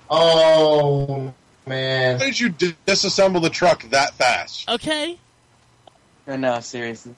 Oh 0.08 1.34
man. 1.66 2.18
How 2.18 2.26
did 2.26 2.38
you 2.38 2.50
disassemble 2.50 3.42
the 3.42 3.50
truck 3.50 3.82
that 3.90 4.14
fast? 4.14 4.68
Okay? 4.68 5.18
Or 6.26 6.36
no, 6.36 6.60
seriously. 6.60 7.14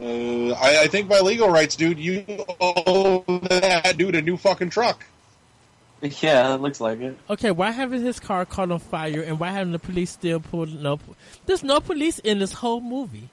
Uh, 0.00 0.50
I, 0.52 0.82
I 0.82 0.86
think 0.88 1.08
by 1.08 1.20
legal 1.20 1.48
rights, 1.48 1.76
dude, 1.76 1.98
you 1.98 2.24
owe 2.60 3.24
that 3.48 3.96
dude 3.96 4.16
a 4.16 4.22
new 4.22 4.36
fucking 4.36 4.70
truck. 4.70 5.04
Yeah, 6.00 6.54
it 6.54 6.60
looks 6.60 6.80
like 6.80 7.00
it. 7.00 7.16
Okay, 7.30 7.52
why 7.52 7.70
haven't 7.70 8.02
his 8.02 8.18
car 8.18 8.44
caught 8.44 8.72
on 8.72 8.80
fire 8.80 9.22
and 9.22 9.38
why 9.38 9.50
haven't 9.50 9.72
the 9.72 9.78
police 9.78 10.10
still 10.10 10.40
pulled 10.40 10.74
no 10.82 10.98
there's 11.46 11.62
no 11.62 11.78
police 11.78 12.18
in 12.18 12.40
this 12.40 12.54
whole 12.54 12.80
movie. 12.80 13.28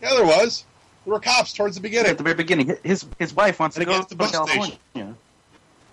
Yeah, 0.00 0.10
there 0.10 0.24
was. 0.24 0.64
There 1.08 1.14
were 1.14 1.20
cops 1.20 1.54
towards 1.54 1.74
the 1.74 1.80
beginning. 1.80 2.10
At 2.10 2.18
the 2.18 2.22
very 2.22 2.34
beginning, 2.34 2.76
his 2.84 3.06
his 3.18 3.32
wife 3.32 3.58
wants 3.60 3.76
to 3.76 3.84
go 3.86 3.92
against 3.92 4.10
to 4.10 4.14
the 4.14 4.18
bus 4.18 4.30
California. 4.32 4.76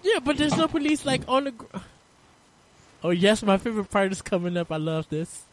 Yeah, 0.03 0.19
but 0.21 0.35
there's 0.35 0.57
no 0.57 0.67
police 0.67 1.05
like 1.05 1.21
on 1.29 1.45
the 1.45 1.51
gr- 1.51 1.77
Oh 3.01 3.11
yes, 3.11 3.41
my 3.41 3.57
favorite 3.57 3.89
part 3.89 4.11
is 4.11 4.21
coming 4.21 4.57
up. 4.57 4.73
I 4.73 4.75
love 4.75 5.07
this. 5.07 5.43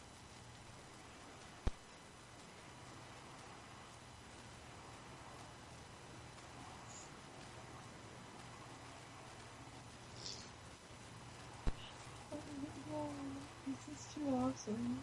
This 13.67 13.77
is 13.99 14.13
too 14.13 14.27
awesome. 14.29 14.99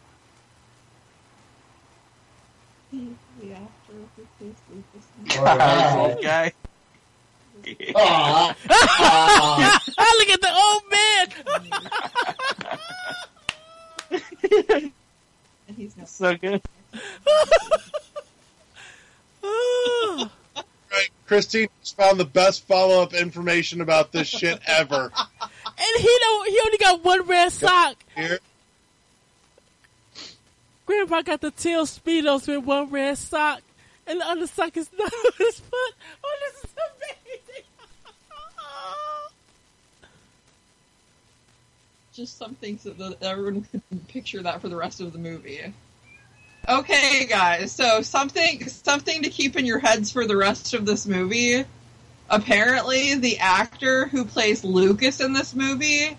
The, 2.92 3.06
the 3.40 3.52
actor 3.52 3.92
who 3.92 4.04
plays 4.16 4.18
Lucas. 4.18 4.18
Alright. 4.18 4.29
Old 4.42 6.22
guy. 6.22 6.52
Aw. 7.94 7.94
Aw. 7.94 8.56
Ah, 8.70 10.14
look 10.18 10.28
at 10.30 10.40
the 10.40 10.52
old 10.54 10.82
man. 14.80 14.92
He's 15.76 15.96
not. 15.96 16.08
so 16.08 16.36
good. 16.36 16.62
Right, 20.92 21.08
Christine 21.28 21.68
just 21.82 21.96
found 21.96 22.18
the 22.18 22.24
best 22.24 22.66
follow 22.66 23.00
up 23.00 23.14
information 23.14 23.80
about 23.80 24.10
this 24.10 24.26
shit 24.26 24.58
ever. 24.66 25.12
and 25.40 25.96
he 25.98 26.16
don't 26.20 26.48
he 26.48 26.60
only 26.66 26.78
got 26.78 27.04
one 27.04 27.22
red 27.28 27.52
sock. 27.52 27.94
Here, 28.16 28.40
Grandpa 30.84 31.22
got 31.22 31.40
the 31.40 31.52
tail 31.52 31.86
speedos 31.86 32.48
with 32.48 32.64
one 32.64 32.90
red 32.90 33.16
sock, 33.18 33.60
and 34.10 34.20
the 34.20 34.26
other 34.26 34.46
sock 34.46 34.76
is 34.76 34.90
not 34.98 35.10
foot. 35.10 35.94
Oh, 36.24 36.38
this 36.40 36.64
is 36.64 36.70
amazing! 36.76 37.64
Just 42.12 42.36
something 42.36 42.76
so 42.78 42.90
that 42.90 43.22
everyone 43.22 43.62
can 43.62 43.82
picture 44.08 44.42
that 44.42 44.60
for 44.60 44.68
the 44.68 44.74
rest 44.76 45.00
of 45.00 45.12
the 45.12 45.18
movie. 45.18 45.72
Okay, 46.68 47.26
guys. 47.26 47.70
So 47.72 48.02
something 48.02 48.66
something 48.68 49.22
to 49.22 49.30
keep 49.30 49.56
in 49.56 49.64
your 49.64 49.78
heads 49.78 50.10
for 50.10 50.26
the 50.26 50.36
rest 50.36 50.74
of 50.74 50.84
this 50.84 51.06
movie. 51.06 51.64
Apparently, 52.28 53.14
the 53.14 53.38
actor 53.38 54.06
who 54.06 54.24
plays 54.24 54.64
Lucas 54.64 55.20
in 55.20 55.32
this 55.32 55.54
movie 55.54 56.16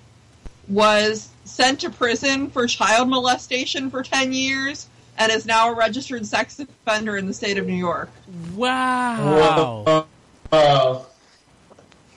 was 0.68 1.30
sent 1.43 1.81
to 1.81 1.89
prison 1.89 2.49
for 2.49 2.68
child 2.68 3.09
molestation 3.09 3.89
for 3.89 4.01
10 4.03 4.31
years 4.31 4.88
and 5.22 5.31
is 5.31 5.45
now 5.45 5.72
a 5.72 5.76
registered 5.76 6.26
sex 6.26 6.60
offender 6.60 7.15
in 7.15 7.27
the 7.27 7.34
state 7.34 7.60
of 7.60 7.68
New 7.68 7.76
York. 7.76 8.10
wow. 8.56 10.07
Oh. 10.52 11.07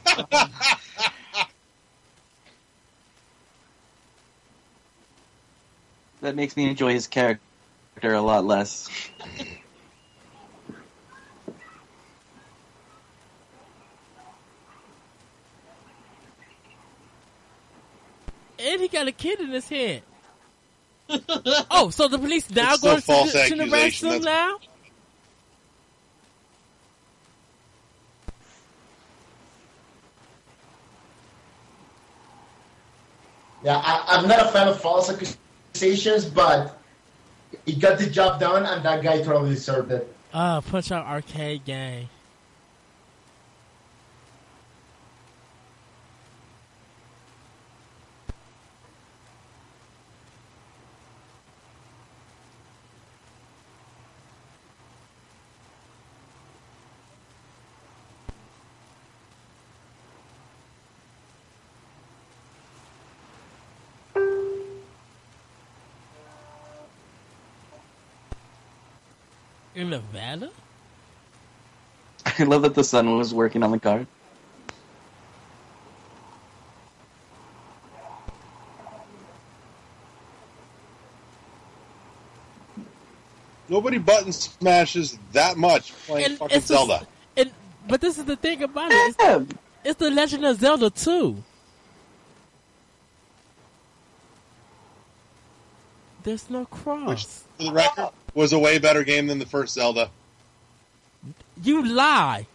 That 6.20 6.36
makes 6.36 6.56
me 6.56 6.66
enjoy 6.70 6.94
his 6.94 7.06
character 7.06 7.40
a 8.02 8.22
lot 8.22 8.46
less. 8.46 8.88
And 18.58 18.80
he 18.80 18.88
got 18.88 19.06
a 19.06 19.12
kid 19.12 19.40
in 19.40 19.50
his 19.50 19.68
head. 19.68 20.02
oh, 21.70 21.90
so 21.90 22.08
the 22.08 22.18
police 22.18 22.48
now 22.50 22.72
It's 22.74 22.82
going 22.82 23.00
false 23.00 23.32
to, 23.32 23.32
to 23.32 23.38
arrest 23.40 23.54
accusation, 23.54 24.08
him 24.08 24.22
that's- 24.22 24.24
now? 24.24 24.58
Yeah, 33.62 33.78
I, 33.82 34.16
I'm 34.18 34.28
not 34.28 34.40
a 34.40 34.48
fan 34.50 34.68
of 34.68 34.80
false 34.80 35.10
accusations, 35.10 36.26
but 36.26 36.78
he 37.64 37.74
got 37.74 37.98
the 37.98 38.06
job 38.10 38.38
done, 38.40 38.66
and 38.66 38.84
that 38.84 39.02
guy 39.02 39.22
totally 39.22 39.50
deserved 39.54 39.90
it. 39.90 40.14
Ah, 40.34 40.60
Punch 40.60 40.92
Out 40.92 41.06
Arcade 41.06 41.64
game. 41.64 42.08
In 69.84 69.90
Nevada? 69.90 70.50
I 72.38 72.44
love 72.44 72.62
that 72.62 72.74
the 72.74 72.82
sun 72.82 73.18
was 73.18 73.34
working 73.34 73.62
on 73.62 73.70
the 73.70 73.78
car. 73.78 74.06
Nobody 83.68 83.98
button 83.98 84.32
smashes 84.32 85.18
that 85.32 85.56
much 85.56 85.92
playing 86.06 86.26
And 86.26 86.38
fucking 86.38 86.56
it's 86.56 86.70
a- 86.70 86.74
Zelda. 86.74 87.06
and 87.36 87.50
but 87.88 88.00
this 88.00 88.18
is 88.18 88.24
the 88.24 88.36
thing 88.36 88.62
about 88.62 88.90
it. 88.90 88.94
It's, 88.94 89.16
Yeah. 89.20 89.42
it's 89.84 89.98
the 89.98 90.10
Legend 90.10 90.44
of 90.46 90.58
Zelda 90.58 90.90
2. 90.90 91.42
There's 96.22 96.48
no 96.48 96.64
cross. 96.64 97.08
Which, 97.08 97.26
for 97.26 97.64
the 97.64 97.72
record, 97.72 98.10
was 98.34 98.52
a 98.52 98.58
way 98.58 98.78
better 98.78 99.04
game 99.04 99.26
than 99.26 99.38
the 99.38 99.46
first 99.46 99.74
Zelda. 99.74 100.10
You 101.62 101.86
lie. 101.86 102.46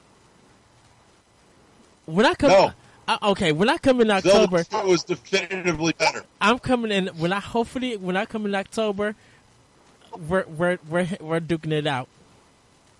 When 2.05 2.25
I 2.25 2.33
come, 2.33 2.49
No. 2.49 2.73
I, 3.07 3.17
okay, 3.31 3.51
when 3.51 3.69
I 3.69 3.77
come 3.77 4.01
in 4.01 4.11
October, 4.11 4.63
Zelda 4.63 4.85
2 4.85 4.91
was 4.91 5.03
definitively 5.03 5.93
better. 5.93 6.23
I'm 6.41 6.59
coming 6.59 6.91
in. 6.91 7.07
When 7.07 7.33
I 7.33 7.39
hopefully 7.39 7.97
when 7.97 8.15
I 8.17 8.25
come 8.25 8.45
in 8.45 8.53
October, 8.53 9.15
we're 10.27 10.45
we're 10.45 10.77
we're 10.87 11.07
we're 11.19 11.39
duking 11.39 11.71
it 11.71 11.87
out. 11.87 12.07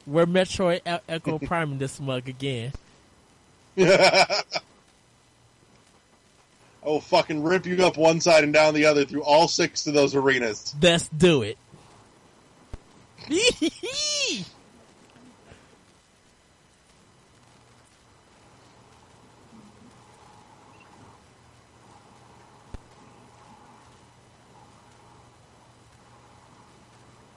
We're 0.08 0.26
Metroid 0.26 0.82
Echo 1.08 1.38
Prime 1.46 1.78
this 1.78 2.00
mug 2.00 2.28
again. 2.28 2.72
I 3.78 4.44
will 6.84 7.02
fucking 7.02 7.44
rip 7.44 7.66
you 7.66 7.86
up 7.86 7.98
one 7.98 8.20
side 8.22 8.44
and 8.44 8.54
down 8.54 8.74
the 8.74 8.86
other 8.86 9.06
through 9.06 9.24
all 9.24 9.48
six 9.48 9.86
of 9.86 9.94
those 9.94 10.16
arenas. 10.16 10.74
Let's 10.82 11.08
do 11.10 11.44
it. 11.44 11.58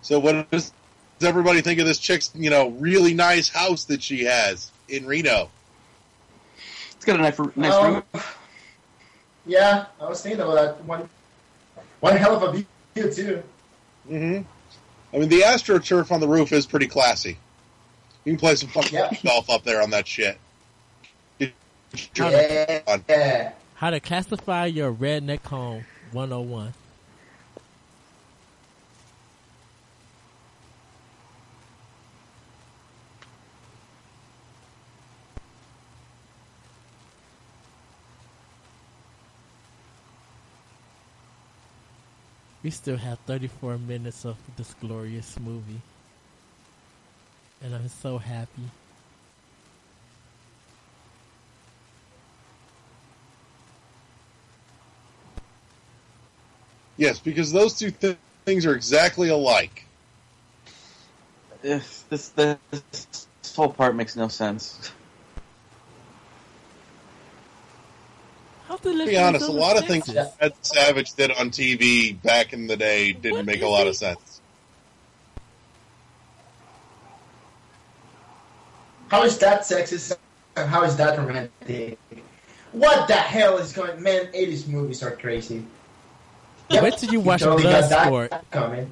So 0.03 0.19
what 0.19 0.51
does 0.51 0.73
everybody 1.23 1.61
think 1.61 1.79
of 1.81 1.87
this 1.87 1.99
chick's, 1.99 2.33
you 2.35 2.51
know, 2.51 2.71
really 2.71 3.15
nice 3.15 3.49
house 3.49 3.85
that 3.85 4.03
she 4.03 4.25
has 4.25 4.71
in 4.89 5.07
Reno? 5.07 5.49
It's 6.93 7.05
got 7.05 7.21
a 7.21 7.23
nice, 7.23 7.39
nice 7.57 7.73
Um, 7.75 7.95
room. 7.95 8.05
Yeah, 9.47 9.87
I 10.01 10.09
was 10.09 10.23
thinking 10.23 10.41
about 10.41 10.55
that 10.55 10.85
one. 10.85 11.09
One 12.01 12.17
hell 12.17 12.37
of 12.37 12.43
a 12.43 12.53
view 12.53 13.13
too. 13.13 13.43
hmm 14.09 14.41
I 15.13 15.19
mean, 15.19 15.29
the 15.29 15.41
AstroTurf 15.41 16.11
on 16.11 16.21
the 16.21 16.29
roof 16.29 16.53
is 16.53 16.67
pretty 16.67 16.87
classy. 16.87 17.37
You 18.25 18.33
can 18.33 18.39
play 18.39 18.55
some 18.55 18.69
fucking 18.71 18.99
Yeah. 18.99 19.11
golf 19.25 19.51
up 19.51 19.65
there 19.65 19.83
on 19.83 19.91
that 19.91 20.07
shit. 20.09 20.39
Sure. 22.15 22.31
Yeah, 22.31 22.81
yeah. 23.09 23.53
How 23.75 23.91
to 23.91 24.01
classify 24.01 24.67
your 24.67 24.93
redneck 24.93 25.45
home 25.45 25.85
101. 26.13 26.73
We 42.63 42.71
still 42.71 42.97
have 42.97 43.19
34 43.21 43.79
minutes 43.79 44.25
of 44.25 44.37
this 44.57 44.75
glorious 44.75 45.39
movie. 45.41 45.81
And 47.63 47.75
I'm 47.75 47.89
so 47.89 48.19
happy. 48.19 48.71
Yes, 56.97 57.19
because 57.19 57.51
those 57.53 57.75
two 57.79 57.91
th- 57.91 58.17
things 58.45 58.65
are 58.67 58.75
exactly 58.75 59.29
alike. 59.29 59.85
This, 61.63 62.03
this 62.09 62.29
this 62.31 63.29
whole 63.57 63.73
part 63.73 63.95
makes 63.97 64.17
no 64.17 64.29
sense. 64.29 64.93
How 68.35 68.45
the 68.45 68.59
To 68.79 69.07
be 69.07 69.17
honest, 69.17 69.49
a 69.49 69.53
lot 69.53 69.77
of 69.77 69.87
things 69.87 70.07
that 70.07 70.37
Fred 70.39 70.53
Savage 70.63 71.13
did 71.15 71.31
on 71.33 71.51
TV 71.51 72.21
back 72.23 72.53
in 72.53 72.67
the 72.67 72.77
day 72.77 73.13
didn't 73.13 73.39
What 73.39 73.47
make 73.47 73.63
a 73.63 73.69
lot 73.69 73.83
he- 73.83 73.89
of 73.91 73.97
sense. 73.97 74.41
How 79.09 79.25
is 79.25 79.37
that 79.39 79.61
sexist? 79.63 80.17
and 80.57 80.71
How 80.71 80.85
is 80.85 80.97
that 80.97 81.19
romantic? 81.19 81.99
What 82.73 83.09
the 83.09 83.15
hell 83.15 83.59
is 83.59 83.73
going? 83.75 84.03
Man, 84.03 84.27
'80s 84.33 84.67
movies 84.67 85.03
are 85.03 85.11
crazy. 85.11 85.65
Wait 86.71 86.97
till 86.97 87.13
you 87.13 87.21
watch 87.21 87.43
totally 87.43 87.65
got 87.65 87.91
that 87.91 88.51
coming. 88.51 88.91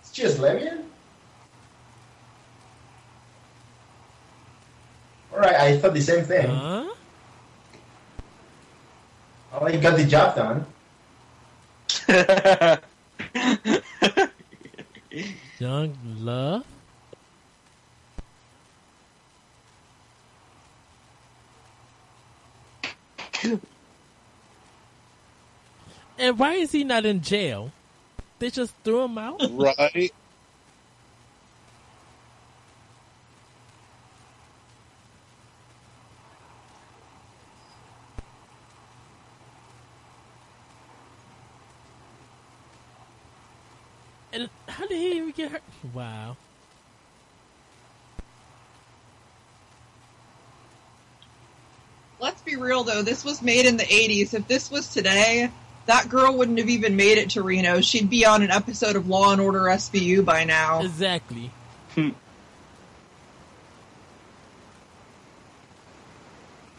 It's 0.00 0.12
just 0.12 0.38
Levian? 0.38 0.83
Alright, 5.34 5.54
I 5.54 5.76
thought 5.78 5.94
the 5.94 6.00
same 6.00 6.24
thing. 6.24 6.46
Huh? 6.46 6.94
Oh, 9.52 9.68
you 9.68 9.78
got 9.78 9.96
the 9.96 10.04
job 10.04 10.36
done. 10.36 10.64
Young 15.58 15.96
Love? 16.20 16.64
And 26.16 26.38
why 26.38 26.54
is 26.54 26.70
he 26.72 26.84
not 26.84 27.04
in 27.04 27.20
jail? 27.20 27.72
They 28.38 28.50
just 28.50 28.72
threw 28.84 29.02
him 29.02 29.18
out? 29.18 29.40
Right? 29.50 30.12
And 44.32 44.48
how 44.74 44.86
did 44.86 44.98
he 44.98 45.16
even 45.18 45.30
get 45.30 45.52
hurt? 45.52 45.62
Wow. 45.92 46.36
Let's 52.20 52.42
be 52.42 52.56
real 52.56 52.84
though, 52.84 53.02
this 53.02 53.24
was 53.24 53.42
made 53.42 53.66
in 53.66 53.76
the 53.76 53.84
80s. 53.84 54.34
If 54.34 54.48
this 54.48 54.70
was 54.70 54.88
today, 54.88 55.50
that 55.86 56.08
girl 56.08 56.36
wouldn't 56.36 56.58
have 56.58 56.68
even 56.68 56.96
made 56.96 57.18
it 57.18 57.30
to 57.30 57.42
Reno. 57.42 57.80
She'd 57.80 58.08
be 58.10 58.24
on 58.24 58.42
an 58.42 58.50
episode 58.50 58.96
of 58.96 59.08
Law 59.08 59.32
and 59.32 59.40
Order 59.40 59.60
SVU 59.60 60.24
by 60.24 60.44
now. 60.44 60.82
Exactly. 60.82 61.50
Hmm. 61.94 62.10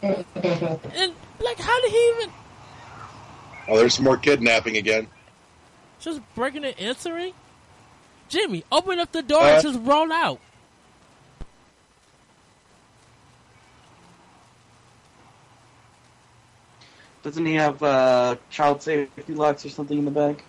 and 0.02 1.12
like, 1.40 1.58
how 1.58 1.80
did 1.80 1.90
he 1.90 2.12
even 2.16 2.30
Oh, 3.68 3.76
there's 3.76 3.94
some 3.94 4.04
more 4.04 4.16
kidnapping 4.16 4.76
again. 4.76 5.08
just 6.00 6.20
breaking 6.34 6.64
and 6.64 6.74
entering? 6.78 7.32
Jimmy, 8.28 8.64
open 8.70 8.98
up 8.98 9.12
the 9.12 9.22
door 9.22 9.42
Uh, 9.42 9.54
and 9.54 9.62
just 9.62 9.78
roll 9.82 10.12
out. 10.12 10.40
Doesn't 17.22 17.44
he 17.44 17.54
have 17.54 17.82
uh, 17.82 18.36
child 18.50 18.82
safety 18.82 19.34
locks 19.34 19.66
or 19.66 19.68
something 19.68 19.98
in 19.98 20.04
the 20.04 20.10
back? 20.12 20.44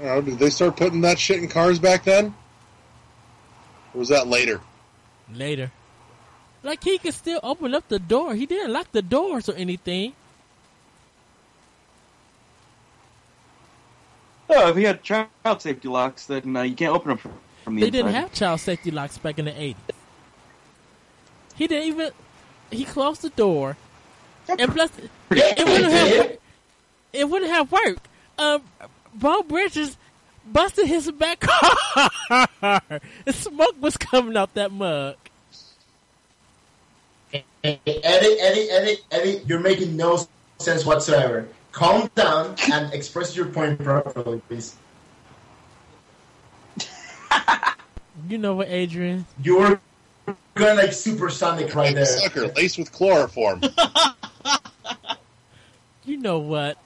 I 0.00 0.20
did 0.20 0.38
they 0.38 0.50
start 0.50 0.76
putting 0.76 1.00
that 1.02 1.18
shit 1.18 1.38
in 1.38 1.48
cars 1.48 1.78
back 1.78 2.04
then? 2.04 2.34
Or 3.94 3.98
was 3.98 4.08
that 4.08 4.26
later? 4.26 4.60
Later. 5.32 5.70
Like 6.62 6.82
he 6.84 6.98
could 6.98 7.14
still 7.14 7.40
open 7.42 7.74
up 7.74 7.88
the 7.88 7.98
door. 7.98 8.34
He 8.34 8.46
didn't 8.46 8.72
lock 8.72 8.90
the 8.92 9.02
doors 9.02 9.48
or 9.48 9.54
anything. 9.54 10.14
Oh, 14.54 14.68
if 14.68 14.76
he 14.76 14.84
had 14.84 15.02
child 15.02 15.28
safety 15.58 15.88
locks, 15.88 16.26
then 16.26 16.54
uh, 16.56 16.62
you 16.62 16.74
can't 16.74 16.94
open 16.94 17.08
them 17.10 17.18
from, 17.18 17.32
from 17.64 17.74
the 17.76 17.80
They 17.82 17.86
inside. 17.88 17.98
didn't 17.98 18.14
have 18.14 18.32
child 18.32 18.60
safety 18.60 18.90
locks 18.90 19.18
back 19.18 19.38
in 19.38 19.46
the 19.46 19.58
eighties. 19.60 19.76
He 21.54 21.66
didn't 21.66 21.88
even. 21.88 22.10
He 22.70 22.84
closed 22.84 23.22
the 23.22 23.30
door, 23.30 23.76
and 24.48 24.72
plus, 24.72 24.90
it, 24.98 25.10
it 25.30 25.66
wouldn't 25.66 25.92
have. 25.92 26.38
It 27.12 27.28
wouldn't 27.28 27.50
have 27.50 27.70
worked. 27.70 28.08
Um, 28.38 28.62
Beau 29.14 29.42
Bridges 29.42 29.96
busted 30.50 30.86
his 30.86 31.10
back 31.12 31.40
car. 31.40 32.80
and 33.26 33.34
smoke 33.34 33.76
was 33.80 33.96
coming 33.98 34.36
out 34.36 34.54
that 34.54 34.72
mug. 34.72 35.16
Eddie, 37.64 37.80
Eddie, 37.86 38.70
Eddie, 38.70 38.96
Eddie, 39.10 39.40
you're 39.46 39.60
making 39.60 39.96
no 39.96 40.26
sense 40.58 40.84
whatsoever. 40.84 41.46
Calm 41.72 42.08
down 42.14 42.54
and 42.70 42.92
express 42.92 43.34
your 43.34 43.46
point 43.46 43.82
properly, 43.82 44.40
please. 44.48 44.76
You 48.28 48.36
know 48.36 48.54
what, 48.54 48.68
Adrian? 48.68 49.24
You're 49.42 49.80
going 50.54 50.76
like 50.76 50.92
supersonic 50.92 51.74
right 51.74 51.94
there. 51.94 52.04
Sucker, 52.04 52.48
laced 52.48 52.78
with 52.78 52.92
chloroform. 52.92 53.62
You 56.04 56.16
know 56.16 56.38
what? 56.40 56.78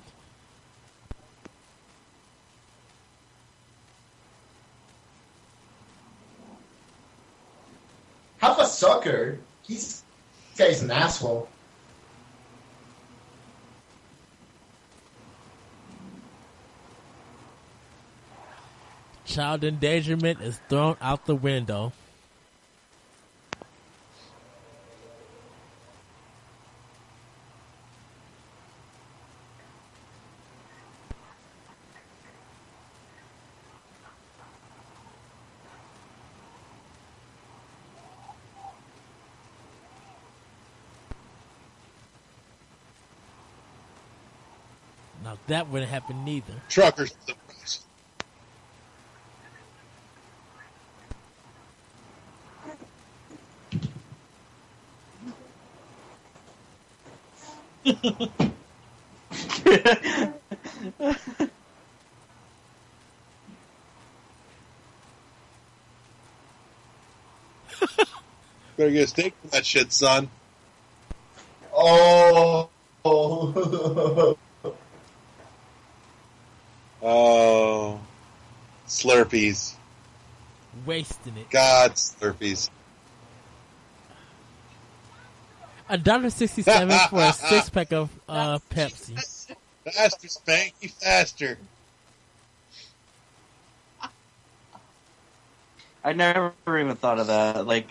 Half 8.39 8.59
a 8.59 8.67
sucker. 8.67 9.39
He's 9.63 10.03
this 10.55 10.69
guy's 10.69 10.83
an 10.83 10.91
asshole. 10.91 11.49
Child 19.27 19.65
endangerment 19.65 20.41
is 20.41 20.59
thrown 20.69 20.97
out 21.01 21.27
the 21.27 21.35
window. 21.35 21.93
Now 45.25 45.37
that 45.49 45.69
wouldn't 45.69 45.91
happen 45.91 46.25
neither. 46.25 46.55
Truckers. 46.69 47.13
Better 68.77 68.91
get 68.91 69.05
a 69.05 69.07
steak 69.07 69.35
for 69.43 69.49
that 69.49 69.65
shit, 69.65 69.93
son. 69.93 70.29
Oh. 71.73 72.71
Oh. 77.03 78.01
Slurpees. 78.89 79.75
Wasting 80.85 81.37
it. 81.37 81.51
God, 81.51 81.93
Slurpees. 81.95 82.69
A 85.89 85.97
dollar 85.97 86.31
sixty-seven 86.31 86.99
for 87.11 87.21
a 87.21 87.33
six 87.33 87.71
pack 87.71 87.93
of 87.93 88.11
uh, 88.29 88.59
Pepsi. 88.71 89.15
Faster, 89.85 90.27
Spanky, 90.27 90.91
faster. 90.91 91.59
I 96.03 96.13
never 96.13 96.53
even 96.69 96.97
thought 96.97 97.19
of 97.21 97.29
that. 97.29 97.67
Like, 97.67 97.89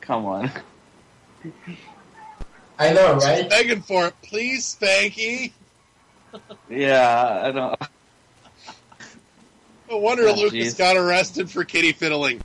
come 0.00 0.24
on. 0.26 0.50
I 2.78 2.92
know, 2.92 3.16
right? 3.16 3.48
Begging 3.48 3.82
for 3.82 4.06
it, 4.08 4.14
please, 4.22 4.76
Spanky. 4.80 5.52
Yeah, 6.68 7.42
I 7.44 7.50
don't. 7.52 7.80
No 9.88 9.98
wonder 9.98 10.26
Oh, 10.26 10.34
Lucas 10.34 10.74
jeez. 10.74 10.78
got 10.78 10.96
arrested 10.96 11.48
for 11.48 11.62
kitty 11.64 11.92
fiddling. 11.92 12.40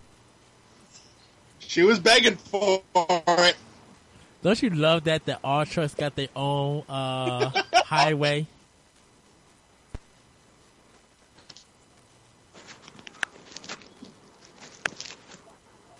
She 1.59 1.81
was 1.81 1.97
begging 1.99 2.35
for 2.35 2.83
it. 2.95 3.55
Don't 4.41 4.61
you 4.61 4.69
love 4.69 5.03
that 5.03 5.25
that 5.25 5.39
all 5.43 5.65
trucks 5.65 5.93
got 5.93 6.15
their 6.15 6.29
own 6.35 6.83
uh, 6.87 7.51
highway? 7.73 8.47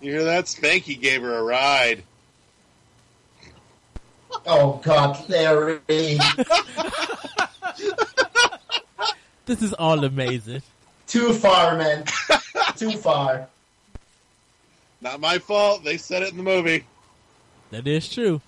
You 0.00 0.12
hear 0.12 0.24
that? 0.24 0.46
Spanky 0.46 0.98
gave 0.98 1.20
her 1.20 1.36
a 1.36 1.42
ride. 1.42 2.02
Oh 4.46 4.80
God, 4.82 5.28
Larry. 5.28 6.18
This 9.50 9.62
is 9.62 9.72
all 9.72 10.04
amazing. 10.04 10.62
Too 11.08 11.32
far, 11.32 11.76
man. 11.76 12.04
Too 12.76 12.92
far. 12.92 13.48
Not 15.00 15.18
my 15.18 15.38
fault. 15.38 15.82
They 15.82 15.96
said 15.96 16.22
it 16.22 16.30
in 16.30 16.36
the 16.36 16.44
movie. 16.44 16.84
That 17.70 17.86
is 17.86 18.12
true. 18.12 18.40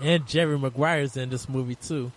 And 0.00 0.26
Jerry 0.26 0.58
Maguire's 0.58 1.16
in 1.16 1.28
this 1.28 1.48
movie 1.48 1.74
too. 1.74 2.10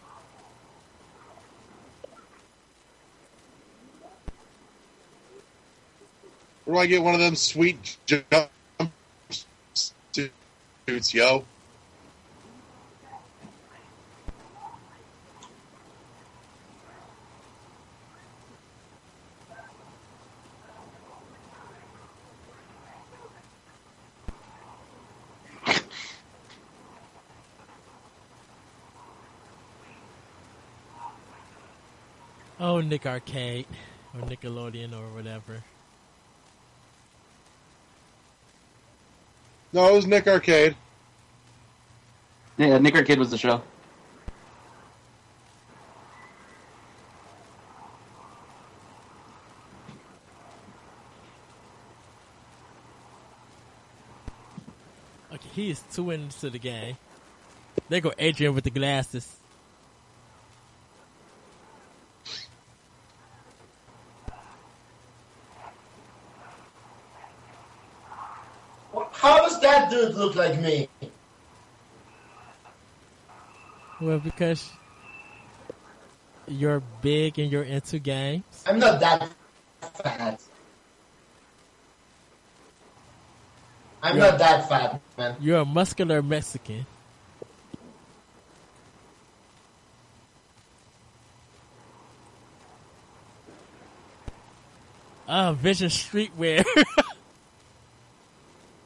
Where 6.65 6.75
do 6.75 6.79
I 6.79 6.85
get 6.85 7.03
one 7.03 7.13
of 7.13 7.19
them 7.19 7.35
sweet 7.35 7.97
jump 8.05 8.25
suits, 9.73 11.13
yo? 11.13 11.43
Oh, 32.73 32.81
Nick 32.81 33.05
Arcade 33.05 33.67
or 34.15 34.21
Nickelodeon 34.21 34.93
or 34.93 35.13
whatever. 35.13 35.63
No, 39.71 39.89
it 39.89 39.93
was 39.93 40.07
Nick 40.07 40.27
Arcade. 40.27 40.75
Yeah, 42.57 42.79
Nick 42.79 42.95
Arcade 42.95 43.19
was 43.19 43.29
the 43.29 43.37
show. 43.37 43.61
Okay, 55.31 55.49
he 55.53 55.69
is 55.69 55.83
two 55.93 56.09
into 56.09 56.49
the 56.49 56.57
game. 56.57 56.97
There 57.87 58.01
go 58.01 58.13
Adrian 58.17 58.55
with 58.55 58.63
the 58.63 58.71
glasses. 58.71 59.35
How 69.23 69.37
does 69.37 69.61
that 69.61 69.82
dude 69.93 70.15
look 70.15 70.35
like 70.35 70.59
me? 70.59 70.87
Well, 74.01 74.19
because 74.19 74.71
you're 76.47 76.81
big 77.01 77.39
and 77.39 77.51
you're 77.51 77.63
into 77.63 77.99
games. 77.99 78.43
I'm 78.65 78.79
not 78.79 78.99
that 78.99 79.29
fat. 80.03 80.41
I'm 84.01 84.17
Yeah. 84.17 84.23
not 84.31 84.39
that 84.39 84.67
fat, 84.67 85.01
man. 85.17 85.35
You're 85.39 85.59
a 85.59 85.65
muscular 85.65 86.21
Mexican. 86.21 86.85
Uh, 95.27 95.53
Vision 95.53 95.89
Streetwear. 95.89 96.65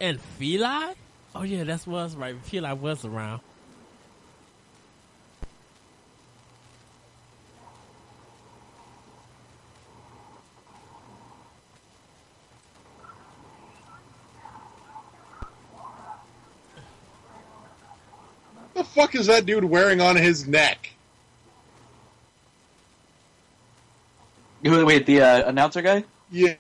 and 0.08 0.20
Feli? 0.40 0.96
Oh 1.36 1.44
yeah, 1.44 1.64
that 1.66 1.86
was 1.86 2.16
right. 2.16 2.36
Feli 2.46 2.78
was 2.78 3.04
around. 3.04 3.42
The 18.74 18.84
fuck 18.84 19.16
is 19.16 19.28
that 19.28 19.46
dude 19.46 19.64
wearing 19.66 20.02
on 20.02 20.16
his 20.16 20.48
neck? 20.48 20.92
Wait, 24.64 24.84
wait, 24.84 25.06
the 25.06 25.22
uh, 25.22 25.50
announcer 25.50 25.82
guy? 25.82 26.04
Yeah. 26.32 26.54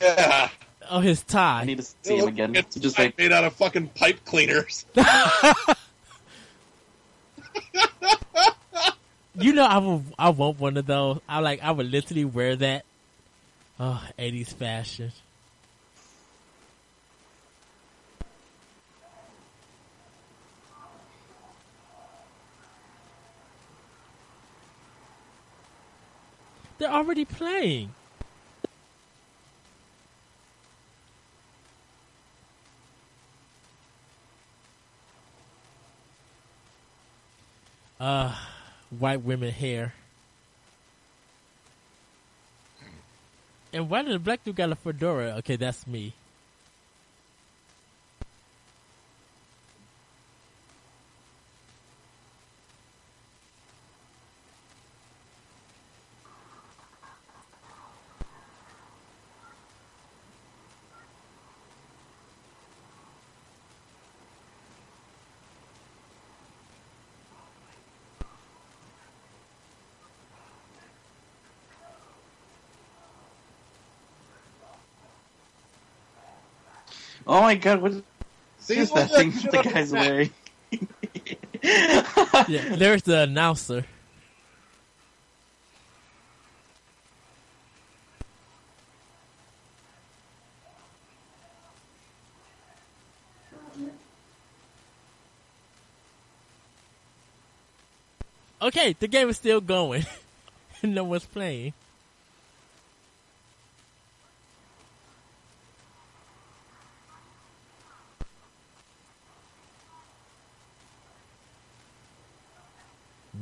Yeah. 0.00 0.50
Oh, 0.90 1.00
his 1.00 1.22
tie. 1.22 1.62
I 1.62 1.64
need 1.64 1.78
to 1.78 1.82
It 1.82 1.94
see 2.02 2.16
him 2.16 2.28
again. 2.28 2.54
It's 2.54 2.76
Just 2.76 2.98
like 2.98 3.16
made 3.18 3.32
out 3.32 3.44
of 3.44 3.54
fucking 3.54 3.88
pipe 3.88 4.24
cleaners. 4.24 4.86
You 9.38 9.52
know, 9.52 9.66
I 9.66 9.76
would, 9.76 10.04
I 10.18 10.30
want 10.30 10.58
one 10.58 10.78
of 10.78 10.86
those. 10.86 11.20
I 11.28 11.40
like, 11.40 11.62
I 11.62 11.70
would 11.70 11.90
literally 11.90 12.24
wear 12.24 12.56
that. 12.56 12.86
Oh, 13.78 14.02
80s 14.18 14.54
fashion. 14.54 15.12
They're 26.78 26.90
already 26.90 27.26
playing. 27.26 27.92
Uh, 37.98 38.34
white 38.98 39.22
women 39.22 39.50
hair. 39.50 39.94
And 43.72 43.90
why 43.90 44.02
did 44.02 44.12
the 44.14 44.18
black 44.18 44.44
dude 44.44 44.56
got 44.56 44.70
a 44.70 44.74
fedora? 44.74 45.36
Okay, 45.38 45.56
that's 45.56 45.86
me. 45.86 46.14
Oh 77.36 77.42
my 77.42 77.54
god, 77.54 77.82
what 77.82 77.92
See, 78.60 78.78
is 78.78 78.90
that 78.92 79.10
thing 79.10 79.30
that 79.30 79.52
the 79.52 79.62
guy's 79.62 79.92
neck. 79.92 80.08
wearing? 80.08 80.30
Yeah, 82.48 82.76
there's 82.76 83.02
the 83.02 83.24
announcer. 83.24 83.84
Okay, 98.62 98.96
the 98.98 99.08
game 99.08 99.28
is 99.28 99.36
still 99.36 99.60
going. 99.60 100.06
no 100.82 101.04
one's 101.04 101.26
playing. 101.26 101.74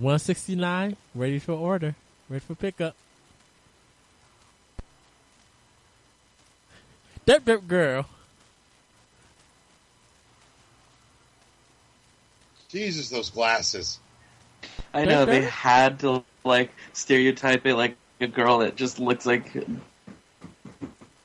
One 0.05 0.19
sixty 0.19 0.55
nine, 0.55 0.99
ready 1.15 1.39
for 1.39 1.53
order, 1.53 1.95
ready 2.29 2.41
for 2.41 2.55
pickup. 2.55 2.95
Dip 7.25 7.43
dip 7.47 7.67
girl. 7.67 8.05
Jesus, 12.69 13.09
those 13.09 13.31
glasses. 13.31 13.99
I 14.93 15.07
know 15.07 15.25
they 15.25 15.41
had 15.41 16.01
to 16.01 16.23
like 16.45 16.71
stereotype 16.93 17.65
it 17.65 17.75
like 17.75 17.97
a 18.21 18.27
girl 18.27 18.59
that 18.59 18.77
just 18.77 18.99
looks 18.99 19.25
like 19.25 19.55
the 19.55 19.65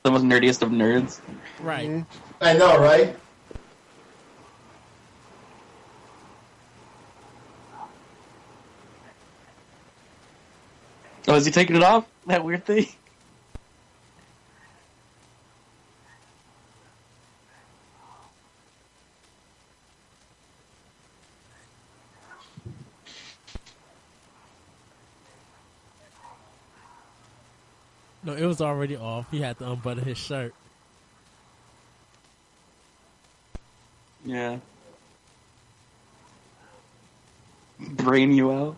most 0.06 0.22
nerdiest 0.22 0.62
of 0.62 0.70
nerds. 0.70 1.20
Right. 1.60 1.86
Mm-hmm. 1.86 2.18
I 2.40 2.54
know, 2.54 2.78
right? 2.78 3.14
Oh, 11.30 11.36
is 11.36 11.46
he 11.46 11.52
taking 11.52 11.76
it 11.76 11.82
off? 11.84 12.06
That 12.26 12.44
weird 12.44 12.64
thing. 12.64 12.86
No, 28.22 28.34
it 28.34 28.44
was 28.44 28.60
already 28.60 28.96
off. 28.96 29.26
He 29.30 29.40
had 29.40 29.58
to 29.58 29.72
unbutton 29.72 30.04
his 30.04 30.18
shirt. 30.18 30.54
Yeah. 34.24 34.58
Brain 37.78 38.32
you 38.32 38.52
out. 38.52 38.76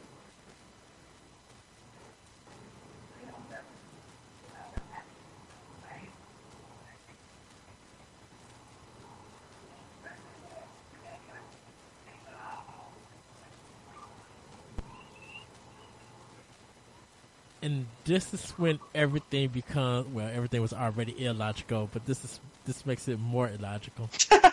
And 17.62 17.86
this 18.04 18.34
is 18.34 18.50
when 18.52 18.80
everything 18.94 19.48
becomes 19.48 20.08
well, 20.08 20.28
everything 20.32 20.60
was 20.60 20.72
already 20.72 21.24
illogical, 21.24 21.88
but 21.92 22.06
this 22.06 22.24
is 22.24 22.40
this 22.64 22.84
makes 22.84 23.06
it 23.08 23.18
more 23.18 23.48
illogical. 23.48 24.10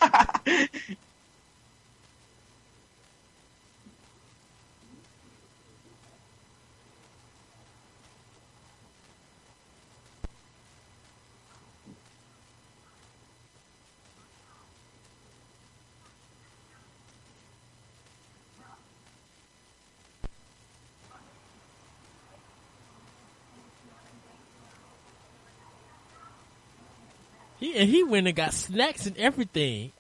He 27.69 27.77
and 27.77 27.87
he 27.87 28.03
went 28.03 28.25
and 28.25 28.35
got 28.35 28.53
snacks 28.53 29.05
and 29.05 29.15
everything. 29.17 29.91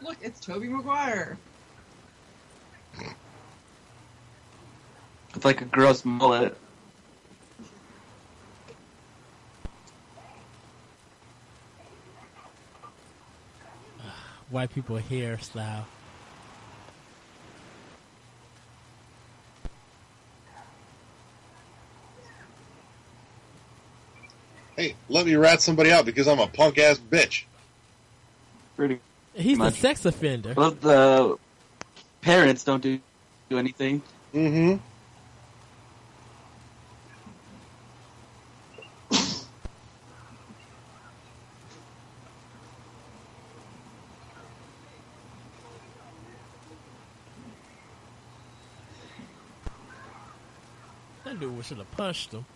Look, 0.00 0.16
it's 0.22 0.38
Tobey 0.38 0.68
Maguire. 0.68 1.36
It's 5.34 5.44
like 5.44 5.60
a 5.60 5.64
gross 5.64 6.04
mullet. 6.04 6.56
White 14.60 14.74
people 14.74 14.98
hairstyle. 14.98 15.84
Hey, 24.76 24.96
let 25.08 25.24
me 25.24 25.34
rat 25.36 25.62
somebody 25.62 25.90
out 25.90 26.04
because 26.04 26.28
I'm 26.28 26.40
a 26.40 26.46
punk 26.46 26.76
ass 26.76 26.98
bitch. 26.98 27.44
Pretty. 28.76 29.00
He's 29.32 29.56
the 29.56 29.64
Much. 29.64 29.76
sex 29.76 30.04
offender. 30.04 30.52
Well, 30.54 30.72
the 30.72 31.38
parents 32.20 32.62
don't 32.62 32.82
do 32.82 33.00
do 33.48 33.56
anything. 33.56 34.02
Mm-hmm. 34.34 34.76
Dude 51.60 51.66
should 51.66 51.76
have 51.76 51.90
punched 51.90 52.32
him. 52.32 52.46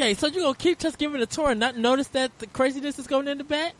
Okay, 0.00 0.14
so 0.14 0.28
you're 0.28 0.42
gonna 0.42 0.54
keep 0.54 0.78
just 0.78 0.96
giving 0.96 1.20
it 1.20 1.22
a 1.22 1.26
tour 1.26 1.50
and 1.50 1.60
not 1.60 1.76
notice 1.76 2.08
that 2.08 2.38
the 2.38 2.46
craziness 2.46 2.98
is 2.98 3.06
going 3.06 3.28
in 3.28 3.36
the 3.36 3.44
back? 3.44 3.74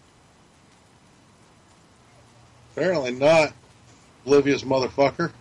Apparently 2.76 3.12
not. 3.12 3.55
Oblivious 4.26 4.62
motherfucker. 4.62 5.32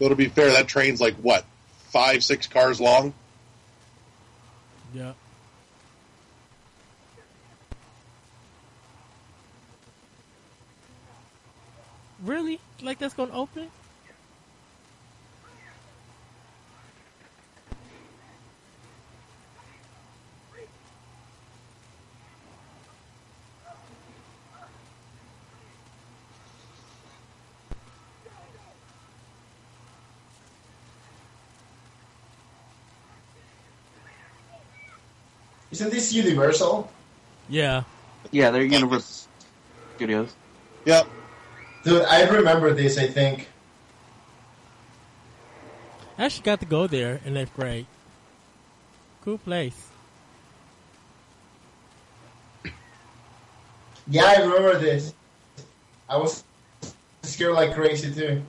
Though 0.00 0.08
to 0.08 0.16
be 0.16 0.26
fair, 0.26 0.50
that 0.50 0.66
train's 0.66 1.00
like 1.00 1.14
what, 1.18 1.44
five, 1.92 2.24
six 2.24 2.48
cars 2.48 2.80
long? 2.80 3.14
Yeah. 4.92 5.12
Really? 12.26 12.58
Like 12.82 12.98
that's 12.98 13.05
gonna 13.16 13.32
open? 13.32 13.70
Isn't 35.70 35.90
this 35.90 36.12
Universal? 36.12 36.92
Yeah. 37.48 37.82
Yeah, 38.30 38.50
they're 38.50 38.62
Universal 38.62 39.28
Studios. 39.96 40.36
Yep. 40.84 41.15
Dude, 41.86 42.02
I 42.02 42.28
remember 42.28 42.74
this, 42.74 42.98
I 42.98 43.06
think. 43.06 43.48
I 46.18 46.24
actually 46.24 46.42
got 46.42 46.58
to 46.58 46.66
go 46.66 46.88
there 46.88 47.20
in 47.24 47.36
eighth 47.36 47.54
grade. 47.54 47.86
Cool 49.22 49.38
place. 49.38 49.86
Yeah, 54.08 54.24
I 54.24 54.42
remember 54.42 54.76
this. 54.80 55.14
I 56.08 56.16
was 56.16 56.42
scared 57.22 57.54
like 57.54 57.72
crazy 57.72 58.12
too. 58.12 58.42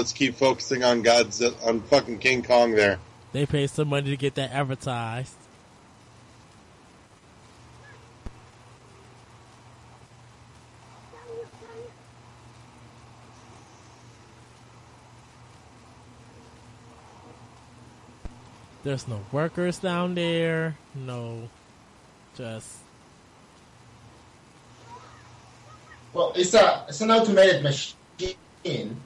Let's 0.00 0.14
keep 0.14 0.34
focusing 0.34 0.82
on 0.82 1.02
God's 1.02 1.42
on 1.42 1.82
fucking 1.82 2.20
King 2.20 2.42
Kong 2.42 2.72
there. 2.72 2.98
They 3.32 3.44
paid 3.44 3.68
some 3.68 3.88
money 3.88 4.08
to 4.08 4.16
get 4.16 4.34
that 4.36 4.50
advertised. 4.50 5.34
There's 18.82 19.06
no 19.06 19.20
workers 19.30 19.78
down 19.78 20.14
there. 20.14 20.78
No, 20.94 21.50
just 22.38 22.78
Well, 26.14 26.32
it's 26.34 26.54
a 26.54 26.86
it's 26.88 27.02
an 27.02 27.10
automated 27.10 27.62
machine. 27.62 28.96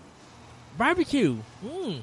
Barbecue. 0.79 1.37
Mm. 1.65 2.01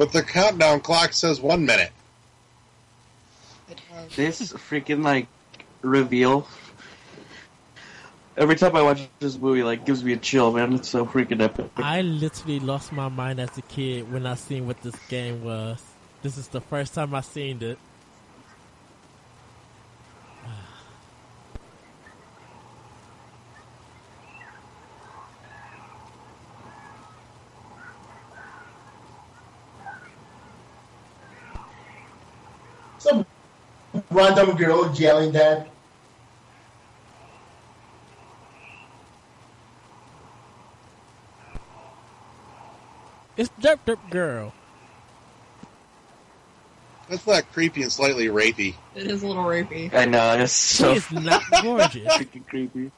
But 0.00 0.12
the 0.12 0.22
countdown 0.22 0.80
clock 0.80 1.12
says 1.12 1.42
one 1.42 1.66
minute. 1.66 1.92
This 4.16 4.50
freaking 4.54 5.04
like 5.04 5.26
reveal. 5.82 6.48
Every 8.34 8.56
time 8.56 8.74
I 8.76 8.80
watch 8.80 9.06
this 9.18 9.36
movie, 9.36 9.62
like 9.62 9.84
gives 9.84 10.02
me 10.02 10.14
a 10.14 10.16
chill, 10.16 10.52
man. 10.52 10.72
It's 10.72 10.88
so 10.88 11.04
freaking 11.04 11.42
epic. 11.42 11.70
I 11.76 12.00
literally 12.00 12.60
lost 12.60 12.92
my 12.92 13.10
mind 13.10 13.40
as 13.40 13.58
a 13.58 13.60
kid 13.60 14.10
when 14.10 14.24
I 14.24 14.36
seen 14.36 14.66
what 14.66 14.80
this 14.80 14.96
game 15.10 15.44
was. 15.44 15.82
This 16.22 16.38
is 16.38 16.48
the 16.48 16.62
first 16.62 16.94
time 16.94 17.14
I 17.14 17.20
seen 17.20 17.62
it. 17.62 17.78
Random 34.20 34.56
girl 34.56 34.92
yelling 34.94 35.32
that. 35.32 35.66
It's 43.36 43.50
Derp 43.60 43.78
Derp 43.86 44.10
Girl. 44.10 44.52
That's 47.08 47.26
not 47.26 47.50
creepy 47.52 47.82
and 47.82 47.90
slightly 47.90 48.26
rapey. 48.26 48.74
It 48.94 49.10
is 49.10 49.22
a 49.22 49.26
little 49.26 49.44
rapey. 49.44 49.92
I 49.94 50.04
know 50.04 50.34
it's 50.34 50.52
so 50.52 50.92
is 50.92 51.10
not 51.10 51.42
gorgeous. 51.62 52.12
freaking 52.14 52.46
creepy. 52.46 52.92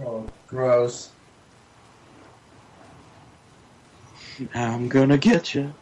Oh, 0.00 0.28
gross. 0.46 1.10
I'm 4.54 4.88
gonna 4.88 5.18
get 5.18 5.54
you. 5.54 5.72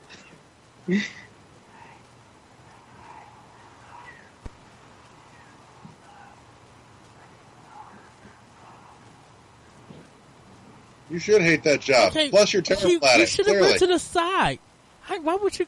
You 11.10 11.18
should 11.18 11.42
hate 11.42 11.64
that 11.64 11.80
job. 11.80 12.10
Okay, 12.10 12.30
Plus, 12.30 12.52
you're 12.52 12.60
you, 12.60 12.76
terrible 12.76 13.06
at 13.08 13.18
you 13.18 13.26
should 13.26 13.46
have 13.46 13.60
went 13.60 13.78
to 13.80 13.86
the 13.88 13.98
side. 13.98 14.60
How, 15.02 15.20
why 15.20 15.34
would 15.34 15.58
you? 15.58 15.66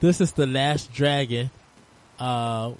This 0.00 0.20
is 0.20 0.32
the 0.32 0.46
last 0.46 0.92
dragon 0.92 1.50
uh, 2.18 2.72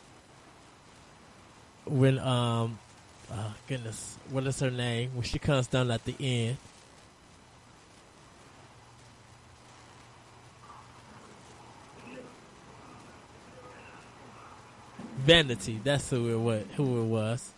when 1.87 2.19
um, 2.19 2.79
oh, 3.33 3.55
goodness, 3.67 4.17
what 4.31 4.47
is 4.47 4.61
her 4.61 4.71
name? 4.71 5.11
When 5.15 5.23
she 5.23 5.39
comes 5.39 5.67
down 5.67 5.91
at 5.91 6.05
the 6.05 6.15
end. 6.21 6.57
Vanity. 15.19 15.81
That's 15.83 16.09
who 16.11 16.33
it 16.33 16.39
was. 16.39 16.65
Who 16.77 17.03
it 17.03 17.07
was. 17.07 17.53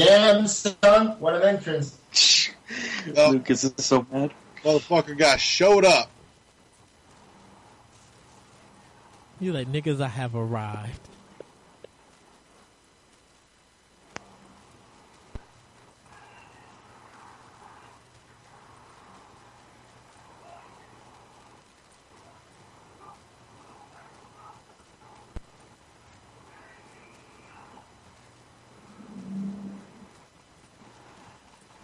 Damn, 0.00 0.46
son, 0.46 1.16
what 1.18 1.34
an 1.34 1.42
entrance. 1.42 1.98
Oh. 3.16 3.30
Lucas 3.30 3.64
is 3.64 3.74
so 3.78 4.06
mad. 4.12 4.30
Motherfucker 4.62 5.18
got 5.18 5.40
showed 5.40 5.84
up. 5.84 6.08
you 9.40 9.52
like 9.52 9.66
niggas? 9.66 10.00
I 10.00 10.06
have 10.06 10.36
arrived. 10.36 11.00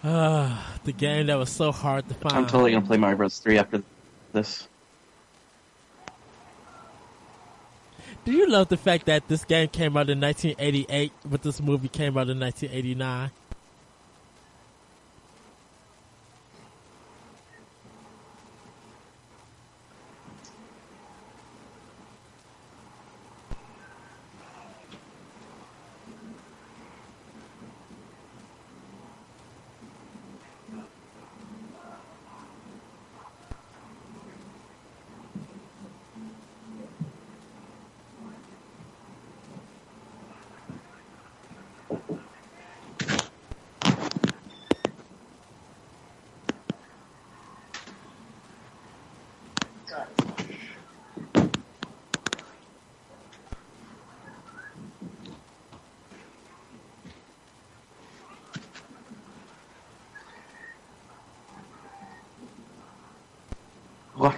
Ah, 0.09 0.79
the 0.85 0.86
game 0.99 1.27
that 1.27 1.37
was 1.37 1.51
so 1.51 1.73
hard 1.73 2.09
to 2.09 2.15
find. 2.15 2.35
I'm 2.35 2.47
totally 2.47 2.73
gonna 2.73 2.87
play 2.87 2.97
Mario 2.97 3.17
Bros. 3.17 3.39
3 3.39 3.59
after 3.59 3.83
this. 4.33 4.69
Do 8.25 8.33
you 8.33 8.49
love 8.49 8.69
the 8.69 8.77
fact 8.77 9.07
that 9.07 9.29
this 9.29 9.45
game 9.45 9.69
came 9.69 9.97
out 9.97 10.11
in 10.11 10.21
1988, 10.21 11.13
but 11.25 11.43
this 11.43 11.63
movie 11.63 11.89
came 11.89 12.19
out 12.19 12.29
in 12.29 12.41
1989? 12.41 13.31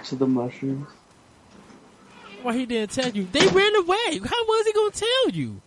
Watch 0.09 0.19
the 0.19 0.27
mushrooms. 0.27 0.87
Why 2.41 2.57
he 2.57 2.65
didn't 2.65 2.91
tell 2.91 3.11
you? 3.11 3.27
They 3.31 3.45
ran 3.45 3.75
away. 3.75 4.19
How 4.25 4.45
was 4.45 4.65
he 4.65 4.73
gonna 4.73 4.91
tell 4.91 5.29
you? 5.29 5.61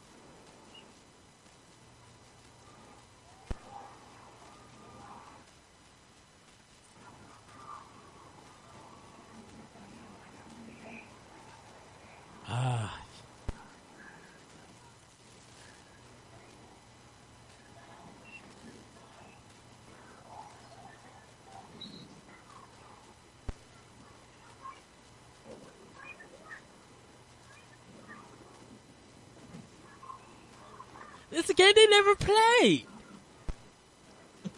Game 31.63 31.73
they 31.75 31.87
never 31.89 32.15
played. 32.17 32.87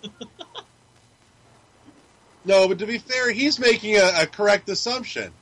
No, 2.45 2.69
but 2.69 2.79
to 2.81 2.87
be 2.87 2.99
fair, 2.99 3.33
he's 3.33 3.59
making 3.59 3.97
a, 3.97 4.23
a 4.23 4.27
correct 4.27 4.69
assumption. 4.69 5.33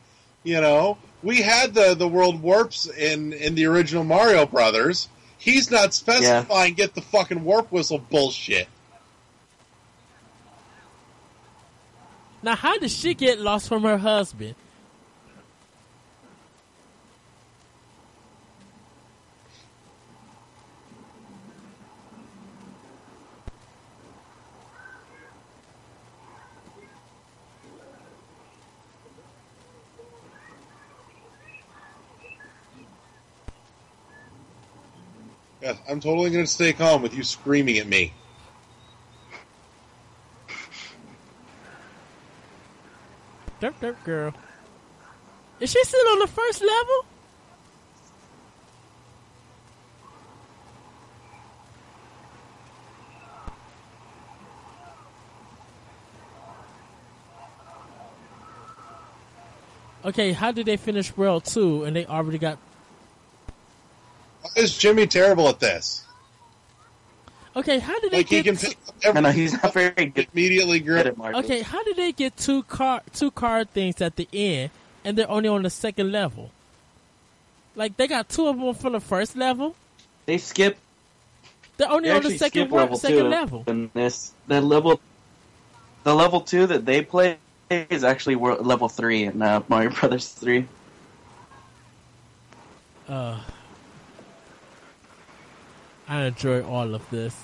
You 0.45 0.61
know, 0.61 0.99
we 1.23 1.43
had 1.43 1.75
the 1.75 1.95
the 1.95 2.07
world 2.07 2.41
warps 2.41 2.87
in 2.87 3.33
in 3.33 3.55
the 3.55 3.67
original 3.67 4.05
Mario 4.05 4.47
Brothers. 4.47 5.09
He's 5.39 5.71
not 5.71 5.95
specifying 5.95 6.75
get 6.75 6.95
the 6.95 7.01
fucking 7.01 7.43
warp 7.43 7.73
whistle 7.73 7.99
bullshit. 7.99 8.69
Now, 12.45 12.55
how 12.55 12.79
did 12.79 12.91
she 12.91 13.15
get 13.15 13.41
lost 13.41 13.69
from 13.69 13.83
her 13.83 13.99
husband? 13.99 14.55
Yes, 35.63 35.79
I'm 35.89 36.01
totally 36.01 36.31
going 36.31 36.45
to 36.45 36.51
stay 36.51 36.73
calm 36.73 37.03
with 37.03 37.15
you 37.15 37.23
screaming 37.23 37.79
at 37.79 37.87
me. 37.87 38.13
Derp 43.61 43.75
derp 43.81 44.03
girl. 44.03 44.35
Is 45.61 45.71
she 45.71 45.85
still 45.85 46.09
on 46.09 46.19
the 46.19 46.27
first 46.27 46.61
level? 46.63 47.05
Okay, 60.05 60.33
how 60.33 60.51
did 60.51 60.67
they 60.67 60.77
finish 60.77 61.17
World 61.17 61.45
2 61.45 61.85
and 61.85 61.95
they 61.95 62.05
already 62.07 62.39
got 62.39 62.59
is 64.57 64.77
Jimmy 64.77 65.07
terrible 65.07 65.49
at 65.49 65.61
this? 65.61 66.05
Okay, 67.55 67.79
how 67.79 67.99
did 68.01 68.13
they 68.13 68.19
Like 68.19 68.29
he 68.29 68.43
can 68.43 68.57
two- 68.57 68.69
pick 68.69 68.79
up 69.07 69.17
I 69.17 69.21
know 69.21 69.31
he's 69.31 69.53
not 69.63 69.75
very 69.75 70.07
good 70.07 70.27
immediately 70.33 70.79
at 70.79 70.85
grip. 70.85 71.07
it, 71.07 71.19
Mario. 71.19 71.39
Okay, 71.41 71.61
how 71.63 71.83
did 71.85 71.97
they 71.97 72.13
get 72.13 72.37
two 72.37 72.63
car 72.63 73.03
two 73.13 73.31
card 73.31 73.71
things 73.73 74.01
at 74.01 74.17
the 74.17 74.27
end 74.33 74.71
and 75.05 75.19
they're 75.19 75.31
only 75.31 75.49
on 75.51 75.63
the 75.63 75.71
second 75.71 76.11
level? 76.13 76.51
Like 77.77 77.97
they 77.97 78.07
got 78.09 78.29
two 78.29 78.47
of 78.49 78.59
them 78.59 78.75
from 78.75 78.93
the 78.95 79.01
first 79.01 79.37
level. 79.37 79.75
They 80.27 80.39
skip. 80.39 80.79
They're 81.77 81.91
only 81.91 82.09
They 82.11 82.15
on 82.17 82.23
the 82.23 82.39
second 82.39 82.71
level 82.71 82.97
second 82.97 83.19
two. 83.19 83.29
level. 83.29 83.65
And 83.67 83.91
this 83.93 84.33
the 84.47 84.61
level, 84.61 85.01
the 86.05 86.15
level 86.15 86.41
two 86.41 86.67
that 86.67 86.87
they 86.87 87.03
play 87.03 87.37
is 87.71 88.05
actually 88.05 88.37
level 88.37 88.89
three 88.89 89.25
in 89.25 89.41
uh, 89.43 89.63
Mario 89.69 89.91
Brothers 89.91 90.29
three. 90.29 90.67
Uh, 93.09 93.39
I 96.13 96.25
enjoy 96.25 96.63
all 96.63 96.95
of 96.95 97.09
this. 97.09 97.35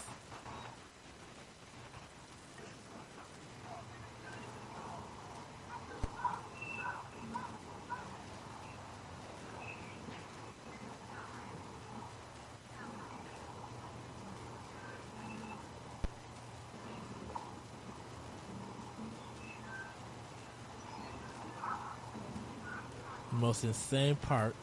Most 23.33 23.65
insane 23.65 24.17
part 24.17 24.55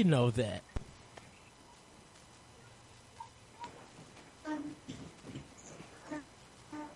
He 0.00 0.04
know 0.04 0.30
that? 0.30 0.62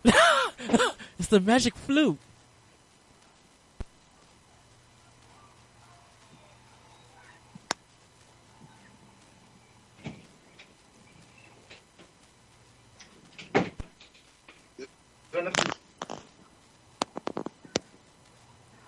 it's 1.18 1.28
the 1.28 1.38
magic 1.38 1.76
flute. 1.76 2.18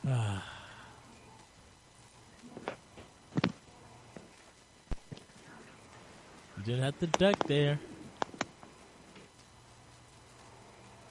Ah. 0.09 0.43
Have 6.87 6.99
to 7.01 7.07
duck 7.09 7.37
there. 7.49 7.81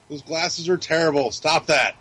Those 0.08 0.22
glasses 0.22 0.70
are 0.70 0.78
terrible. 0.78 1.30
Stop 1.30 1.66
that. 1.66 1.96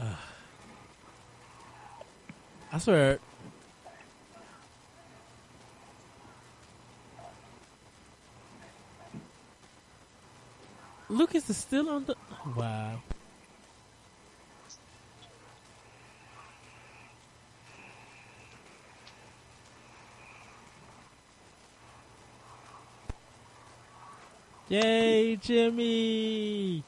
I 2.72 2.78
swear. 2.78 3.18
Lucas 11.10 11.50
is 11.50 11.58
still 11.58 11.90
on 11.90 12.06
the. 12.06 12.16
Wow. 12.56 13.02
Yay, 24.74 25.36
Jimmy! 25.36 26.82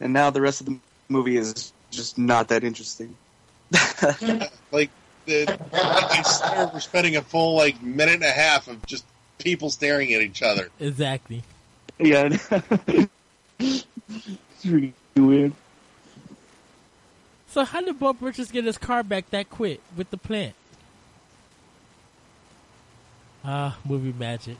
And 0.00 0.12
now 0.12 0.30
the 0.30 0.40
rest 0.40 0.60
of 0.60 0.66
the 0.66 0.78
movie 1.08 1.36
is 1.36 1.72
just 1.90 2.18
not 2.18 2.48
that 2.48 2.64
interesting. 2.64 3.16
Like 4.70 4.90
the 5.24 5.58
I 5.72 6.22
swear 6.22 6.70
we're 6.72 6.80
spending 6.80 7.16
a 7.16 7.22
full 7.22 7.56
like 7.56 7.82
minute 7.82 8.16
and 8.16 8.22
a 8.22 8.30
half 8.30 8.68
of 8.68 8.84
just 8.86 9.04
people 9.38 9.70
staring 9.70 10.12
at 10.12 10.20
each 10.20 10.42
other. 10.42 10.68
Exactly. 10.78 11.42
yeah. 11.98 12.36
it's 13.58 13.86
really 14.64 14.92
weird. 15.16 15.52
So 17.48 17.64
how 17.64 17.80
did 17.80 17.98
Bob 17.98 18.18
Richards 18.20 18.50
get 18.50 18.64
his 18.64 18.78
car 18.78 19.02
back 19.02 19.30
that 19.30 19.48
quick 19.48 19.80
with 19.96 20.10
the 20.10 20.18
plant? 20.18 20.54
Ah, 23.44 23.78
movie 23.84 24.14
magic. 24.16 24.58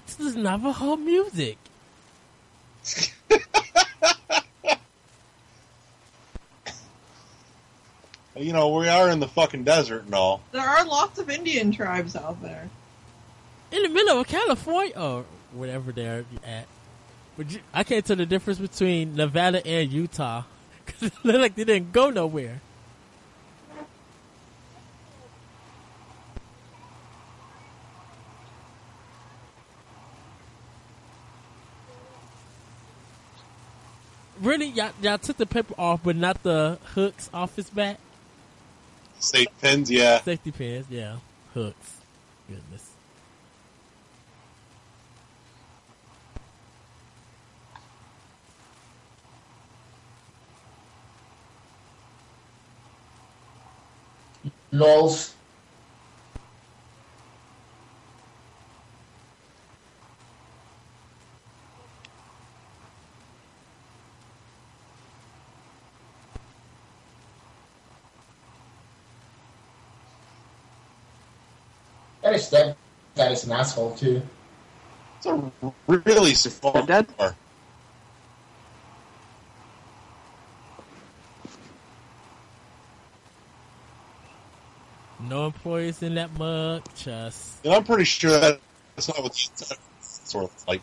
That's 0.00 0.14
the 0.14 0.40
Navajo 0.40 0.96
music. 0.96 1.58
You 8.36 8.54
know, 8.54 8.74
we 8.74 8.88
are 8.88 9.10
in 9.10 9.20
the 9.20 9.28
fucking 9.28 9.64
desert 9.64 10.04
and 10.04 10.14
all. 10.14 10.40
There 10.52 10.62
are 10.62 10.86
lots 10.86 11.18
of 11.18 11.28
Indian 11.28 11.72
tribes 11.72 12.16
out 12.16 12.40
there. 12.40 12.70
In 13.70 13.82
the 13.82 13.90
middle 13.90 14.18
of 14.18 14.28
California 14.28 14.94
or 14.96 15.26
whatever 15.52 15.92
they're 15.92 16.24
at. 16.42 16.66
But 17.36 17.50
you, 17.50 17.60
I 17.74 17.84
can't 17.84 18.02
tell 18.02 18.16
the 18.16 18.24
difference 18.24 18.58
between 18.58 19.14
Nevada 19.14 19.66
and 19.66 19.92
Utah. 19.92 20.44
Cause 20.86 21.02
it 21.08 21.12
looked 21.22 21.40
like 21.40 21.54
they 21.54 21.64
didn't 21.64 21.92
go 21.92 22.08
nowhere. 22.08 22.62
Really, 34.40 34.66
y'all, 34.68 34.92
y'all 35.02 35.18
took 35.18 35.36
the 35.36 35.44
paper 35.44 35.74
off, 35.76 36.00
but 36.02 36.16
not 36.16 36.42
the 36.42 36.78
hooks 36.94 37.28
off 37.34 37.56
his 37.56 37.68
back. 37.68 37.98
Safe 39.18 39.48
pins, 39.60 39.90
yeah. 39.90 40.22
Safety 40.22 40.50
pins, 40.50 40.86
yeah, 40.88 41.16
hooks. 41.52 41.98
Goodness. 42.48 42.90
Lols. 54.72 55.34
That 72.22 72.34
is 72.34 72.50
that. 72.50 72.76
That 73.30 73.36
is 73.36 73.44
an 73.44 73.52
asshole 73.52 73.94
too. 73.94 74.22
It's 75.18 75.26
a 75.26 75.52
really 75.86 76.34
small 76.34 76.84
Dad? 76.84 77.06
car. 77.16 77.36
No 85.20 85.46
employees 85.46 86.02
in 86.02 86.16
that 86.16 86.36
mug. 86.36 86.82
Just 86.96 87.64
And 87.64 87.72
I'm 87.72 87.84
pretty 87.84 88.02
sure 88.02 88.32
that 88.32 88.60
that's 88.96 89.06
not 89.06 89.22
what 89.22 89.32
the 89.32 89.48
inside 89.48 89.78
sort 90.00 90.46
of 90.46 90.50
like. 90.66 90.82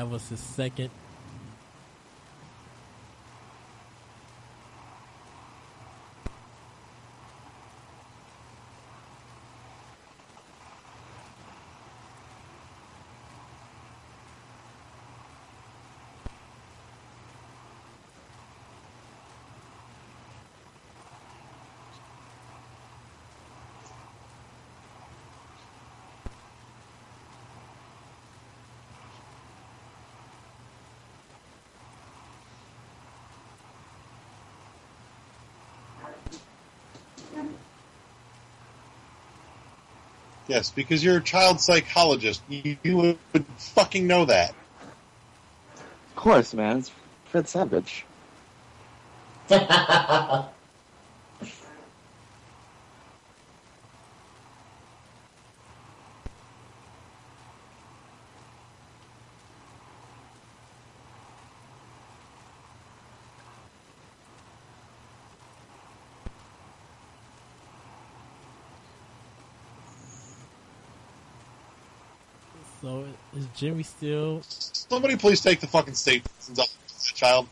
That 0.00 0.08
was 0.08 0.26
his 0.30 0.40
second. 0.40 0.99
Yes, 40.50 40.68
because 40.68 41.04
you're 41.04 41.18
a 41.18 41.22
child 41.22 41.60
psychologist. 41.60 42.42
You, 42.48 42.76
you 42.82 42.96
would 43.32 43.46
fucking 43.56 44.04
know 44.04 44.24
that. 44.24 44.52
Of 46.08 46.16
course, 46.16 46.52
man. 46.54 46.78
It's 46.78 46.90
Fred 47.26 47.48
Savage. 47.48 48.04
So 72.80 73.04
is 73.40 73.46
Jimmy 73.56 73.82
still? 73.82 74.42
Somebody 74.42 75.16
please 75.16 75.40
take 75.40 75.60
the 75.60 75.66
fucking 75.66 75.94
statements 75.94 76.50
off 76.50 76.56
that 76.56 77.14
child. 77.14 77.48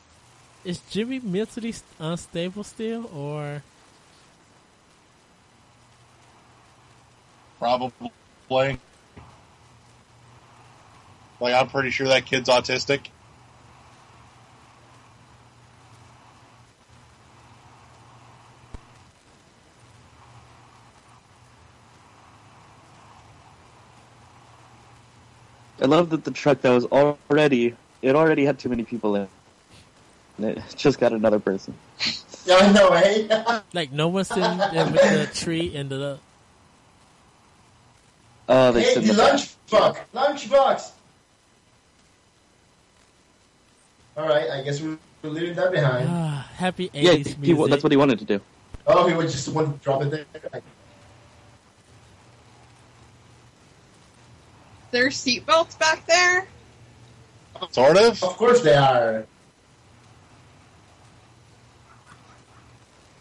Is 0.65 0.81
Jimmy 0.91 1.21
mentally 1.21 1.75
unstable 1.99 2.65
still, 2.65 3.11
or 3.15 3.63
Probably. 7.59 8.11
Playing 8.49 8.79
Like, 11.39 11.55
I'm 11.55 11.69
pretty 11.69 11.91
sure 11.91 12.09
that 12.09 12.25
kid's 12.25 12.49
autistic. 12.49 13.09
Love 25.89 26.11
that 26.11 26.25
the 26.25 26.31
truck 26.31 26.61
that 26.63 26.71
was 26.71 26.85
already 26.87 27.75
it 28.03 28.15
already 28.15 28.45
had 28.45 28.59
too 28.59 28.69
many 28.69 28.85
people 28.85 29.17
in. 29.17 29.29
And 30.37 30.47
it 30.47 30.63
just 30.77 31.01
got 31.01 31.13
another 31.13 31.41
person. 31.41 31.75
yeah, 32.47 32.57
I 32.57 32.73
know, 32.73 32.89
eh? 32.91 33.61
like 33.73 33.91
no 33.93 34.09
one's 34.09 34.29
sitting 34.29 34.57
there 34.59 34.87
with 34.87 34.95
the 34.95 35.31
tree 35.35 35.75
and 35.77 35.91
the? 35.91 36.19
Oh, 38.49 38.73
they 38.73 38.83
hey, 38.83 38.95
sit 38.95 39.03
in 39.03 39.09
the 39.09 39.15
the 39.15 39.23
back. 39.23 39.35
lunchbox! 39.35 39.99
Lunchbox! 40.15 40.91
Alright, 44.17 44.51
I 44.51 44.63
guess 44.63 44.81
we're 44.81 44.99
leaving 45.23 45.55
that 45.55 45.71
behind. 45.71 46.09
Ah, 46.11 46.49
happy 46.55 46.91
Yeah, 46.93 47.13
eighties 47.13 47.35
he, 47.35 47.53
music. 47.53 47.71
that's 47.71 47.83
what 47.83 47.93
he 47.93 47.97
wanted 47.97 48.19
to 48.21 48.25
do. 48.25 48.41
Oh, 48.87 49.07
he 49.07 49.15
would 49.15 49.29
just 49.29 49.49
want 49.49 49.77
to 49.77 49.85
drop 49.85 50.03
it 50.03 50.11
there. 50.11 50.63
There's 54.91 55.17
seatbelts 55.17 55.79
back 55.79 56.07
there. 56.07 56.47
Sort 57.71 57.97
of. 57.97 58.23
Of 58.23 58.37
course 58.37 58.63
they 58.63 58.75
are. 58.75 59.27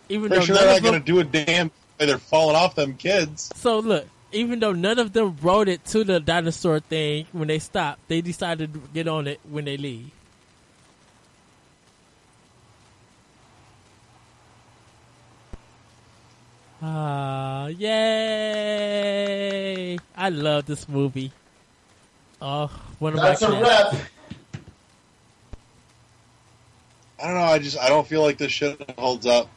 Even 0.10 0.30
Pretty 0.30 0.39
though 0.39 0.45
sure 0.45 0.56
they're 0.56 0.68
not 0.68 0.76
them, 0.76 0.84
going 0.91 1.02
to 1.02 1.06
do 1.06 1.19
a 1.19 1.23
damn 1.23 1.68
way 1.99 2.06
they're 2.06 2.18
falling 2.18 2.56
off 2.56 2.76
them 2.76 2.94
kids. 2.95 3.52
so 3.56 3.80
look, 3.80 4.07
even 4.31 4.60
though 4.60 4.72
none 4.72 4.99
of 4.99 5.11
them 5.14 5.35
rode 5.41 5.68
it 5.68 5.84
to 5.85 6.03
the 6.06 6.19
dinosaur 6.19 6.80
thing 6.80 7.26
when 7.34 7.48
they 7.49 7.60
stopped, 7.60 8.07
they 8.07 8.22
decided 8.22 8.73
to 8.73 8.81
get 8.94 9.07
on 9.07 9.27
it 9.27 9.39
when 9.49 9.65
they 9.65 9.76
leave. 9.76 10.11
Ah, 16.81 17.68
yay! 17.68 18.88
I 20.15 20.30
love 20.30 20.65
this 20.68 20.88
movie. 20.88 21.31
Oh, 22.41 22.68
one 22.99 23.14
of 23.14 23.19
That's 23.22 23.41
my 23.41 23.47
a 23.47 23.51
favorites. 23.51 24.09
I 27.22 27.26
don't 27.26 27.34
know. 27.35 27.41
I 27.41 27.59
just 27.59 27.77
I 27.80 27.89
don't 27.89 28.07
feel 28.07 28.22
like 28.22 28.38
this 28.38 28.51
shit 28.51 28.80
holds 28.97 29.26
up. 29.26 29.49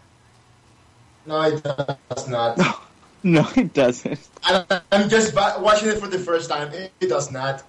No, 1.27 1.43
it 1.43 1.62
does 1.62 2.28
not. 2.28 2.59
No, 3.23 3.47
it 3.55 3.74
doesn't. 3.74 4.19
I- 4.43 4.81
I'm 4.90 5.11
just 5.11 5.35
watching 5.35 5.90
it 5.90 5.98
for 5.98 6.07
the 6.09 6.19
first 6.19 6.48
time. 6.48 6.73
It, 6.73 6.90
it 7.02 7.09
does 7.09 7.31
not. 7.31 7.62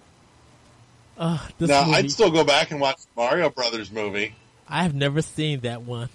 Uh, 1.18 1.46
this 1.58 1.68
now 1.68 1.84
movie. 1.84 1.98
I'd 1.98 2.10
still 2.12 2.32
go 2.32 2.46
back 2.46 2.72
and 2.72 2.80
watch 2.80 3.00
the 3.00 3.08
Mario 3.18 3.50
Brothers 3.50 3.92
movie. 3.92 4.34
I 4.70 4.84
have 4.84 4.96
never 4.96 5.22
seen 5.22 5.60
that 5.60 5.82
one. 5.82 6.08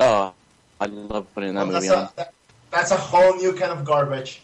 Oh, 0.00 0.34
I 0.80 0.86
love 0.86 1.32
putting 1.32 1.54
that 1.54 1.64
Well, 1.64 1.74
movie 1.76 1.86
that's, 1.86 1.96
on. 1.96 2.04
a, 2.08 2.12
that- 2.16 2.34
that's 2.72 2.90
a 2.90 2.96
whole 2.96 3.36
new 3.36 3.52
kind 3.52 3.70
of 3.70 3.84
garbage. 3.84 4.42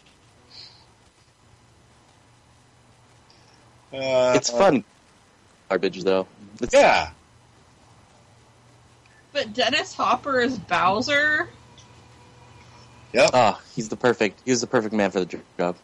Uh, 3.93 4.33
It's 4.35 4.49
fun. 4.49 4.83
Garbage 5.69 6.03
though. 6.03 6.27
It's, 6.61 6.73
Yeah. 6.73 7.11
But 9.33 9.53
Dennis 9.53 9.93
Hopper 9.93 10.39
is 10.41 10.57
Bowser. 10.59 11.47
Yep. 13.13 13.29
Oh, 13.33 13.61
he's 13.75 13.89
the 13.89 13.95
perfect. 13.95 14.41
He 14.45 14.51
was 14.51 14.61
the 14.61 14.67
perfect 14.67 14.93
man 14.93 15.11
for 15.11 15.23
the 15.23 15.39
job. 15.57 15.75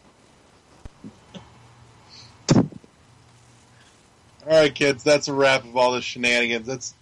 All 2.54 2.62
right, 4.46 4.74
kids. 4.74 5.04
That's 5.04 5.28
a 5.28 5.32
wrap 5.34 5.64
of 5.64 5.76
all 5.76 5.92
the 5.92 6.00
shenanigans. 6.00 6.66
That's 6.66 6.94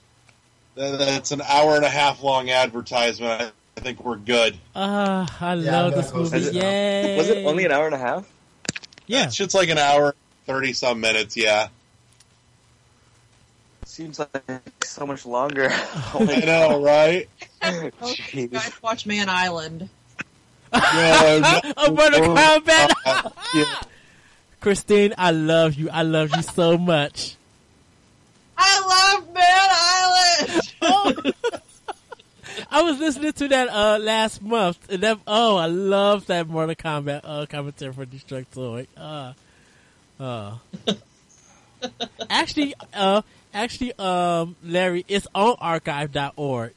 that's 0.74 1.30
an 1.30 1.42
hour 1.42 1.76
and 1.76 1.84
a 1.84 1.88
half 1.88 2.22
long 2.22 2.50
advertisement. 2.50 3.40
I, 3.42 3.50
I 3.76 3.80
think 3.80 4.04
we're 4.04 4.16
good. 4.16 4.56
Ah, 4.74 5.26
I 5.40 5.54
Yeah, 5.54 5.82
love 5.82 5.94
this 5.94 6.12
movie. 6.12 6.38
this. 6.38 6.52
Yay! 6.54 7.16
Was 7.16 7.28
it 7.28 7.46
only 7.46 7.64
an 7.64 7.72
hour 7.72 7.86
and 7.86 7.94
a 7.94 7.98
half? 7.98 8.28
Yeah. 9.06 9.26
it's 9.26 9.34
shit's 9.36 9.54
like 9.54 9.68
an 9.68 9.78
hour, 9.78 10.14
thirty 10.46 10.72
some 10.72 11.00
minutes. 11.00 11.36
Yeah. 11.36 11.68
Seems 13.84 14.18
like 14.18 14.62
so 14.84 15.06
much 15.06 15.24
longer. 15.26 15.68
Oh 16.14 16.26
I 16.28 16.40
know, 16.40 16.82
right? 16.82 17.28
Oh, 17.62 17.90
Jeez. 18.02 18.34
you 18.34 18.46
guys 18.48 18.72
watch 18.82 19.06
Man 19.06 19.28
Island. 19.28 19.88
Yeah, 20.72 21.60
no- 21.64 21.72
I'm 21.76 21.94
gonna 21.94 22.20
come 22.20 22.64
back. 22.64 22.90
Yeah. 23.54 23.80
Christine, 24.60 25.14
I 25.16 25.30
love 25.30 25.74
you. 25.74 25.88
I 25.90 26.02
love 26.02 26.30
you 26.36 26.42
so 26.42 26.76
much. 26.76 27.36
I 28.58 29.14
love 29.14 29.32
Man 29.32 29.68
Island. 30.82 31.34
I 32.70 32.82
was 32.82 32.98
listening 32.98 33.32
to 33.32 33.48
that 33.48 33.68
uh 33.68 33.98
last 34.00 34.42
month, 34.42 34.90
and 34.90 35.02
that 35.02 35.18
oh, 35.26 35.56
I 35.56 35.66
love 35.66 36.26
that 36.26 36.48
Mortal 36.48 36.74
Kombat 36.74 37.20
uh 37.24 37.46
commentary 37.46 37.92
for 37.92 38.04
Destructoid. 38.06 38.86
Uh, 38.96 39.32
uh. 40.20 40.56
actually, 42.30 42.74
uh, 42.94 43.22
actually, 43.52 43.92
um, 43.98 44.56
Larry, 44.62 45.04
it's 45.08 45.26
on 45.34 45.56
archive.org. 45.60 46.72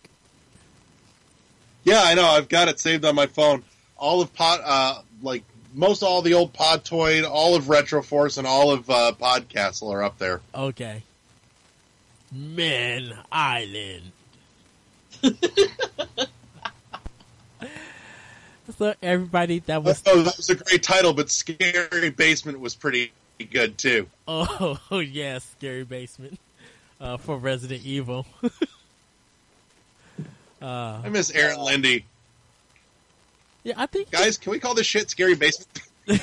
Yeah, 1.84 2.02
I 2.03 2.14
know. 2.14 2.26
I've 2.26 2.49
got 2.49 2.68
it 2.68 2.80
saved 2.80 3.06
on 3.06 3.16
my 3.16 3.28
phone. 3.28 3.64
All 3.98 4.22
of 4.22 4.34
pod, 4.34 4.61
uh, 4.64 5.02
like 5.22 5.44
most 5.74 6.03
all 6.03 6.22
the 6.22 6.34
old 6.34 6.53
Podtoid, 6.53 7.28
all 7.30 7.56
of 7.56 7.66
Retroforce, 7.66 8.38
and 8.38 8.45
all 8.45 8.72
of 8.72 8.90
uh, 8.90 9.14
Podcastle 9.20 9.91
are 9.94 10.03
up 10.03 10.18
there. 10.18 10.41
Okay. 10.53 11.03
Man 12.32 13.18
Island. 13.32 14.11
so 18.78 18.94
everybody, 19.02 19.60
that 19.60 19.84
was 19.84 20.03
Oh, 20.06 20.22
that 20.22 20.38
was 20.38 20.49
a 20.49 20.56
great 20.56 20.84
title, 20.84 21.14
but 21.14 21.30
Scary 21.30 22.10
Basement 22.11 22.60
was 22.60 22.76
pretty 22.76 23.11
good 23.45 23.78
too. 23.78 24.07
oh, 24.28 24.80
oh 24.91 24.99
yes, 24.99 25.45
scary 25.57 25.84
basement 25.84 26.40
uh, 26.99 27.18
for 27.18 27.38
Resident 27.38 27.86
Evil. 27.86 28.26
uh, 30.61 31.02
I 31.03 31.10
miss 31.10 31.32
Aaron 31.32 31.57
Linde. 31.57 32.03
yeah, 33.64 33.74
I 33.78 33.86
think 33.86 34.11
Guys, 34.11 34.38
can 34.38 34.52
we 34.52 34.60
call 34.60 34.74
this 34.74 34.86
shit 34.86 35.10
Scary 35.10 35.36
Basement? 35.36 35.82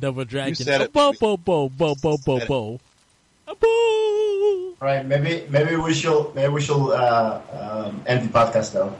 Double 0.00 0.24
Dragon. 0.24 0.54
said 0.54 0.80
it. 0.82 0.92
Bo 0.92 1.12
bo 1.18 1.36
bo 1.36 1.68
bo 1.68 1.94
bo 1.94 2.16
bo 2.24 2.46
bo. 2.46 2.80
A 3.46 3.54
bo. 3.54 3.66
All 3.66 4.76
right, 4.80 5.06
maybe 5.06 5.46
maybe 5.48 5.76
we 5.76 5.94
should 5.94 6.34
maybe 6.34 6.52
we 6.52 6.60
should 6.60 6.90
uh, 6.90 7.40
um, 7.86 8.02
end 8.06 8.28
the 8.28 8.32
podcast 8.32 8.72
though. 8.72 8.92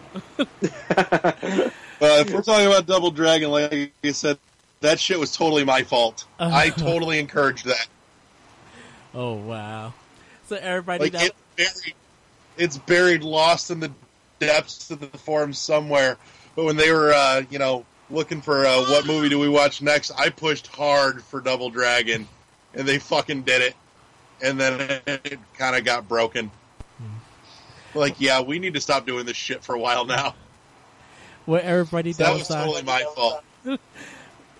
Uh, 2.00 2.20
if 2.20 2.32
we're 2.32 2.42
talking 2.42 2.66
about 2.66 2.86
Double 2.86 3.10
Dragon, 3.10 3.50
like 3.50 3.92
you 4.02 4.12
said, 4.12 4.38
that 4.80 4.98
shit 4.98 5.18
was 5.18 5.36
totally 5.36 5.64
my 5.64 5.82
fault. 5.82 6.24
I 6.38 6.70
totally 6.70 7.18
encouraged 7.18 7.66
that. 7.66 7.86
Oh 9.14 9.34
wow. 9.34 9.94
So 10.46 10.56
everybody, 10.56 11.04
Like 11.04 11.12
that, 11.12 11.30
it's 11.56 11.80
buried, 11.80 11.94
it's 12.56 12.78
buried, 12.78 13.22
lost 13.22 13.70
in 13.70 13.80
the 13.80 13.92
depths 14.40 14.90
of 14.90 15.00
the 15.00 15.18
forum 15.18 15.52
somewhere. 15.52 16.18
But 16.56 16.64
when 16.64 16.76
they 16.76 16.92
were, 16.92 17.12
uh, 17.12 17.42
you 17.50 17.58
know, 17.58 17.84
looking 18.10 18.40
for 18.42 18.66
uh, 18.66 18.82
what 18.82 19.06
movie 19.06 19.28
do 19.28 19.38
we 19.38 19.48
watch 19.48 19.80
next, 19.80 20.10
I 20.18 20.28
pushed 20.28 20.66
hard 20.66 21.22
for 21.22 21.40
Double 21.40 21.70
Dragon, 21.70 22.28
and 22.74 22.86
they 22.86 22.98
fucking 22.98 23.42
did 23.42 23.62
it. 23.62 23.74
And 24.42 24.60
then 24.60 25.00
it 25.06 25.38
kind 25.56 25.76
of 25.76 25.84
got 25.84 26.08
broken. 26.08 26.50
Like, 27.94 28.20
yeah, 28.20 28.40
we 28.42 28.58
need 28.58 28.74
to 28.74 28.80
stop 28.80 29.06
doing 29.06 29.24
this 29.24 29.36
shit 29.36 29.62
for 29.62 29.74
a 29.74 29.78
while 29.78 30.04
now. 30.04 30.34
Well, 31.46 31.60
everybody, 31.62 32.12
that, 32.12 32.24
That 32.24 32.32
was, 32.32 32.40
was 32.42 32.50
our 32.50 32.64
totally 32.64 32.82
my 32.84 33.04
fault. 33.14 33.44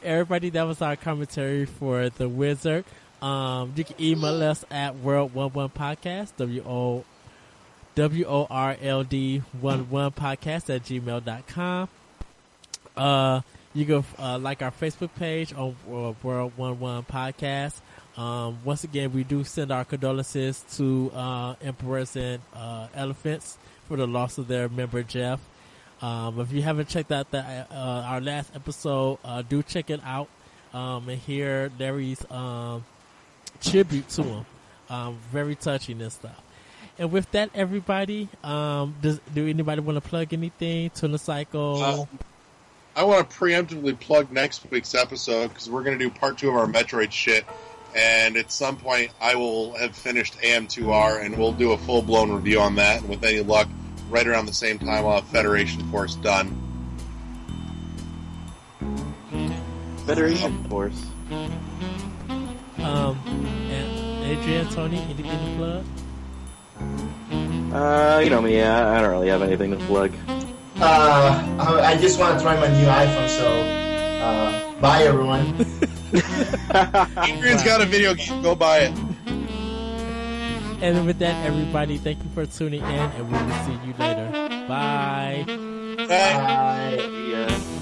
everybody. 0.05 0.51
That 0.51 0.65
was 0.65 0.82
our 0.82 0.97
commentary 0.97 1.66
for 1.66 2.11
the 2.11 2.28
Wizard. 2.28 2.85
Um, 3.23 3.73
you 3.74 3.85
can 3.85 4.01
email 4.01 4.43
us 4.43 4.65
at 4.70 4.97
World 4.97 5.35
One 5.35 5.51
One 5.51 5.70
Podcast 5.70 6.32
W 6.36 6.62
O 6.66 7.05
W 7.94 8.24
O 8.27 8.47
R 8.51 8.77
L 8.81 9.02
D 9.02 9.39
One 9.61 9.89
One 9.90 10.11
Podcast 10.11 10.74
at 10.74 10.85
gmail.com. 10.85 11.89
Uh, 12.97 13.40
you 13.73 13.86
can 13.86 14.05
uh, 14.19 14.39
like 14.39 14.62
our 14.62 14.70
Facebook 14.70 15.15
page 15.16 15.55
on 15.55 15.74
World 15.86 16.52
One 16.56 16.78
One 16.78 17.02
Podcast. 17.05 17.81
Um, 18.16 18.59
once 18.62 18.85
again, 18.85 19.12
we 19.12 19.24
do 19.24 19.43
send 19.43 19.73
our 19.73 19.85
condolences 19.85 20.62
to 20.77 21.11
uh, 21.15 21.55
Emperors 21.62 22.15
and 22.15 22.40
uh, 22.55 22.86
Elephants 22.94 23.59
for 23.89 23.97
the 23.97 24.06
loss 24.06 24.39
of 24.39 24.47
their 24.47 24.69
member 24.69 25.02
Jeff. 25.02 25.40
Um, 26.05 26.39
if 26.39 26.52
you 26.52 26.60
haven't 26.60 26.90
checked 26.90 27.10
out 27.10 27.31
the, 27.31 27.39
uh, 27.39 28.05
our 28.06 28.20
last 28.20 28.55
episode, 28.55 29.18
uh, 29.24 29.40
do 29.40 29.62
check 29.62 29.89
it 29.89 30.01
out 30.05 30.28
um, 30.74 31.09
and 31.09 31.18
hear 31.18 31.72
Larry's 31.78 32.22
um, 32.31 32.85
tribute 33.62 34.06
to 34.10 34.22
him. 34.22 34.47
Um, 34.90 35.18
very 35.32 35.55
touching 35.55 36.02
and 36.02 36.12
stuff. 36.12 36.39
And 36.98 37.10
with 37.10 37.31
that, 37.32 37.48
everybody, 37.55 38.28
um, 38.43 38.94
does 39.01 39.18
do 39.32 39.48
anybody 39.48 39.81
want 39.81 39.97
to 39.97 40.06
plug 40.06 40.35
anything? 40.35 40.90
Tuna 40.90 41.16
Cycle. 41.16 41.82
Uh, 41.82 42.06
I 42.94 43.05
want 43.05 43.31
to 43.31 43.36
preemptively 43.36 43.98
plug 43.98 44.31
next 44.31 44.70
week's 44.70 44.94
episode 44.94 45.48
because 45.48 45.70
we're 45.70 45.85
going 45.85 45.98
to 45.98 46.05
do 46.05 46.10
part 46.10 46.36
two 46.36 46.51
of 46.51 46.56
our 46.56 46.66
Metroid 46.66 47.12
shit. 47.12 47.47
And 47.97 48.36
at 48.36 48.52
some 48.52 48.76
point, 48.76 49.10
I 49.22 49.36
will 49.36 49.72
have 49.78 49.97
finished 49.97 50.36
AM2R 50.43 51.24
and 51.24 51.39
we'll 51.39 51.52
do 51.52 51.72
a 51.72 51.78
full 51.78 52.02
blown 52.02 52.31
review 52.31 52.60
on 52.60 52.74
that. 52.74 53.01
And 53.01 53.09
with 53.09 53.24
any 53.24 53.40
luck, 53.40 53.68
right 54.09 54.26
around 54.26 54.47
the 54.47 54.52
same 54.52 54.78
time, 54.78 55.05
I'll 55.06 55.20
have 55.20 55.28
Federation 55.28 55.82
Force 55.90 56.14
done. 56.16 56.60
Federation 60.06 60.64
Force. 60.64 61.06
Um, 62.78 63.18
and 63.70 64.24
Adrian, 64.24 64.68
Tony, 64.68 64.98
any, 64.98 65.28
any 65.28 65.56
plug? 65.56 65.85
Uh, 67.72 68.20
you 68.22 68.31
know 68.31 68.40
me, 68.40 68.56
yeah, 68.56 68.90
I 68.90 69.01
don't 69.01 69.10
really 69.10 69.28
have 69.28 69.43
anything 69.43 69.70
to 69.70 69.78
plug. 69.86 70.12
Uh, 70.76 71.56
I 71.59 71.93
I 71.93 71.97
just 71.97 72.18
want 72.18 72.39
to 72.39 72.44
try 72.44 72.59
my 72.60 72.68
new 72.68 72.86
iPhone, 72.86 73.28
so 73.28 73.47
uh, 74.22 74.81
bye 74.81 75.05
everyone. 75.05 75.55
Adrian's 77.28 77.62
got 77.62 77.81
a 77.81 77.86
video 77.86 78.14
game. 78.14 78.43
Go 78.43 78.55
buy 78.55 78.81
it. 78.81 79.14
And 80.85 81.06
with 81.06 81.19
that, 81.20 81.47
everybody, 81.47 81.97
thank 81.97 82.23
you 82.23 82.28
for 82.35 82.44
tuning 82.44 82.82
in, 82.82 82.86
and 82.86 83.32
we 83.32 83.32
will 83.32 83.65
see 83.65 83.86
you 83.86 83.94
later. 83.98 84.28
Bye. 84.69 85.44
Bye. 85.97 86.06
Bye. 86.06 87.09
Yeah. 87.27 87.73